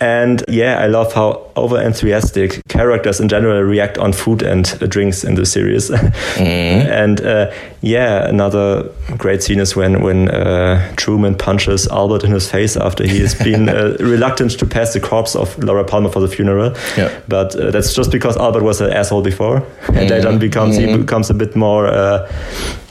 and 0.00 0.44
yeah, 0.46 0.78
I 0.78 0.86
love 0.86 1.12
how 1.12 1.50
over 1.56 1.80
enthusiastic 1.80 2.60
characters 2.68 3.18
in 3.18 3.28
general 3.28 3.62
react 3.62 3.98
on 3.98 4.12
food 4.12 4.42
and 4.42 4.64
drinks 4.88 5.24
in 5.24 5.34
the 5.34 5.44
series. 5.44 5.90
mm-hmm. 5.90 6.90
And 7.00 7.20
uh, 7.22 7.50
yeah, 7.80 8.28
another 8.28 8.90
great 9.16 9.42
scene 9.42 9.58
is 9.60 9.76
when 9.76 10.02
when 10.02 10.28
uh, 10.28 10.92
Truman 10.96 11.34
punches 11.34 11.86
Albert 11.88 12.24
in 12.24 12.32
his 12.32 12.50
face 12.50 12.76
after 12.76 13.06
he 13.06 13.20
has 13.20 13.34
been 13.34 13.68
uh, 13.68 13.96
reluctant 14.00 14.58
to 14.58 14.66
pass 14.66 14.92
the 14.92 15.00
corpse 15.00 15.36
of 15.36 15.56
Laura 15.62 15.84
Palmer 15.84 16.10
for 16.10 16.20
the 16.20 16.28
funeral. 16.28 16.74
Yeah. 16.96 17.10
But 17.28 17.54
uh, 17.54 17.70
that's 17.70 17.94
just 17.94 18.10
because 18.10 18.36
Albert 18.36 18.62
was 18.62 18.80
an 18.80 18.90
asshole 18.92 19.22
before, 19.22 19.56
and 19.88 20.10
mm-hmm. 20.10 20.22
then 20.22 20.38
becomes 20.38 20.76
mm-hmm. 20.76 20.90
he 20.90 20.98
becomes 20.98 21.30
a 21.30 21.34
bit 21.34 21.54
more 21.54 21.86
uh, 21.86 22.30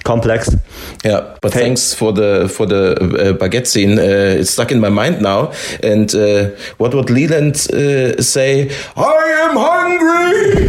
complex. 0.04 0.56
Yeah, 1.04 1.38
but 1.42 1.54
hey. 1.54 1.62
thanks 1.62 1.94
for 1.94 2.12
the 2.12 2.50
for 2.50 2.66
the 2.66 2.96
uh, 2.96 3.34
baguette 3.38 3.68
scene. 3.68 3.98
Uh, 3.98 4.40
it's 4.40 4.52
stuck 4.52 4.72
in 4.72 4.80
my 4.80 4.90
mind 4.90 5.22
now. 5.22 5.54
And 5.82 6.14
uh, 6.14 6.50
what 6.78 6.94
would 6.94 7.10
Leland 7.10 7.56
uh, 7.72 8.22
say? 8.22 8.70
I 8.96 9.48
am 9.48 9.56
hungry. 9.56 10.68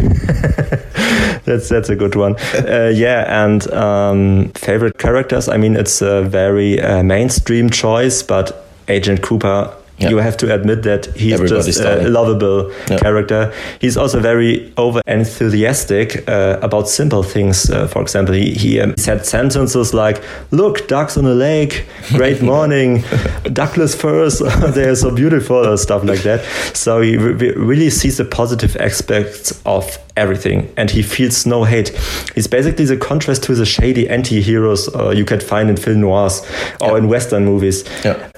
that's 1.45 1.69
that's 1.69 1.89
a 1.89 1.97
good 1.97 2.15
one. 2.15 2.37
Uh, 2.71 2.93
yeah, 2.95 3.45
and 3.45 3.73
um, 3.73 4.51
favorite 4.55 4.99
characters. 4.99 5.49
I 5.49 5.57
mean, 5.57 5.77
it's 5.77 6.03
a 6.03 6.23
very 6.23 6.81
uh, 6.81 7.03
mainstream 7.03 7.71
choice, 7.71 8.23
but 8.23 8.65
Agent 8.87 9.23
Cooper 9.23 9.75
yeah. 10.01 10.09
You 10.09 10.17
have 10.19 10.37
to 10.39 10.55
admit 10.55 10.83
that 10.85 11.07
he's 11.15 11.35
Everybody's 11.35 11.67
just 11.67 11.81
a 11.81 12.09
lovable 12.09 12.73
yeah. 12.89 12.99
character. 12.99 13.53
He's 13.81 13.97
also 13.97 14.19
very 14.19 14.73
over 14.77 15.03
enthusiastic 15.07 16.27
uh, 16.29 16.59
about 16.63 16.89
simple 16.89 17.23
things. 17.23 17.71
Uh, 17.71 17.87
for 17.87 18.01
example, 18.01 18.35
he, 18.35 18.53
he 18.53 18.81
um, 18.81 18.97
said 18.97 19.27
sentences 19.27 19.93
like, 19.93 20.23
Look, 20.51 20.89
ducks 20.89 21.17
on 21.17 21.27
a 21.27 21.35
lake, 21.35 21.87
great 22.09 22.41
morning, 22.53 23.05
Douglas 23.53 23.95
firs, 23.95 24.39
they're 24.75 24.97
so 24.97 25.15
beautiful, 25.15 25.77
stuff 25.77 26.05
like 26.05 26.23
that. 26.23 26.45
So 26.75 27.01
he 27.01 27.17
re 27.17 27.53
really 27.55 27.91
sees 27.91 28.17
the 28.17 28.25
positive 28.25 28.77
aspects 28.77 29.61
of 29.67 29.99
everything 30.21 30.73
and 30.77 30.91
he 30.91 31.03
feels 31.03 31.47
no 31.47 31.65
hate. 31.65 31.89
He's 32.35 32.47
basically 32.47 32.85
the 32.85 32.97
contrast 32.97 33.43
to 33.45 33.55
the 33.55 33.67
shady 33.67 34.09
anti 34.09 34.41
heroes 34.41 34.83
uh, 34.95 35.11
you 35.11 35.25
can 35.25 35.41
find 35.41 35.71
in 35.71 35.77
film 35.77 36.01
noirs 36.01 36.43
or 36.81 36.93
yeah. 36.93 36.99
in 36.99 37.09
Western 37.09 37.45
movies. 37.45 37.79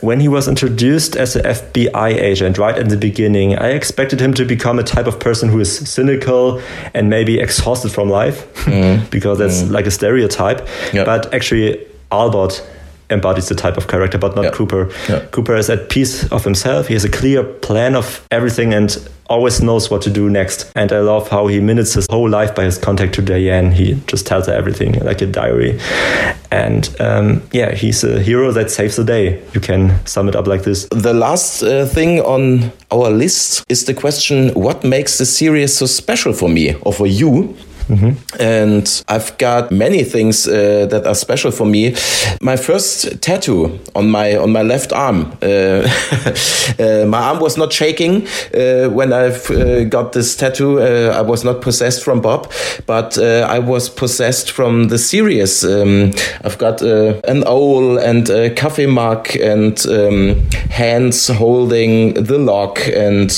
When 0.01 0.21
he 0.21 0.29
was 0.29 0.49
introduced 0.49 1.17
as 1.17 1.37
a 1.37 1.43
FBI 1.43 2.21
agent 2.21 2.59
right 2.59 2.77
at 2.77 2.89
the 2.89 2.97
beginning. 2.97 3.57
I 3.57 3.71
expected 3.71 4.21
him 4.21 4.35
to 4.35 4.45
become 4.45 4.79
a 4.79 4.83
type 4.83 5.07
of 5.07 5.19
person 5.19 5.49
who 5.49 5.61
is 5.61 5.71
cynical 5.89 6.63
and 6.95 7.09
maybe 7.09 7.41
exhausted 7.41 7.93
from 7.93 8.09
life, 8.09 8.47
mm. 8.65 9.11
because 9.11 9.39
that's 9.39 9.63
mm. 9.63 9.71
like 9.71 9.87
a 9.87 9.91
stereotype. 9.91 10.61
Yep. 10.93 11.07
But 11.07 11.35
actually, 11.35 11.87
Albert 12.11 12.65
embodies 13.13 13.49
the 13.49 13.55
type 13.55 13.77
of 13.77 13.89
character, 13.89 14.19
but 14.19 14.35
not 14.35 14.53
Cooper. 14.53 14.91
Cooper 15.31 15.57
is 15.57 15.71
at 15.71 15.89
peace 15.89 16.31
of 16.33 16.45
himself. 16.45 16.89
He 16.89 16.95
has 16.95 17.05
a 17.05 17.11
clear 17.11 17.43
plan 17.43 17.95
of 17.95 18.27
everything 18.31 18.75
and 18.75 18.97
always 19.29 19.63
knows 19.63 19.91
what 19.91 20.03
to 20.03 20.11
do 20.11 20.29
next. 20.29 20.71
And 20.77 20.93
I 20.93 21.01
love 21.01 21.29
how 21.29 21.47
he 21.47 21.61
minutes 21.61 21.95
his 21.95 22.07
whole 22.11 22.29
life 22.29 22.55
by 22.55 22.65
his 22.65 22.77
contact 22.77 23.15
to 23.15 23.23
Diane. 23.23 23.73
He 23.73 23.95
just 24.07 24.27
tells 24.27 24.47
her 24.47 24.53
everything 24.53 24.93
like 25.01 25.23
a 25.23 25.27
diary. 25.27 25.81
And 26.51 26.95
um, 27.01 27.43
yeah, 27.53 27.75
he's 27.75 28.05
a 28.05 28.21
hero 28.21 28.53
that 28.53 28.71
saves 28.71 28.97
the 28.97 29.05
day. 29.05 29.43
You 29.55 29.61
can 29.61 30.05
sum 30.07 30.29
it 30.29 30.37
up 30.37 30.47
like 30.47 30.65
this. 30.65 30.87
The 30.91 31.15
last 31.15 31.63
uh, 31.63 31.87
thing 31.87 32.21
on 32.21 32.73
our 32.91 33.11
list 33.11 33.65
is 33.69 33.87
the 33.87 33.95
question 33.95 34.51
what 34.51 34.85
makes 34.85 35.19
the 35.19 35.25
series 35.25 35.75
so 35.75 35.87
special 35.87 36.35
for 36.35 36.49
me 36.49 36.75
or 36.83 36.93
for 36.93 37.07
you? 37.07 37.57
Mm-hmm. 37.89 38.43
And 38.43 39.05
I've 39.09 39.37
got 39.39 39.71
many 39.71 40.05
things 40.05 40.47
uh, 40.47 40.87
that 40.91 41.07
are 41.07 41.15
special 41.15 41.51
for 41.51 41.67
me. 41.67 41.95
My 42.41 42.57
first 42.57 43.21
tattoo 43.23 43.79
on 43.95 44.11
my 44.11 44.37
on 44.37 44.53
my 44.53 44.63
left 44.63 44.93
arm. 44.93 45.33
Uh, 45.43 45.47
uh, 46.79 47.05
my 47.07 47.19
arm 47.19 47.41
was 47.41 47.57
not 47.57 47.73
shaking 47.73 48.27
uh, 48.55 48.89
when 48.89 49.13
I've 49.13 49.51
uh, 49.51 49.85
got 49.85 50.13
this 50.13 50.37
tattoo. 50.37 50.81
Uh, 50.81 51.15
I 51.17 51.23
was 51.23 51.45
not 51.45 51.61
possessed 51.61 52.05
from 52.05 52.21
Bob, 52.21 52.53
but 52.87 53.19
I 53.19 53.59
was 53.59 53.89
possessed 53.89 54.51
from 54.51 54.89
the 54.89 54.99
series. 54.99 55.65
Um, 55.65 56.13
I've 56.45 56.59
got 56.59 56.83
an 56.83 57.45
owl 57.47 57.99
and 57.99 58.29
a 58.31 58.51
coffee 58.51 58.87
mug 58.87 59.37
and 59.37 59.85
um, 59.87 60.51
hands 60.71 61.29
holding 61.29 62.15
the 62.15 62.39
lock 62.39 62.81
and 62.89 63.31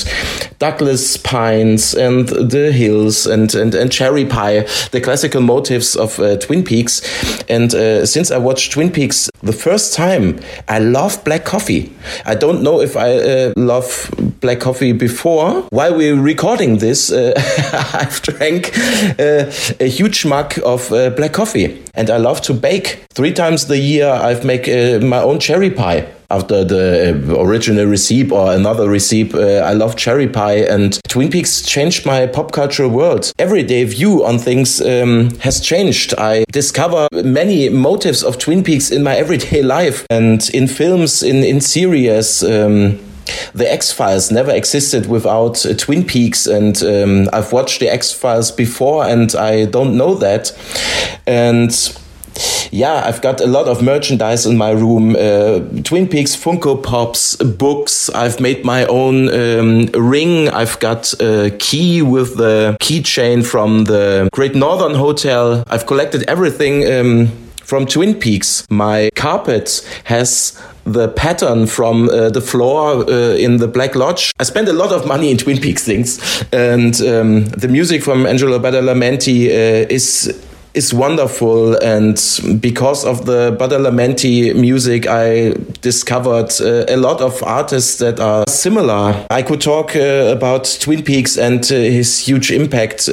Douglas 0.59 1.17
pines 1.17 1.95
and 1.95 2.29
the 2.29 2.73
hills 2.73 3.27
and 3.27 3.55
and, 3.55 3.75
and 3.75 3.91
cherry 3.91 4.25
pie, 4.35 4.67
the 4.91 5.01
classical 5.01 5.41
motifs 5.41 5.97
of 5.97 6.19
uh, 6.19 6.37
Twin 6.39 6.65
Peaks. 6.65 7.03
And 7.49 7.75
uh, 7.75 8.05
since 8.07 8.31
I 8.31 8.39
watched 8.39 8.73
Twin 8.73 8.91
Peaks 8.91 9.31
the 9.43 9.53
first 9.53 9.95
time, 9.95 10.41
I 10.69 10.79
love 10.81 11.23
black 11.25 11.45
coffee. 11.45 11.93
I 12.27 12.35
don't 12.35 12.63
know 12.63 12.81
if 12.81 12.97
I 12.97 13.15
uh, 13.15 13.53
love 13.57 14.11
black 14.41 14.61
coffee 14.61 14.93
before. 14.93 15.63
While 15.71 15.97
we're 15.97 16.21
recording 16.21 16.79
this, 16.79 17.13
uh, 17.13 17.33
I've 17.95 18.21
drank 18.23 18.77
uh, 19.19 19.51
a 19.81 19.89
huge 19.89 20.27
mug 20.27 20.59
of 20.65 20.93
uh, 20.93 21.11
black 21.11 21.33
coffee. 21.33 21.83
And 21.95 22.11
I 22.11 22.17
love 22.17 22.41
to 22.43 22.55
bake. 22.55 23.05
Three 23.11 23.33
times 23.33 23.67
the 23.67 23.79
year, 23.79 24.09
I've 24.09 24.45
make 24.45 24.67
my 25.03 25.21
own 25.21 25.39
cherry 25.39 25.71
pie 25.71 26.07
after 26.31 26.65
the 26.65 27.11
uh, 27.29 27.41
original 27.41 27.87
receipt 27.87 28.33
or 28.33 28.53
another 28.53 28.89
receipt. 28.89 29.35
Uh, 29.35 29.63
I 29.65 29.73
love 29.73 29.97
cherry 29.97 30.29
pie, 30.29 30.59
and 30.59 30.99
Twin 31.09 31.31
Peaks 31.31 31.63
changed 31.63 32.07
my 32.07 32.27
pop 32.27 32.53
culture 32.53 32.89
world. 32.89 33.33
Everyday 33.39 33.85
view 33.85 34.25
on 34.25 34.39
things 34.39 34.81
um, 34.81 35.31
has 35.41 35.61
changed. 35.61 36.15
I 36.19 36.45
discover 36.51 37.09
many 37.13 37.69
motives 37.69 38.23
of 38.23 38.39
Twin 38.39 38.63
Peaks 38.63 38.91
in 38.91 39.03
my 39.03 39.17
everyday 39.25 39.63
life 39.63 40.07
and 40.11 40.49
in 40.51 40.67
films, 40.67 41.23
in 41.23 41.45
in 41.45 41.61
series. 41.61 42.43
Um, 42.43 42.99
the 43.55 43.71
X 43.71 43.93
Files 43.93 44.31
never 44.31 44.51
existed 44.51 45.07
without 45.07 45.65
uh, 45.65 45.75
Twin 45.75 46.05
Peaks, 46.05 46.47
and 46.47 46.83
um, 46.83 47.29
I've 47.33 47.53
watched 47.53 47.81
the 47.81 47.89
X 47.89 48.13
Files 48.13 48.51
before, 48.51 49.05
and 49.05 49.35
I 49.35 49.65
don't 49.65 49.97
know 49.97 50.15
that. 50.17 50.53
And 51.27 51.71
yeah, 52.71 53.03
I've 53.07 53.21
got 53.21 53.41
a 53.41 53.47
lot 53.47 53.69
of 53.69 53.83
merchandise 53.83 54.47
in 54.47 54.57
my 54.57 54.71
room 54.71 55.17
uh, 55.17 55.61
Twin 55.83 56.09
Peaks, 56.09 56.37
Funko 56.37 56.83
Pops, 56.83 57.37
books. 57.37 58.11
I've 58.11 58.41
made 58.41 58.65
my 58.65 58.85
own 58.87 59.29
um, 59.33 59.87
ring. 59.95 60.49
I've 60.49 60.79
got 60.81 61.13
a 61.21 61.51
key 61.59 62.03
with 62.03 62.37
the 62.37 62.77
keychain 62.81 63.45
from 63.47 63.85
the 63.85 64.29
Great 64.33 64.55
Northern 64.55 64.95
Hotel. 64.95 65.65
I've 65.69 65.87
collected 65.87 66.25
everything. 66.25 66.91
Um, 66.91 67.45
from 67.65 67.87
Twin 67.87 68.15
Peaks. 68.15 68.67
My 68.69 69.11
carpet 69.15 69.89
has 70.05 70.61
the 70.85 71.09
pattern 71.09 71.67
from 71.67 72.11
uh, 72.11 72.29
the 72.29 72.41
floor 72.41 73.09
uh, 73.09 73.37
in 73.37 73.57
the 73.57 73.67
Black 73.67 73.95
Lodge. 73.95 74.33
I 74.39 74.45
spent 74.45 74.69
a 74.69 74.73
lot 74.73 74.93
of 74.93 75.07
money 75.07 75.31
in 75.31 75.39
Twin 75.39 75.59
Peaks 75.59 75.83
things, 75.83 76.45
and 76.53 76.95
um, 77.01 77.47
the 77.47 77.69
music 77.69 78.03
from 78.03 78.27
Angelo 78.27 78.59
Badalamenti 78.59 79.49
uh, 79.49 79.87
is 79.89 80.39
is 80.75 80.93
wonderful. 80.93 81.77
And 81.77 82.17
because 82.61 83.05
of 83.05 83.27
the 83.27 83.57
Badalamenti 83.59 84.55
music, 84.55 85.07
I 85.07 85.55
discovered 85.81 86.53
uh, 86.61 86.85
a 86.89 86.97
lot 86.97 87.21
of 87.21 87.43
artists 87.45 87.99
that 87.99 88.21
are 88.21 88.45
similar. 88.49 89.27
I 89.31 89.43
could 89.43 89.61
talk 89.61 89.97
uh, 89.97 90.35
about 90.37 90.77
Twin 90.81 91.03
Peaks 91.03 91.39
and 91.39 91.63
uh, 91.65 91.75
his 91.75 92.19
huge 92.19 92.51
impact 92.51 93.09
uh, 93.09 93.13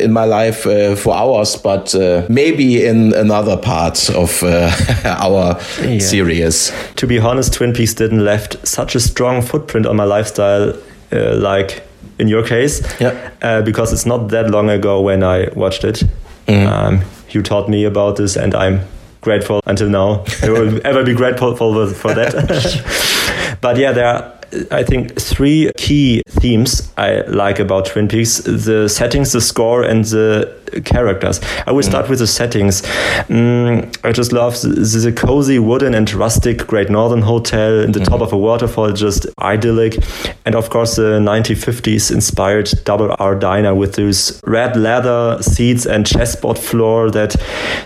in 0.00 0.12
my 0.12 0.24
life 0.24 0.66
uh, 0.66 0.96
for 0.96 1.14
hours, 1.14 1.56
but 1.56 1.94
uh, 1.94 2.26
maybe 2.28 2.84
in 2.84 3.12
another 3.14 3.56
part 3.56 4.10
of 4.10 4.42
our 5.04 5.58
yeah. 5.82 5.98
series. 5.98 6.72
To 6.96 7.06
be 7.06 7.18
honest, 7.18 7.52
Twin 7.52 7.72
Peaks 7.72 7.94
didn't 7.94 8.24
left 8.24 8.66
such 8.66 8.94
a 8.94 9.00
strong 9.00 9.42
footprint 9.42 9.86
on 9.86 9.96
my 9.96 10.04
lifestyle 10.04 10.74
like 11.10 11.86
in 12.18 12.26
your 12.28 12.42
case. 12.42 12.80
Yeah. 12.98 13.60
because 13.62 13.92
it's 13.92 14.06
not 14.06 14.28
that 14.28 14.50
long 14.50 14.70
ago 14.70 15.02
when 15.02 15.22
I 15.22 15.50
watched 15.54 15.84
it. 15.84 16.04
Mm. 16.46 16.66
Um, 16.66 17.04
you 17.30 17.42
taught 17.42 17.68
me 17.68 17.84
about 17.84 18.16
this, 18.16 18.36
and 18.36 18.54
I'm 18.54 18.80
grateful 19.20 19.60
until 19.66 19.88
now. 19.88 20.24
I 20.42 20.50
will 20.50 20.80
ever 20.86 21.04
be 21.04 21.14
grateful 21.14 21.56
for, 21.56 21.86
for 21.88 22.14
that. 22.14 23.56
but 23.60 23.76
yeah, 23.76 23.92
there 23.92 24.06
are 24.06 24.32
I 24.70 24.82
think 24.82 25.18
three 25.18 25.70
key 25.78 26.22
themes 26.28 26.92
I 26.98 27.22
like 27.22 27.58
about 27.58 27.86
Twin 27.86 28.08
Peaks: 28.08 28.38
the 28.38 28.88
settings, 28.88 29.32
the 29.32 29.40
score, 29.40 29.82
and 29.82 30.04
the 30.04 30.61
characters. 30.84 31.40
I 31.66 31.72
will 31.72 31.82
start 31.82 32.08
with 32.08 32.18
the 32.18 32.26
settings. 32.26 32.82
Mm, 33.28 33.96
I 34.04 34.12
just 34.12 34.32
love 34.32 34.60
the, 34.62 34.68
the, 34.68 35.12
cozy 35.12 35.58
wooden 35.58 35.94
and 35.94 36.12
rustic 36.14 36.66
Great 36.66 36.90
Northern 36.90 37.22
Hotel 37.22 37.80
in 37.80 37.92
the 37.92 38.00
mm. 38.00 38.08
top 38.08 38.20
of 38.20 38.32
a 38.32 38.38
waterfall, 38.38 38.92
just 38.92 39.26
idyllic. 39.38 39.96
And 40.44 40.54
of 40.54 40.70
course, 40.70 40.96
the 40.96 41.20
1950s 41.20 42.10
inspired 42.10 42.70
double 42.84 43.14
R 43.18 43.34
diner 43.34 43.74
with 43.74 43.94
those 43.94 44.40
red 44.44 44.76
leather 44.76 45.42
seats 45.42 45.86
and 45.86 46.06
chessboard 46.06 46.58
floor 46.58 47.10
that 47.10 47.36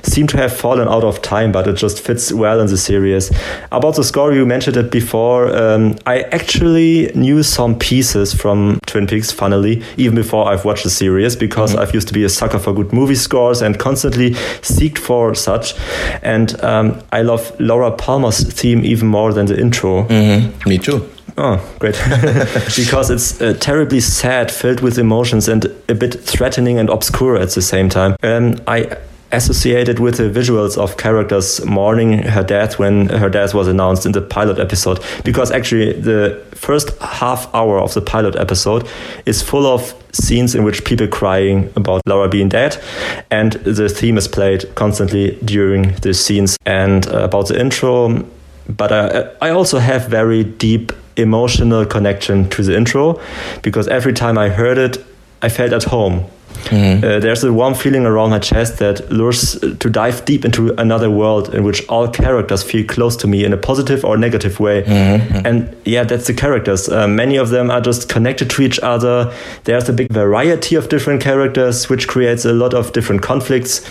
seem 0.02 0.26
to 0.28 0.36
have 0.36 0.56
fallen 0.56 0.88
out 0.88 1.04
of 1.04 1.22
time, 1.22 1.52
but 1.52 1.66
it 1.66 1.74
just 1.76 2.00
fits 2.00 2.32
well 2.32 2.60
in 2.60 2.66
the 2.66 2.78
series. 2.78 3.30
About 3.72 3.96
the 3.96 4.04
score, 4.04 4.32
you 4.32 4.46
mentioned 4.46 4.76
it 4.76 4.90
before. 4.90 5.54
Um, 5.54 5.96
I 6.06 6.20
actually 6.32 7.10
knew 7.14 7.42
some 7.42 7.78
pieces 7.78 8.32
from 8.34 8.78
Twin 8.86 9.06
Peaks, 9.06 9.30
funnily, 9.30 9.82
even 9.96 10.14
before 10.14 10.48
I've 10.48 10.64
watched 10.64 10.84
the 10.84 10.90
series, 10.90 11.36
because 11.36 11.74
mm. 11.74 11.78
I've 11.78 11.94
used 11.94 12.08
to 12.08 12.14
be 12.14 12.24
a 12.24 12.28
sucker 12.28 12.58
for 12.58 12.72
good 12.76 12.92
movie 12.92 13.14
scores 13.16 13.62
and 13.62 13.78
constantly 13.78 14.30
seeked 14.62 14.98
for 14.98 15.34
such. 15.34 15.74
And 16.22 16.62
um, 16.62 17.02
I 17.10 17.22
love 17.22 17.52
Laura 17.58 17.90
Palmer's 17.90 18.44
theme 18.44 18.84
even 18.84 19.08
more 19.08 19.32
than 19.32 19.46
the 19.46 19.58
intro. 19.60 20.04
Mm-hmm. 20.04 20.68
Me 20.68 20.78
too. 20.78 21.08
Oh, 21.38 21.60
great. 21.78 21.94
because 22.76 23.10
it's 23.10 23.40
uh, 23.40 23.54
terribly 23.60 24.00
sad, 24.00 24.50
filled 24.50 24.80
with 24.80 24.98
emotions, 24.98 25.48
and 25.48 25.66
a 25.88 25.94
bit 25.94 26.14
threatening 26.14 26.78
and 26.78 26.88
obscure 26.88 27.36
at 27.36 27.50
the 27.50 27.60
same 27.62 27.90
time. 27.90 28.16
Um, 28.22 28.58
I 28.66 28.96
associated 29.36 29.98
with 29.98 30.16
the 30.16 30.24
visuals 30.24 30.76
of 30.78 30.96
characters 30.96 31.64
mourning 31.64 32.18
her 32.18 32.42
death 32.42 32.78
when 32.78 33.08
her 33.08 33.28
death 33.28 33.54
was 33.54 33.68
announced 33.68 34.06
in 34.06 34.12
the 34.12 34.22
pilot 34.22 34.58
episode. 34.58 34.98
Because 35.24 35.50
actually 35.50 35.92
the 35.92 36.42
first 36.52 36.90
half 37.00 37.52
hour 37.54 37.78
of 37.78 37.94
the 37.94 38.00
pilot 38.00 38.34
episode 38.36 38.88
is 39.26 39.42
full 39.42 39.66
of 39.66 39.94
scenes 40.12 40.54
in 40.54 40.64
which 40.64 40.84
people 40.84 41.06
crying 41.06 41.70
about 41.76 42.00
Laura 42.06 42.28
being 42.28 42.48
dead. 42.48 42.82
And 43.30 43.52
the 43.52 43.88
theme 43.88 44.16
is 44.16 44.26
played 44.26 44.74
constantly 44.74 45.38
during 45.44 45.92
the 45.96 46.14
scenes 46.14 46.56
and 46.64 47.06
uh, 47.08 47.24
about 47.24 47.48
the 47.48 47.60
intro. 47.60 48.24
But 48.68 48.90
uh, 48.90 49.30
I 49.40 49.50
also 49.50 49.78
have 49.78 50.08
very 50.08 50.42
deep 50.42 50.92
emotional 51.16 51.86
connection 51.86 52.48
to 52.50 52.62
the 52.62 52.76
intro 52.76 53.20
because 53.62 53.88
every 53.88 54.12
time 54.12 54.36
I 54.36 54.48
heard 54.50 54.76
it 54.76 55.04
I 55.40 55.48
felt 55.48 55.72
at 55.72 55.84
home 55.84 56.26
Mm. 56.64 57.02
Uh, 57.02 57.18
there's 57.20 57.44
a 57.44 57.52
warm 57.52 57.74
feeling 57.74 58.06
around 58.06 58.32
her 58.32 58.38
chest 58.38 58.78
that 58.78 59.10
lures 59.10 59.58
to 59.60 59.90
dive 59.90 60.24
deep 60.24 60.44
into 60.44 60.74
another 60.80 61.10
world 61.10 61.54
in 61.54 61.64
which 61.64 61.86
all 61.88 62.08
characters 62.08 62.62
feel 62.62 62.86
close 62.86 63.16
to 63.16 63.26
me 63.26 63.44
in 63.44 63.52
a 63.52 63.56
positive 63.56 64.04
or 64.04 64.16
negative 64.16 64.58
way. 64.60 64.82
Mm-hmm. 64.82 65.46
And 65.46 65.76
yeah, 65.84 66.04
that's 66.04 66.26
the 66.26 66.34
characters. 66.34 66.88
Uh, 66.88 67.06
many 67.08 67.36
of 67.36 67.50
them 67.50 67.70
are 67.70 67.80
just 67.80 68.08
connected 68.08 68.50
to 68.50 68.62
each 68.62 68.80
other. 68.80 69.32
There's 69.64 69.88
a 69.88 69.92
big 69.92 70.10
variety 70.10 70.74
of 70.74 70.88
different 70.88 71.22
characters, 71.22 71.88
which 71.88 72.08
creates 72.08 72.44
a 72.44 72.52
lot 72.52 72.74
of 72.74 72.92
different 72.92 73.22
conflicts. 73.22 73.84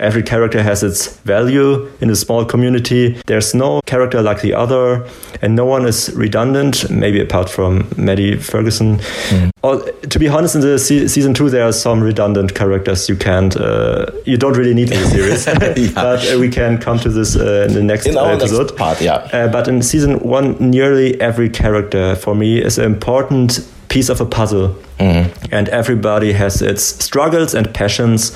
Every 0.00 0.22
character 0.22 0.62
has 0.62 0.82
its 0.82 1.14
value 1.18 1.86
in 2.00 2.08
a 2.08 2.16
small 2.16 2.46
community. 2.46 3.20
There's 3.26 3.54
no 3.54 3.82
character 3.84 4.22
like 4.22 4.40
the 4.40 4.54
other, 4.54 5.06
and 5.42 5.54
no 5.54 5.66
one 5.66 5.84
is 5.84 6.10
redundant, 6.14 6.88
maybe 6.90 7.20
apart 7.20 7.50
from 7.50 7.86
Maddy 7.98 8.36
Ferguson. 8.36 8.96
Mm. 9.28 9.50
Or, 9.62 9.82
to 9.92 10.18
be 10.18 10.26
honest, 10.26 10.54
in 10.54 10.62
the 10.62 10.78
se- 10.78 11.08
season 11.08 11.34
two, 11.34 11.50
there 11.50 11.64
are 11.68 11.72
some 11.72 12.02
redundant 12.02 12.54
characters 12.54 13.10
you 13.10 13.16
can't, 13.16 13.54
uh, 13.56 14.06
you 14.24 14.38
don't 14.38 14.56
really 14.56 14.72
need 14.72 14.90
in 14.90 15.02
the 15.02 15.08
series. 15.08 15.46
yeah. 15.76 15.92
But 15.94 16.32
uh, 16.32 16.38
we 16.38 16.48
can 16.48 16.78
come 16.78 16.98
to 17.00 17.10
this 17.10 17.36
uh, 17.36 17.66
in 17.68 17.74
the 17.74 17.82
next 17.82 18.06
in 18.06 18.16
episode. 18.16 18.68
Next 18.68 18.76
part, 18.76 19.00
yeah. 19.02 19.16
Uh, 19.32 19.48
but 19.48 19.68
in 19.68 19.82
season 19.82 20.18
one, 20.20 20.56
nearly 20.58 21.20
every 21.20 21.50
character 21.50 22.16
for 22.16 22.34
me 22.34 22.58
is 22.58 22.78
an 22.78 22.86
important 22.86 23.60
piece 23.90 24.08
of 24.08 24.20
a 24.20 24.24
puzzle. 24.24 24.74
Mm. 24.98 25.30
And 25.52 25.68
everybody 25.68 26.32
has 26.32 26.62
its 26.62 26.82
struggles 26.82 27.54
and 27.54 27.74
passions, 27.74 28.32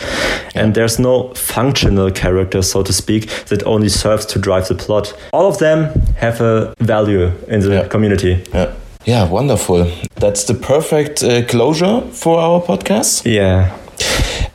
and 0.54 0.74
there's 0.74 0.98
no 0.98 1.32
functional 1.34 2.10
character, 2.10 2.60
so 2.62 2.82
to 2.82 2.92
speak, 2.92 3.30
that 3.46 3.62
only 3.64 3.88
serves 3.88 4.26
to 4.26 4.38
drive 4.38 4.68
the 4.68 4.74
plot. 4.74 5.14
All 5.32 5.46
of 5.46 5.58
them 5.58 5.88
have 6.16 6.40
a 6.42 6.74
value 6.80 7.32
in 7.48 7.60
the 7.60 7.70
yeah. 7.70 7.88
community. 7.88 8.44
Yeah. 8.52 8.74
Yeah, 9.06 9.28
wonderful. 9.28 9.90
That's 10.16 10.44
the 10.44 10.54
perfect 10.54 11.22
uh, 11.22 11.44
closure 11.46 12.00
for 12.12 12.38
our 12.38 12.62
podcast. 12.62 13.30
Yeah. 13.30 13.76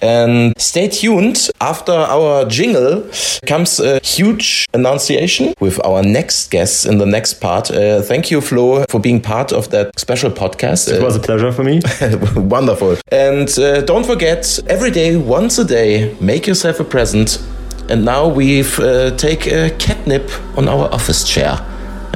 And 0.02 0.54
stay 0.58 0.88
tuned. 0.88 1.50
After 1.62 1.92
our 1.92 2.46
jingle 2.46 3.10
comes 3.46 3.80
a 3.80 4.00
huge 4.04 4.66
annunciation 4.74 5.54
with 5.60 5.84
our 5.86 6.02
next 6.04 6.52
guest 6.52 6.86
in 6.86 6.98
the 6.98 7.06
next 7.06 7.36
part. 7.42 7.72
Uh, 7.72 8.02
thank 8.02 8.32
you, 8.32 8.42
Flo, 8.42 8.86
for 8.90 9.00
being 9.00 9.22
part 9.22 9.52
of 9.52 9.70
that 9.72 10.00
special 10.00 10.32
podcast. 10.32 10.92
It 10.92 11.02
was 11.02 11.16
a 11.16 11.20
pleasure 11.20 11.52
for 11.52 11.64
me. 11.64 11.82
Wonderful. 12.36 12.98
And 13.12 13.50
uh, 13.60 13.82
don't 13.82 14.06
forget, 14.06 14.60
every 14.68 14.92
day, 14.92 15.18
once 15.18 15.58
a 15.58 15.66
day, 15.66 16.16
make 16.20 16.48
yourself 16.48 16.80
a 16.80 16.84
present. 16.84 17.42
And 17.90 18.06
now 18.06 18.28
we've 18.28 18.80
uh, 18.80 19.16
take 19.18 19.48
a 19.48 19.72
catnip 19.80 20.30
on 20.58 20.68
our 20.68 20.94
office 20.94 21.28
chair 21.28 21.58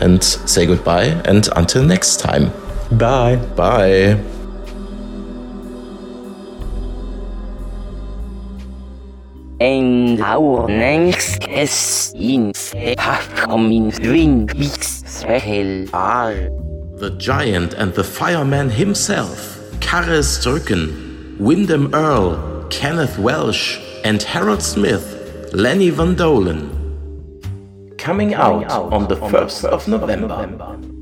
and 0.01 0.23
say 0.23 0.65
goodbye. 0.65 1.21
And 1.25 1.49
until 1.55 1.83
next 1.83 2.19
time. 2.19 2.51
Bye. 2.91 3.37
Bye. 3.55 4.19
And 9.63 10.19
our 10.19 10.67
next 10.67 11.39
guest 11.39 12.15
in 12.15 12.51
upcoming 12.97 13.91
Twin 13.91 14.45
Peaks 14.45 15.03
special 15.07 15.87
are 15.95 16.49
the 16.97 17.15
giant 17.17 17.73
and 17.75 17.93
the 17.93 18.03
fireman 18.03 18.69
himself, 18.69 19.57
Carel 19.79 20.19
Struycken, 20.19 21.39
Windom 21.39 21.95
Earle, 21.95 22.67
Kenneth 22.69 23.17
Welsh, 23.17 23.79
and 24.03 24.21
Harold 24.21 24.61
Smith, 24.61 25.53
Lenny 25.53 25.91
Von 25.91 26.17
Dohlen. 26.17 26.67
Coming 27.97 28.33
out 28.33 28.69
on 28.69 29.07
the 29.07 29.15
1st 29.15 29.63
of 29.63 29.87
November. 29.87 30.92